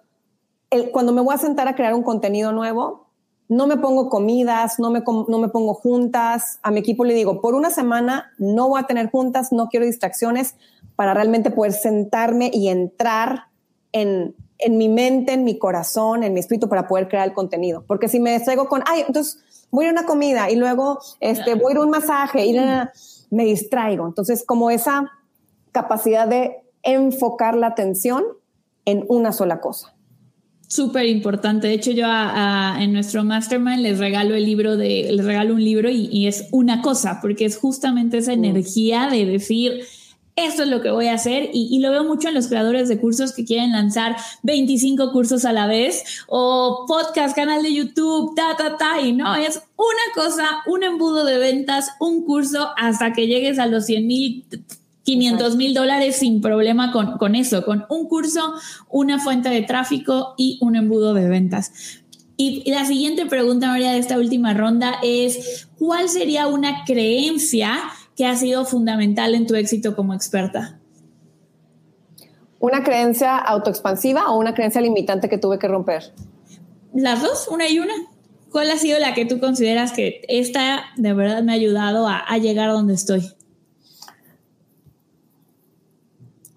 cuando 0.91 1.11
me 1.11 1.21
voy 1.21 1.33
a 1.33 1.37
sentar 1.37 1.67
a 1.67 1.75
crear 1.75 1.93
un 1.93 2.03
contenido 2.03 2.51
nuevo, 2.51 3.07
no 3.49 3.65
me 3.65 3.77
pongo 3.77 4.09
comidas, 4.09 4.77
no 4.77 4.91
me, 4.91 5.03
no 5.05 5.39
me 5.39 5.49
pongo 5.49 5.73
juntas. 5.73 6.59
A 6.63 6.71
mi 6.71 6.79
equipo 6.79 7.03
le 7.03 7.13
digo, 7.13 7.41
por 7.41 7.55
una 7.55 7.69
semana 7.69 8.31
no 8.37 8.69
voy 8.69 8.79
a 8.79 8.83
tener 8.83 9.09
juntas, 9.09 9.51
no 9.51 9.69
quiero 9.69 9.85
distracciones 9.85 10.55
para 10.95 11.13
realmente 11.13 11.49
poder 11.49 11.73
sentarme 11.73 12.51
y 12.53 12.67
entrar 12.67 13.45
en, 13.91 14.35
en 14.59 14.77
mi 14.77 14.89
mente, 14.89 15.33
en 15.33 15.43
mi 15.45 15.57
corazón, 15.57 16.23
en 16.23 16.33
mi 16.33 16.41
espíritu 16.41 16.67
para 16.67 16.87
poder 16.87 17.07
crear 17.07 17.27
el 17.27 17.33
contenido. 17.33 17.83
Porque 17.87 18.09
si 18.09 18.19
me 18.19 18.33
distraigo 18.33 18.67
con, 18.67 18.83
ay, 18.85 19.03
entonces 19.07 19.39
voy 19.71 19.85
a 19.85 19.91
una 19.91 20.05
comida 20.05 20.51
y 20.51 20.57
luego 20.57 20.99
este, 21.21 21.55
voy 21.55 21.71
a 21.71 21.71
ir 21.71 21.77
a 21.77 21.81
un 21.81 21.89
masaje 21.89 22.45
y 22.45 22.57
me 23.29 23.45
distraigo. 23.45 24.05
Entonces, 24.05 24.43
como 24.45 24.69
esa 24.69 25.09
capacidad 25.71 26.27
de 26.27 26.66
enfocar 26.87 27.55
la 27.55 27.67
atención 27.67 28.23
en 28.85 29.05
una 29.09 29.31
sola 29.31 29.59
cosa. 29.59 29.93
Súper 30.67 31.05
importante. 31.05 31.67
De 31.67 31.73
hecho, 31.73 31.91
yo 31.91 32.05
en 32.79 32.91
nuestro 32.91 33.23
mastermind 33.23 33.79
les 33.79 33.99
regalo 33.99 34.35
el 34.35 34.45
libro 34.45 34.75
de, 34.75 35.09
les 35.11 35.25
regalo 35.25 35.53
un 35.53 35.63
libro 35.63 35.89
y, 35.89 36.27
es 36.27 36.47
una 36.51 36.81
cosa, 36.81 37.19
porque 37.21 37.45
es 37.45 37.57
justamente 37.57 38.17
esa 38.17 38.35
mm. 38.35 38.43
energía 38.43 39.07
de 39.09 39.25
decir, 39.25 39.85
esto 40.35 40.63
es 40.63 40.69
lo 40.69 40.81
que 40.81 40.91
voy 40.91 41.07
a 41.07 41.13
hacer 41.13 41.49
y, 41.53 41.79
lo 41.79 41.91
veo 41.91 42.03
mucho 42.03 42.27
en 42.27 42.35
los 42.35 42.47
creadores 42.47 42.89
de 42.89 42.99
cursos 42.99 43.33
que 43.33 43.45
quieren 43.45 43.71
lanzar 43.71 44.17
25 44.43 45.13
cursos 45.13 45.45
a 45.45 45.53
la 45.53 45.67
vez 45.67 46.03
o 46.27 46.85
podcast, 46.85 47.33
canal 47.33 47.63
de 47.63 47.73
YouTube, 47.73 48.35
ta, 48.35 48.55
ta, 48.57 48.77
ta, 48.77 49.01
y 49.01 49.13
no, 49.13 49.35
es 49.35 49.61
una 49.77 50.13
cosa, 50.15 50.45
un 50.67 50.83
embudo 50.83 51.23
de 51.23 51.37
ventas, 51.37 51.91
un 51.99 52.25
curso 52.25 52.69
hasta 52.77 53.13
que 53.13 53.27
llegues 53.27 53.57
a 53.57 53.67
los 53.67 53.85
100 53.85 54.07
mil 54.07 54.45
500 55.07 55.55
mil 55.55 55.73
dólares 55.73 56.17
sin 56.17 56.41
problema 56.41 56.91
con, 56.91 57.17
con 57.17 57.35
eso, 57.35 57.63
con 57.63 57.85
un 57.87 58.09
curso, 58.09 58.55
una 58.89 59.19
fuente 59.19 59.47
de 59.47 59.61
tráfico 59.61 60.33
y 60.37 60.59
un 60.59 60.75
embudo 60.75 61.13
de 61.13 61.29
ventas. 61.29 61.71
Y 62.35 62.69
la 62.69 62.83
siguiente 62.83 63.25
pregunta, 63.25 63.69
María, 63.69 63.93
de 63.93 63.99
esta 63.99 64.17
última 64.17 64.53
ronda 64.53 64.95
es, 65.01 65.69
¿cuál 65.79 66.09
sería 66.09 66.47
una 66.47 66.83
creencia 66.83 67.79
que 68.17 68.25
ha 68.25 68.35
sido 68.35 68.65
fundamental 68.65 69.33
en 69.33 69.47
tu 69.47 69.55
éxito 69.55 69.95
como 69.95 70.13
experta? 70.13 70.77
¿Una 72.59 72.83
creencia 72.83 73.37
autoexpansiva 73.37 74.29
o 74.29 74.37
una 74.37 74.53
creencia 74.53 74.81
limitante 74.81 75.29
que 75.29 75.37
tuve 75.37 75.57
que 75.57 75.69
romper? 75.69 76.03
Las 76.93 77.21
dos, 77.21 77.47
una 77.47 77.69
y 77.69 77.79
una. 77.79 77.93
¿Cuál 78.51 78.69
ha 78.71 78.77
sido 78.77 78.99
la 78.99 79.13
que 79.13 79.25
tú 79.25 79.39
consideras 79.39 79.93
que 79.93 80.25
esta 80.27 80.83
de 80.97 81.13
verdad 81.13 81.43
me 81.43 81.53
ha 81.53 81.55
ayudado 81.55 82.09
a, 82.09 82.17
a 82.17 82.37
llegar 82.39 82.67
a 82.67 82.73
donde 82.73 82.93
estoy? 82.93 83.36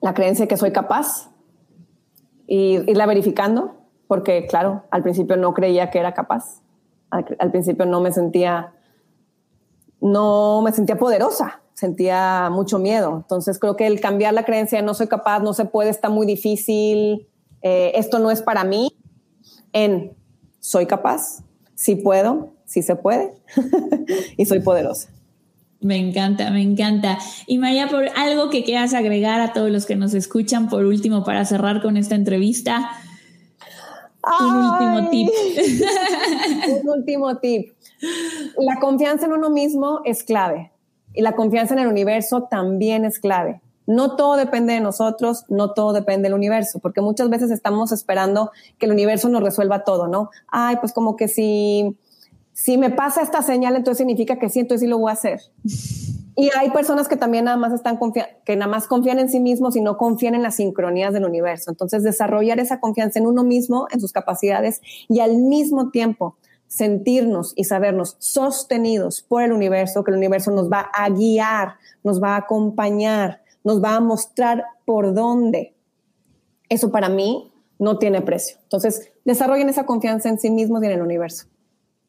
La 0.01 0.14
creencia 0.14 0.44
de 0.44 0.48
que 0.48 0.57
soy 0.57 0.72
capaz 0.72 1.30
y 2.46 2.78
irla 2.90 3.07
verificando, 3.07 3.76
porque 4.09 4.46
claro, 4.46 4.84
al 4.90 5.03
principio 5.03 5.36
no 5.36 5.55
creía 5.55 5.90
que 5.90 5.98
era 5.98 6.14
capaz. 6.14 6.62
Al, 7.11 7.51
principio 7.51 7.86
no 7.86 8.01
me 8.01 8.12
sentía, 8.12 8.72
no 10.01 10.62
me 10.62 10.72
sentía 10.72 10.96
poderosa, 10.96 11.61
sentía 11.74 12.48
mucho 12.51 12.78
miedo. 12.78 13.16
Entonces 13.16 13.59
creo 13.59 13.76
que 13.76 13.86
el 13.86 14.01
cambiar 14.01 14.34
la 14.34 14.44
creencia 14.44 14.78
de 14.78 14.84
no 14.84 14.94
soy 14.94 15.09
capaz, 15.09 15.40
no 15.40 15.53
se 15.55 15.64
puede, 15.64 15.90
está 15.90 16.09
muy 16.09 16.26
difícil, 16.26 17.28
eh, 17.62 17.92
esto 17.96 18.18
no 18.18 18.30
es 18.30 18.42
para 18.42 18.64
mí, 18.64 18.96
en 19.72 20.16
soy 20.61 20.86
capaz, 20.86 21.42
sí 21.74 21.96
puedo, 21.96 22.51
sí 22.64 22.82
se 22.82 22.96
puede 22.96 23.34
y 24.36 24.46
soy 24.46 24.61
poderosa. 24.61 25.09
Me 25.80 25.96
encanta, 25.96 26.50
me 26.50 26.62
encanta. 26.62 27.18
Y 27.46 27.58
María, 27.58 27.88
por 27.88 28.08
algo 28.16 28.50
que 28.50 28.64
quieras 28.64 28.92
agregar 28.92 29.40
a 29.40 29.52
todos 29.52 29.70
los 29.70 29.86
que 29.86 29.96
nos 29.96 30.12
escuchan, 30.12 30.68
por 30.68 30.84
último, 30.84 31.24
para 31.24 31.44
cerrar 31.46 31.80
con 31.80 31.96
esta 31.96 32.14
entrevista, 32.14 32.90
un 34.40 34.56
último 34.56 35.10
tip. 35.10 35.28
un 36.82 36.88
último 36.88 37.36
tip. 37.38 37.72
La 38.58 38.78
confianza 38.78 39.26
en 39.26 39.32
uno 39.32 39.50
mismo 39.50 40.00
es 40.04 40.22
clave 40.22 40.70
y 41.14 41.22
la 41.22 41.32
confianza 41.32 41.74
en 41.74 41.80
el 41.80 41.88
universo 41.88 42.42
también 42.50 43.04
es 43.04 43.18
clave. 43.18 43.60
No 43.86 44.16
todo 44.16 44.36
depende 44.36 44.74
de 44.74 44.80
nosotros, 44.80 45.44
no 45.48 45.72
todo 45.72 45.92
depende 45.92 46.28
del 46.28 46.34
universo, 46.34 46.78
porque 46.78 47.00
muchas 47.00 47.28
veces 47.28 47.50
estamos 47.50 47.90
esperando 47.90 48.52
que 48.78 48.86
el 48.86 48.92
universo 48.92 49.28
nos 49.28 49.42
resuelva 49.42 49.82
todo, 49.84 50.06
¿no? 50.06 50.30
Ay, 50.48 50.76
pues 50.76 50.92
como 50.92 51.16
que 51.16 51.26
si 51.26 51.96
si 52.62 52.76
me 52.76 52.90
pasa 52.90 53.22
esta 53.22 53.40
señal, 53.40 53.74
entonces 53.74 53.96
significa 53.96 54.38
que 54.38 54.50
sí, 54.50 54.61
entonces 54.61 54.82
sí 54.82 54.86
lo 54.86 54.98
voy 54.98 55.08
a 55.08 55.14
hacer. 55.14 55.40
Y 56.36 56.50
hay 56.58 56.68
personas 56.70 57.08
que 57.08 57.16
también 57.16 57.46
nada 57.46 57.56
más 57.56 57.72
están 57.72 57.98
que 58.44 58.56
nada 58.56 58.70
más 58.70 58.86
confían 58.86 59.18
en 59.18 59.30
sí 59.30 59.40
mismos 59.40 59.76
y 59.76 59.80
no 59.80 59.96
confían 59.96 60.34
en 60.34 60.42
las 60.42 60.56
sincronías 60.56 61.14
del 61.14 61.24
universo. 61.24 61.70
Entonces, 61.70 62.02
desarrollar 62.02 62.61
esa 62.61 62.78
confianza 62.78 63.18
en 63.18 63.26
uno 63.26 63.44
mismo, 63.44 63.86
en 63.90 63.98
sus 63.98 64.12
capacidades 64.12 64.82
y 65.08 65.20
al 65.20 65.38
mismo 65.38 65.88
tiempo 65.88 66.36
sentirnos 66.66 67.54
y 67.56 67.64
sabernos 67.64 68.16
sostenidos 68.18 69.22
por 69.22 69.42
el 69.42 69.52
universo, 69.52 70.04
que 70.04 70.11
el 70.11 70.18
universo 70.18 70.50
nos 70.50 70.70
va 70.70 70.90
a 70.92 71.08
guiar, 71.08 71.76
nos 72.04 72.22
va 72.22 72.34
a 72.34 72.40
acompañar, 72.40 73.42
nos 73.64 73.82
va 73.82 73.94
a 73.94 74.00
mostrar 74.00 74.64
por 74.84 75.14
dónde. 75.14 75.74
Eso 76.68 76.92
para 76.92 77.08
mí 77.08 77.54
no 77.78 77.96
tiene 77.96 78.20
precio. 78.20 78.58
Entonces, 78.64 79.11
desarrollen 79.24 79.70
esa 79.70 79.86
confianza 79.86 80.28
en 80.28 80.38
sí 80.38 80.50
mismos 80.50 80.82
y 80.82 80.86
en 80.86 80.92
el 80.92 81.00
universo. 81.00 81.46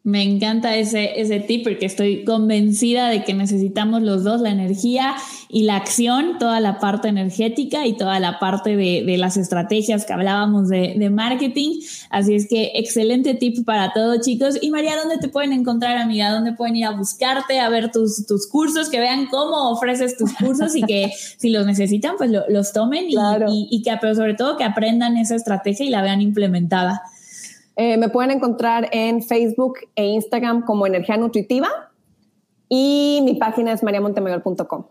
Me 0.03 0.23
encanta 0.23 0.75
ese, 0.77 1.21
ese 1.21 1.39
tip 1.39 1.63
porque 1.63 1.85
estoy 1.85 2.23
convencida 2.23 3.09
de 3.09 3.23
que 3.23 3.35
necesitamos 3.35 4.01
los 4.01 4.23
dos, 4.23 4.41
la 4.41 4.49
energía 4.49 5.13
y 5.47 5.61
la 5.63 5.75
acción, 5.75 6.39
toda 6.39 6.59
la 6.59 6.79
parte 6.79 7.07
energética 7.07 7.85
y 7.85 7.95
toda 7.95 8.19
la 8.19 8.39
parte 8.39 8.75
de, 8.75 9.03
de 9.05 9.17
las 9.17 9.37
estrategias 9.37 10.03
que 10.05 10.13
hablábamos 10.13 10.69
de, 10.69 10.95
de, 10.97 11.09
marketing. 11.11 11.81
Así 12.09 12.33
es 12.33 12.47
que 12.47 12.71
excelente 12.73 13.35
tip 13.35 13.63
para 13.63 13.93
todos 13.93 14.21
chicos. 14.21 14.57
Y 14.59 14.71
María, 14.71 14.95
¿dónde 14.95 15.19
te 15.19 15.29
pueden 15.29 15.53
encontrar, 15.53 15.97
amiga? 15.97 16.31
¿Dónde 16.31 16.53
pueden 16.53 16.77
ir 16.77 16.85
a 16.85 16.91
buscarte, 16.91 17.59
a 17.59 17.69
ver 17.69 17.91
tus, 17.91 18.25
tus 18.25 18.47
cursos, 18.47 18.89
que 18.89 18.99
vean 18.99 19.27
cómo 19.27 19.69
ofreces 19.69 20.17
tus 20.17 20.33
cursos 20.33 20.75
y 20.75 20.81
que 20.81 21.11
si 21.37 21.51
los 21.51 21.67
necesitan, 21.67 22.15
pues 22.17 22.31
los 22.49 22.73
tomen 22.73 23.07
y, 23.07 23.13
y, 23.13 23.67
y 23.69 23.81
que, 23.83 23.95
pero 24.01 24.15
sobre 24.15 24.33
todo 24.33 24.57
que 24.57 24.63
aprendan 24.63 25.15
esa 25.17 25.35
estrategia 25.35 25.85
y 25.85 25.89
la 25.89 26.01
vean 26.01 26.21
implementada? 26.21 27.03
Eh, 27.81 27.97
me 27.97 28.09
pueden 28.09 28.29
encontrar 28.29 28.89
en 28.91 29.23
Facebook 29.23 29.79
e 29.95 30.05
Instagram 30.05 30.65
como 30.65 30.85
Energía 30.85 31.17
Nutritiva 31.17 31.67
y 32.69 33.21
mi 33.23 33.33
página 33.33 33.71
es 33.71 33.81
mariamontemayor.com. 33.81 34.85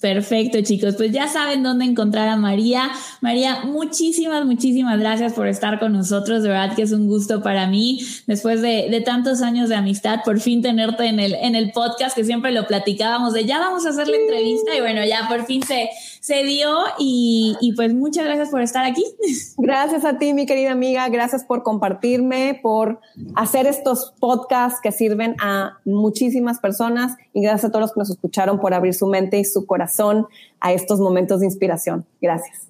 Perfecto, 0.00 0.58
chicos. 0.62 0.96
Pues 0.96 1.12
ya 1.12 1.28
saben 1.28 1.62
dónde 1.62 1.84
encontrar 1.84 2.28
a 2.28 2.36
María. 2.36 2.90
María, 3.20 3.64
muchísimas, 3.66 4.46
muchísimas 4.46 4.98
gracias 4.98 5.34
por 5.34 5.48
estar 5.48 5.78
con 5.78 5.92
nosotros. 5.92 6.42
De 6.42 6.48
verdad 6.48 6.74
que 6.74 6.80
es 6.80 6.92
un 6.92 7.08
gusto 7.08 7.42
para 7.42 7.66
mí, 7.66 8.00
después 8.26 8.62
de, 8.62 8.88
de, 8.90 9.00
tantos 9.02 9.42
años 9.42 9.68
de 9.68 9.76
amistad, 9.76 10.20
por 10.24 10.40
fin 10.40 10.62
tenerte 10.62 11.04
en 11.04 11.20
el, 11.20 11.34
en 11.34 11.54
el 11.54 11.72
podcast, 11.72 12.16
que 12.16 12.24
siempre 12.24 12.52
lo 12.52 12.66
platicábamos 12.66 13.34
de 13.34 13.44
ya 13.44 13.58
vamos 13.58 13.84
a 13.84 13.90
hacer 13.90 14.08
la 14.08 14.16
entrevista 14.16 14.74
y 14.74 14.80
bueno, 14.80 15.04
ya 15.04 15.28
por 15.28 15.44
fin 15.44 15.62
se, 15.62 15.90
se 16.20 16.44
dio 16.44 16.76
y, 16.98 17.56
y 17.60 17.72
pues 17.74 17.94
muchas 17.94 18.24
gracias 18.24 18.50
por 18.50 18.60
estar 18.62 18.84
aquí. 18.84 19.04
Gracias 19.56 20.04
a 20.04 20.18
ti, 20.18 20.32
mi 20.32 20.46
querida 20.46 20.72
amiga. 20.72 21.08
Gracias 21.08 21.44
por 21.44 21.62
compartirme, 21.62 22.58
por 22.62 23.00
hacer 23.34 23.66
estos 23.66 24.14
podcasts 24.18 24.80
que 24.82 24.92
sirven 24.92 25.36
a 25.40 25.78
muchísimas 25.84 26.58
personas 26.58 27.16
y 27.32 27.42
gracias 27.42 27.66
a 27.66 27.68
todos 27.70 27.82
los 27.82 27.92
que 27.92 28.00
nos 28.00 28.10
escucharon 28.10 28.60
por 28.60 28.74
abrir 28.74 28.94
su 28.94 29.06
mente 29.06 29.38
y 29.38 29.44
su 29.44 29.66
corazón 29.66 30.26
a 30.60 30.72
estos 30.72 31.00
momentos 31.00 31.40
de 31.40 31.46
inspiración. 31.46 32.06
Gracias. 32.20 32.68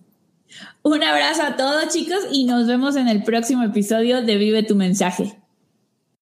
Un 0.82 1.02
abrazo 1.02 1.42
a 1.42 1.56
todos 1.56 1.88
chicos 1.88 2.18
y 2.32 2.44
nos 2.44 2.66
vemos 2.66 2.96
en 2.96 3.08
el 3.08 3.22
próximo 3.22 3.62
episodio 3.62 4.22
de 4.22 4.36
Vive 4.36 4.62
tu 4.62 4.74
mensaje. 4.74 5.38